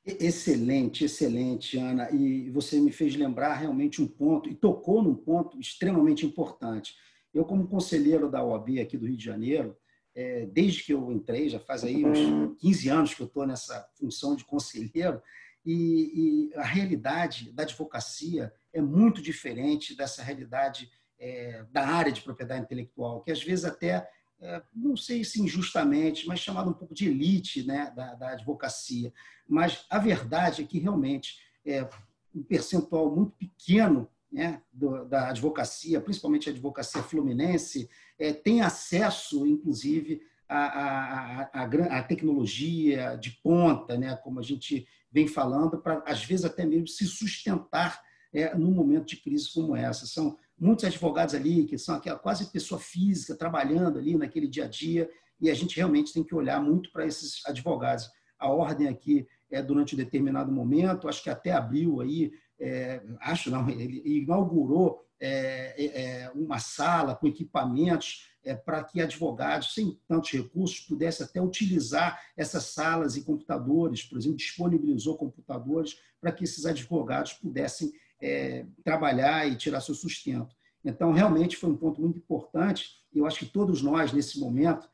Excelente, 0.05 1.05
excelente, 1.05 1.79
Ana. 1.79 2.11
E 2.11 2.51
você 2.51 2.81
me 2.81 2.91
fez 2.91 3.15
lembrar 3.15 3.55
realmente 3.55 4.03
um 4.03 4.07
ponto, 4.07 4.49
e 4.49 4.55
tocou 4.55 5.03
num 5.03 5.15
ponto 5.15 5.61
extremamente 5.61 6.27
importante. 6.27 6.95
Eu, 7.33 7.45
como 7.45 7.69
conselheiro 7.69 8.31
da 8.31 8.45
OAB 8.45 8.81
aqui 8.81 8.99
do 8.99 9.07
Rio 9.07 9.17
de 9.17 9.25
Janeiro, 9.25 9.77
é, 10.15 10.47
desde 10.47 10.85
que 10.85 10.93
eu 10.93 11.11
entrei, 11.11 11.49
já 11.49 11.59
faz 11.59 11.85
aí 11.85 12.05
uns 12.05 12.59
15 12.59 12.89
anos 12.89 13.15
que 13.15 13.23
eu 13.23 13.27
estou 13.27 13.47
nessa 13.47 13.89
função 13.99 14.37
de 14.37 14.45
conselheiro, 14.45 15.23
e, 15.65 16.51
e, 16.53 16.55
a 16.57 16.65
realidade 16.65 17.53
da 17.53 17.63
advocacia 17.63 18.53
é 18.73 18.81
muito 18.81 19.23
diferente 19.23 19.97
dessa 19.97 20.23
realidade 20.23 20.91
é, 21.19 21.65
da 21.71 21.87
área 21.87 22.11
de 22.11 22.21
propriedade 22.21 22.65
intelectual, 22.65 23.23
que 23.23 23.31
às 23.31 23.43
vezes 23.43 23.65
até 23.65 24.09
é, 24.41 24.61
não 24.75 24.97
sei 24.97 25.23
se 25.25 25.41
injustamente, 25.41 26.27
mas 26.27 26.41
chamado 26.41 26.71
um 26.71 26.75
pouco 26.75 26.93
de 26.93 27.09
elite 27.09 27.65
né, 27.65 27.93
da, 27.95 28.15
da 28.15 28.31
advocacia. 28.31 29.13
Mas 29.49 29.87
a 29.89 30.01
verdade 30.01 30.63
é 30.63 30.67
que 30.67 30.81
realmente 30.81 31.39
é 31.65 31.89
um 32.35 32.43
percentual 32.43 33.15
muito 33.15 33.37
pequeno 33.37 34.11
né, 34.33 34.63
do, 34.73 35.05
da 35.05 35.29
advocacia, 35.29 36.01
principalmente 36.01 36.49
a 36.49 36.53
advocacia 36.53 37.03
fluminense, 37.03 37.89
é, 38.19 38.33
tem 38.33 38.63
acesso, 38.63 39.47
inclusive, 39.47 40.23
à, 40.49 42.05
tecnologia 42.09 43.17
de 43.17 43.31
ponta, 43.43 43.97
né, 43.97 44.17
como 44.17 44.41
a 44.41 44.43
gente 44.43 44.87
vem 45.11 45.27
falando, 45.27 45.79
para, 45.79 46.03
às 46.07 46.25
vezes, 46.25 46.45
até 46.45 46.65
mesmo 46.65 46.89
se 46.89 47.07
sustentar 47.07 48.01
é, 48.33 48.55
num 48.57 48.71
momento 48.71 49.07
de 49.07 49.17
crise 49.17 49.53
como 49.53 49.77
essa. 49.77 50.07
São 50.07 50.39
muitos 50.59 50.85
advogados 50.85 51.35
ali 51.35 51.65
que 51.65 51.77
são 51.77 51.97
aquela 51.97 52.19
quase 52.19 52.47
pessoa 52.47 52.81
física 52.81 53.35
trabalhando 53.35 53.99
ali 53.99 54.17
naquele 54.17 54.49
dia 54.49 54.65
a 54.65 54.69
dia 54.69 55.11
e 55.41 55.51
a 55.51 55.55
gente 55.55 55.77
realmente 55.77 56.13
tem 56.13 56.25
que 56.25 56.35
olhar 56.35 56.63
muito 56.63 56.91
para 56.93 57.05
esses 57.05 57.45
advogados. 57.47 58.11
A 58.39 58.49
ordem 58.49 58.89
aqui 58.89 59.27
é 59.51 59.63
durante 59.63 59.95
um 59.95 59.99
determinado 59.99 60.51
momento, 60.51 61.09
acho 61.09 61.23
que 61.23 61.29
até 61.29 61.53
abriu 61.53 62.01
aí, 62.01 62.33
é, 62.63 63.03
acho 63.21 63.51
não, 63.51 63.69
ele 63.69 64.01
inaugurou 64.05 65.05
é, 65.21 65.75
é, 65.77 66.23
é 66.23 66.31
uma 66.31 66.61
sala 66.61 67.17
com 67.17 67.27
equipamentos 67.27 68.29
é, 68.45 68.55
para 68.55 68.85
que 68.85 69.01
advogados 69.01 69.75
sem 69.75 69.99
tantos 70.07 70.31
recursos 70.31 70.79
pudessem 70.81 71.27
até 71.27 71.41
utilizar 71.41 72.21
essas 72.37 72.65
salas 72.67 73.17
e 73.17 73.25
computadores, 73.25 74.05
por 74.05 74.17
exemplo, 74.17 74.37
disponibilizou 74.37 75.17
computadores 75.17 75.99
para 76.21 76.31
que 76.31 76.45
esses 76.45 76.65
advogados 76.65 77.33
pudessem 77.33 77.93
é, 78.21 78.65
trabalhar 78.85 79.45
e 79.49 79.57
tirar 79.57 79.81
seu 79.81 79.95
sustento. 79.95 80.55
Então, 80.85 81.13
realmente 81.13 81.57
foi 81.57 81.71
um 81.71 81.77
ponto 81.77 82.01
muito 82.01 82.19
importante. 82.19 82.91
E 83.13 83.19
eu 83.19 83.27
acho 83.27 83.41
que 83.41 83.47
todos 83.47 83.83
nós, 83.83 84.13
nesse 84.13 84.39
momento, 84.39 84.89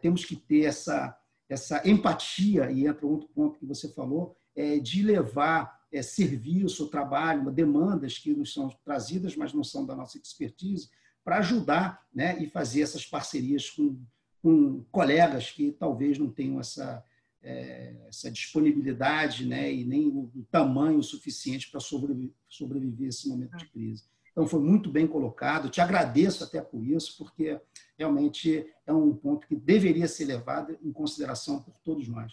temos 0.00 0.24
que 0.24 0.36
ter 0.36 0.62
essa, 0.64 1.16
essa 1.48 1.88
empatia, 1.88 2.70
e 2.70 2.86
entra 2.86 3.04
outro 3.04 3.28
ponto 3.28 3.58
que 3.58 3.66
você 3.66 3.88
falou, 3.92 4.36
de 4.80 5.02
levar 5.02 5.81
é, 5.92 6.02
serviço, 6.02 6.88
trabalho, 6.88 7.50
demandas 7.50 8.18
que 8.18 8.32
nos 8.32 8.52
são 8.52 8.68
trazidas, 8.84 9.36
mas 9.36 9.52
não 9.52 9.62
são 9.62 9.84
da 9.84 9.94
nossa 9.94 10.16
expertise, 10.16 10.88
para 11.24 11.38
ajudar 11.38 12.04
né, 12.12 12.42
e 12.42 12.48
fazer 12.48 12.80
essas 12.80 13.06
parcerias 13.06 13.70
com, 13.70 14.00
com 14.42 14.82
colegas 14.90 15.50
que 15.50 15.72
talvez 15.72 16.18
não 16.18 16.28
tenham 16.28 16.58
essa, 16.58 17.04
é, 17.42 17.94
essa 18.08 18.30
disponibilidade 18.30 19.46
né, 19.46 19.72
e 19.72 19.84
nem 19.84 20.08
o, 20.08 20.30
tamanho 20.50 21.02
suficiente 21.02 21.70
para 21.70 21.80
sobreviver, 21.80 22.34
sobreviver 22.48 23.06
a 23.06 23.08
esse 23.10 23.28
momento 23.28 23.56
de 23.56 23.66
crise. 23.66 24.04
Então, 24.32 24.46
foi 24.46 24.60
muito 24.60 24.90
bem 24.90 25.06
colocado. 25.06 25.68
Te 25.68 25.80
agradeço 25.80 26.42
até 26.42 26.60
por 26.62 26.82
isso, 26.86 27.18
porque 27.18 27.60
realmente 27.98 28.66
é 28.86 28.92
um 28.92 29.14
ponto 29.14 29.46
que 29.46 29.54
deveria 29.54 30.08
ser 30.08 30.24
levado 30.24 30.76
em 30.82 30.90
consideração 30.90 31.62
por 31.62 31.78
todos 31.84 32.08
nós. 32.08 32.32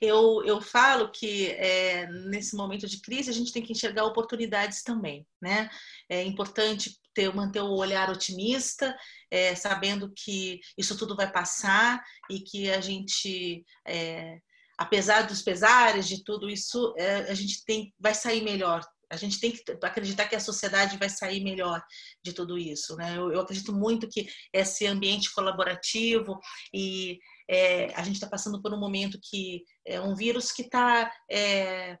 Eu, 0.00 0.42
eu 0.46 0.62
falo 0.62 1.10
que 1.10 1.48
é, 1.48 2.06
nesse 2.06 2.56
momento 2.56 2.86
de 2.86 3.00
crise 3.02 3.28
a 3.28 3.34
gente 3.34 3.52
tem 3.52 3.62
que 3.62 3.72
enxergar 3.72 4.04
oportunidades 4.04 4.82
também, 4.82 5.26
né? 5.40 5.68
É 6.08 6.22
importante 6.22 6.98
ter, 7.14 7.34
manter 7.34 7.60
o 7.60 7.74
olhar 7.74 8.08
otimista, 8.08 8.96
é, 9.30 9.54
sabendo 9.54 10.10
que 10.14 10.60
isso 10.76 10.96
tudo 10.96 11.14
vai 11.14 11.30
passar 11.30 12.02
e 12.30 12.40
que 12.40 12.70
a 12.70 12.80
gente, 12.80 13.64
é, 13.86 14.38
apesar 14.78 15.22
dos 15.22 15.42
pesares 15.42 16.08
de 16.08 16.24
tudo 16.24 16.48
isso, 16.48 16.94
é, 16.96 17.30
a 17.30 17.34
gente 17.34 17.64
tem, 17.64 17.92
vai 17.98 18.14
sair 18.14 18.42
melhor. 18.42 18.80
A 19.10 19.16
gente 19.16 19.40
tem 19.40 19.50
que 19.50 19.62
acreditar 19.82 20.28
que 20.28 20.36
a 20.36 20.40
sociedade 20.40 20.96
vai 20.96 21.08
sair 21.08 21.42
melhor 21.42 21.82
de 22.22 22.32
tudo 22.32 22.56
isso. 22.56 22.94
Né? 22.94 23.18
Eu, 23.18 23.32
eu 23.32 23.40
acredito 23.40 23.72
muito 23.72 24.08
que 24.08 24.28
esse 24.52 24.86
ambiente 24.86 25.34
colaborativo 25.34 26.38
e 26.72 27.18
é, 27.50 27.92
a 27.94 28.02
gente 28.04 28.14
está 28.14 28.28
passando 28.28 28.62
por 28.62 28.72
um 28.72 28.78
momento 28.78 29.18
que 29.20 29.64
é 29.84 30.00
um 30.00 30.14
vírus 30.14 30.52
que 30.52 30.62
está 30.62 31.12
é, 31.28 31.98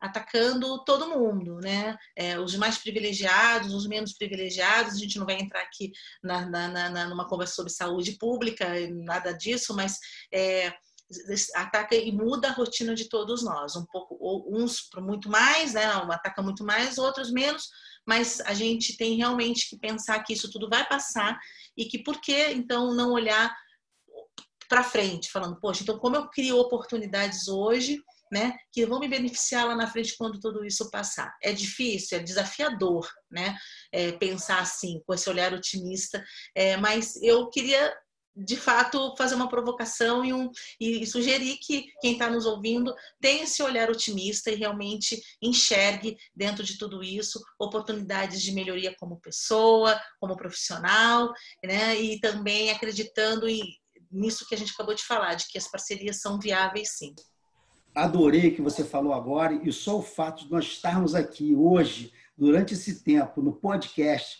atacando 0.00 0.84
todo 0.84 1.10
mundo, 1.10 1.58
né? 1.58 1.96
É, 2.16 2.38
os 2.38 2.54
mais 2.54 2.78
privilegiados, 2.78 3.74
os 3.74 3.88
menos 3.88 4.12
privilegiados. 4.12 4.94
A 4.94 4.98
gente 4.98 5.18
não 5.18 5.26
vai 5.26 5.34
entrar 5.40 5.62
aqui 5.62 5.90
na, 6.22 6.46
na, 6.46 6.68
na 6.90 7.08
numa 7.08 7.26
conversa 7.26 7.54
sobre 7.54 7.72
saúde 7.72 8.12
pública, 8.12 8.66
nada 8.92 9.32
disso, 9.32 9.74
mas 9.74 9.98
é, 10.32 10.72
ataca 11.56 11.96
e 11.96 12.12
muda 12.12 12.48
a 12.48 12.52
rotina 12.52 12.94
de 12.94 13.08
todos 13.08 13.42
nós. 13.42 13.74
Um 13.74 13.84
pouco, 13.86 14.16
uns 14.48 14.88
muito 14.98 15.28
mais, 15.28 15.74
né? 15.74 15.86
Ataca 15.86 16.40
muito 16.40 16.62
mais, 16.62 16.98
outros 16.98 17.32
menos. 17.32 17.68
Mas 18.06 18.40
a 18.42 18.54
gente 18.54 18.96
tem 18.96 19.16
realmente 19.16 19.68
que 19.68 19.76
pensar 19.76 20.22
que 20.22 20.34
isso 20.34 20.50
tudo 20.52 20.68
vai 20.68 20.86
passar 20.86 21.36
e 21.76 21.86
que 21.86 22.02
por 22.02 22.20
que 22.20 22.52
então 22.52 22.94
não 22.94 23.10
olhar 23.12 23.52
para 24.68 24.84
frente, 24.84 25.30
falando, 25.30 25.58
poxa, 25.60 25.82
então 25.82 25.98
como 25.98 26.16
eu 26.16 26.28
crio 26.28 26.58
oportunidades 26.58 27.48
hoje 27.48 28.00
né, 28.32 28.56
que 28.72 28.84
vão 28.84 28.98
me 28.98 29.06
beneficiar 29.06 29.66
lá 29.66 29.76
na 29.76 29.86
frente 29.86 30.16
quando 30.16 30.40
tudo 30.40 30.64
isso 30.64 30.90
passar. 30.90 31.32
É 31.42 31.52
difícil, 31.52 32.18
é 32.18 32.22
desafiador, 32.22 33.08
né, 33.30 33.56
é, 33.92 34.12
pensar 34.12 34.60
assim, 34.60 35.00
com 35.06 35.14
esse 35.14 35.28
olhar 35.30 35.52
otimista, 35.52 36.24
é, 36.54 36.76
mas 36.76 37.14
eu 37.22 37.48
queria 37.48 37.94
de 38.36 38.56
fato 38.56 39.14
fazer 39.16 39.36
uma 39.36 39.48
provocação 39.48 40.24
e, 40.24 40.32
um, 40.32 40.50
e 40.80 41.06
sugerir 41.06 41.56
que 41.58 41.84
quem 42.00 42.14
está 42.14 42.28
nos 42.28 42.46
ouvindo 42.46 42.92
tenha 43.20 43.44
esse 43.44 43.62
olhar 43.62 43.88
otimista 43.88 44.50
e 44.50 44.56
realmente 44.56 45.22
enxergue 45.40 46.16
dentro 46.34 46.64
de 46.64 46.76
tudo 46.76 47.02
isso 47.04 47.40
oportunidades 47.58 48.42
de 48.42 48.50
melhoria 48.50 48.94
como 48.98 49.20
pessoa, 49.20 50.00
como 50.18 50.36
profissional, 50.36 51.32
né? 51.64 51.94
E 52.00 52.18
também 52.18 52.70
acreditando 52.70 53.48
em, 53.48 53.62
nisso 54.14 54.46
que 54.48 54.54
a 54.54 54.58
gente 54.58 54.72
acabou 54.72 54.94
de 54.94 55.04
falar, 55.04 55.34
de 55.34 55.46
que 55.48 55.58
as 55.58 55.68
parcerias 55.68 56.20
são 56.20 56.38
viáveis 56.38 56.96
sim 56.96 57.14
adorei 57.94 58.48
o 58.48 58.54
que 58.54 58.62
você 58.62 58.84
falou 58.84 59.12
agora 59.12 59.54
e 59.54 59.72
só 59.72 59.98
o 59.98 60.02
fato 60.02 60.44
de 60.44 60.50
nós 60.50 60.64
estarmos 60.64 61.14
aqui 61.14 61.54
hoje, 61.54 62.12
durante 62.36 62.74
esse 62.74 63.04
tempo, 63.04 63.40
no 63.40 63.52
podcast, 63.52 64.38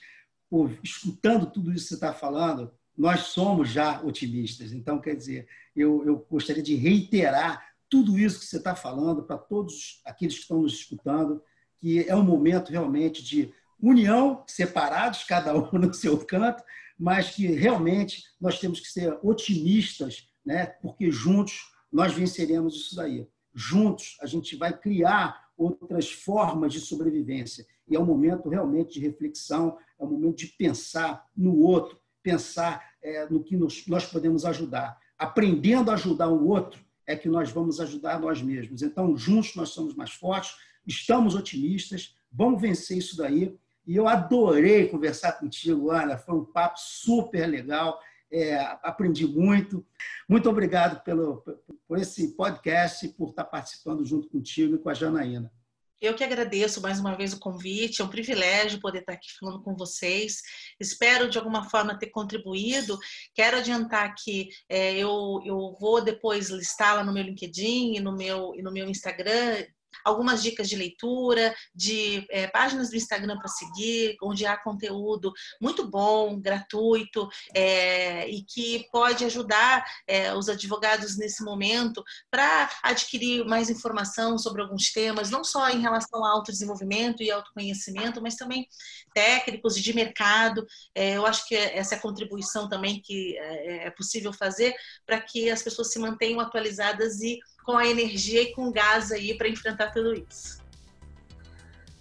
escutando 0.83 1.47
tudo 1.47 1.73
isso 1.73 1.85
que 1.85 1.89
você 1.91 1.95
está 1.95 2.13
falando, 2.13 2.73
nós 2.97 3.21
somos 3.21 3.71
já 3.71 4.01
otimistas. 4.03 4.73
Então, 4.73 5.01
quer 5.01 5.15
dizer, 5.15 5.49
eu, 5.75 6.05
eu 6.05 6.27
gostaria 6.31 6.63
de 6.63 6.75
reiterar 6.75 7.65
tudo 7.89 8.19
isso 8.19 8.41
que 8.41 8.47
você 8.47 8.57
está 8.57 8.75
falando 8.75 9.23
para 9.23 9.39
todos 9.39 10.01
aqueles 10.05 10.35
que 10.35 10.43
estão 10.43 10.63
nos 10.63 10.75
escutando, 10.75 11.41
que 11.81 12.09
é 12.09 12.15
um 12.15 12.23
momento 12.23 12.71
realmente 12.71 13.23
de 13.23 13.53
união, 13.81 14.43
separados, 14.47 15.25
cada 15.25 15.57
um 15.57 15.71
no 15.79 15.95
seu 15.95 16.19
canto, 16.25 16.63
mas 16.99 17.31
que 17.31 17.47
realmente 17.47 18.23
nós 18.41 18.59
temos 18.59 18.81
que 18.81 18.89
ser 18.89 19.19
otimistas, 19.23 20.29
né? 20.45 20.67
porque 20.67 21.11
juntos 21.11 21.73
nós 21.93 22.13
venceremos 22.13 22.75
isso 22.75 22.97
daí 22.97 23.27
juntos 23.55 24.17
a 24.21 24.27
gente 24.27 24.57
vai 24.57 24.77
criar 24.77 25.45
outras 25.57 26.11
formas 26.11 26.73
de 26.73 26.81
sobrevivência. 26.81 27.65
E 27.87 27.95
é 27.95 28.01
um 28.01 28.05
momento 28.05 28.49
realmente 28.49 28.95
de 28.95 29.01
reflexão, 29.01 29.79
é 29.99 30.05
um 30.05 30.11
momento 30.11 30.39
de 30.39 30.49
pensar 30.49 31.25
no 31.37 31.61
outro, 31.61 31.99
pensar 32.23 32.83
é, 33.01 33.29
no 33.31 33.43
que 33.43 33.57
nos, 33.57 33.87
nós 33.87 34.05
podemos 34.05 34.45
ajudar. 34.45 34.99
Aprendendo 35.17 35.91
a 35.91 35.95
ajudar 35.95 36.29
o 36.29 36.49
outro, 36.49 36.85
é 37.07 37.15
que 37.15 37.29
nós 37.29 37.51
vamos 37.51 37.79
ajudar 37.81 38.19
nós 38.19 38.43
mesmos. 38.43 38.83
Então, 38.83 39.17
juntos 39.17 39.55
nós 39.55 39.69
somos 39.69 39.95
mais 39.95 40.11
fortes, 40.11 40.57
estamos 40.87 41.35
otimistas, 41.35 42.17
vamos 42.33 42.61
vencer 42.61 42.99
isso 42.99 43.17
daí. 43.17 43.57
E 43.87 43.97
eu 43.97 44.09
adorei 44.09 44.89
conversar 44.89 45.33
contigo, 45.33 45.91
Ana. 45.91 46.17
Foi 46.17 46.35
um 46.35 46.45
papo 46.45 46.79
super 46.79 47.47
legal. 47.47 48.01
É, 48.33 48.57
aprendi 48.83 49.27
muito. 49.27 49.87
Muito 50.29 50.49
obrigado 50.49 51.03
pelo, 51.05 51.45
por 51.87 51.99
esse 51.99 52.35
podcast 52.35 53.07
e 53.07 53.11
por 53.11 53.31
estar 53.31 53.45
participando 53.45 54.05
junto 54.05 54.29
contigo 54.29 54.75
e 54.75 54.79
com 54.79 54.89
a 54.89 54.95
Janaína. 54.95 55.53
Eu 56.01 56.15
que 56.15 56.25
agradeço 56.25 56.83
mais 56.83 57.01
uma 57.01 57.17
vez 57.17 57.33
o 57.33 57.39
convite, 57.39 58.03
é 58.03 58.05
um 58.05 58.09
privilégio 58.09 58.81
poder 58.81 58.99
estar 58.99 59.15
aqui 59.15 59.29
falando 59.41 59.63
com 59.63 59.75
vocês. 59.75 60.43
Espero 60.79 61.31
de 61.31 61.39
alguma 61.39 61.71
forma 61.71 61.99
ter 61.99 62.09
contribuído. 62.09 62.99
Quero 63.35 63.57
adiantar 63.57 64.15
que 64.15 64.49
é, 64.69 64.99
eu, 64.99 65.41
eu 65.47 65.75
vou 65.81 66.05
depois 66.05 66.51
listá-la 66.51 67.03
no 67.03 67.13
meu 67.13 67.23
LinkedIn 67.23 67.97
e 67.97 68.01
no 68.01 68.15
meu, 68.15 68.55
e 68.55 68.63
no 68.63 68.71
meu 68.71 68.87
Instagram 68.87 69.65
algumas 70.05 70.43
dicas 70.43 70.69
de 70.69 70.77
leitura, 70.77 71.55
de 71.75 72.27
é, 72.31 72.47
páginas 72.47 72.91
do 72.91 72.97
Instagram 72.97 73.39
para 73.39 73.49
seguir, 73.49 74.17
onde 74.23 74.47
há 74.47 74.57
conteúdo 74.57 75.33
muito 75.61 75.89
bom, 75.89 76.41
gratuito 76.41 77.29
é, 77.55 78.29
e 78.29 78.43
que 78.43 78.87
pode 78.91 79.25
ajudar 79.25 79.85
é, 80.07 80.35
os 80.35 80.49
advogados 80.49 81.17
nesse 81.17 81.45
momento 81.45 82.03
para 82.31 82.71
adquirir 82.83 83.45
mais 83.45 83.71
informação 83.71 84.39
sobre 84.39 84.63
alguns 84.63 84.93
temas, 84.93 85.31
não 85.31 85.45
só 85.45 85.69
em 85.71 85.81
relação 85.81 86.25
ao 86.25 86.37
autodesenvolvimento 86.37 87.23
e 87.23 87.31
autoconhecimento, 87.31 88.21
mas 88.23 88.37
também 88.37 88.67
técnicos 89.15 89.77
de 89.77 89.93
mercado. 89.95 90.67
Eu 90.95 91.27
acho 91.27 91.47
que 91.47 91.55
essa 91.55 91.95
é 91.95 91.99
a 91.99 92.01
contribuição 92.01 92.69
também 92.69 93.01
que 93.01 93.37
é 93.39 93.91
possível 93.91 94.33
fazer 94.33 94.75
para 95.07 95.21
que 95.21 95.51
as 95.51 95.63
pessoas 95.63 95.93
se 95.93 95.99
mantenham 95.99 96.41
atualizadas 96.41 97.21
e 97.21 97.39
com 97.65 97.77
a 97.77 97.87
energia 97.87 98.43
e 98.43 98.53
com 98.53 98.69
o 98.69 98.73
gás 98.73 99.11
aí 99.11 99.35
para 99.37 99.49
enfrentar 99.49 99.91
tudo 99.93 100.15
isso. 100.15 100.63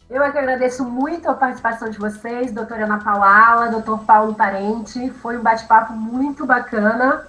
Eu 0.09 0.21
é 0.21 0.31
que 0.31 0.37
agradeço 0.37 0.83
muito 0.83 1.27
a 1.27 1.33
participação 1.33 1.89
de 1.89 1.97
vocês, 1.97 2.51
doutora 2.51 2.85
Ana 2.85 3.03
Paula, 3.03 3.69
doutor 3.69 4.03
Paulo 4.05 4.35
Parente. 4.35 5.09
Foi 5.21 5.37
um 5.37 5.41
bate-papo 5.41 5.93
muito 5.93 6.45
bacana 6.45 7.25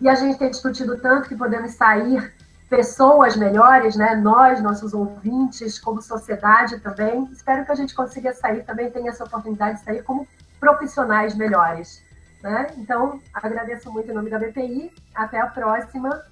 e 0.00 0.08
a 0.08 0.14
gente 0.14 0.38
tem 0.38 0.50
discutido 0.50 0.98
tanto 0.98 1.28
que 1.28 1.34
podemos 1.34 1.72
sair 1.72 2.32
pessoas 2.68 3.34
melhores, 3.34 3.96
né? 3.96 4.14
Nós, 4.14 4.62
nossos 4.62 4.92
ouvintes, 4.92 5.78
como 5.78 6.02
sociedade 6.02 6.78
também. 6.80 7.28
Espero 7.32 7.64
que 7.64 7.72
a 7.72 7.74
gente 7.74 7.94
consiga 7.94 8.32
sair 8.34 8.62
também, 8.62 8.90
tenha 8.90 9.10
essa 9.10 9.24
oportunidade 9.24 9.78
de 9.78 9.84
sair 9.84 10.02
como 10.02 10.28
profissionais 10.60 11.34
melhores. 11.34 12.02
Né? 12.42 12.68
Então, 12.76 13.20
agradeço 13.34 13.90
muito 13.90 14.10
em 14.10 14.14
nome 14.14 14.30
da 14.30 14.38
BPI. 14.38 14.92
Até 15.14 15.40
a 15.40 15.46
próxima 15.46 16.22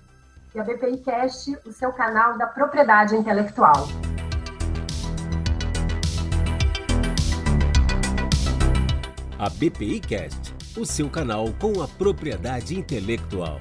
e 0.56 0.58
a 0.58 0.64
BPI 0.64 0.96
Cast, 1.04 1.58
o 1.66 1.70
seu 1.70 1.92
canal 1.92 2.38
da 2.38 2.46
propriedade 2.46 3.14
intelectual. 3.14 3.86
A 9.38 9.50
BPI 9.50 10.00
Cast, 10.00 10.54
o 10.80 10.86
seu 10.86 11.10
canal 11.10 11.44
com 11.60 11.82
a 11.82 11.86
propriedade 11.86 12.74
intelectual. 12.74 13.58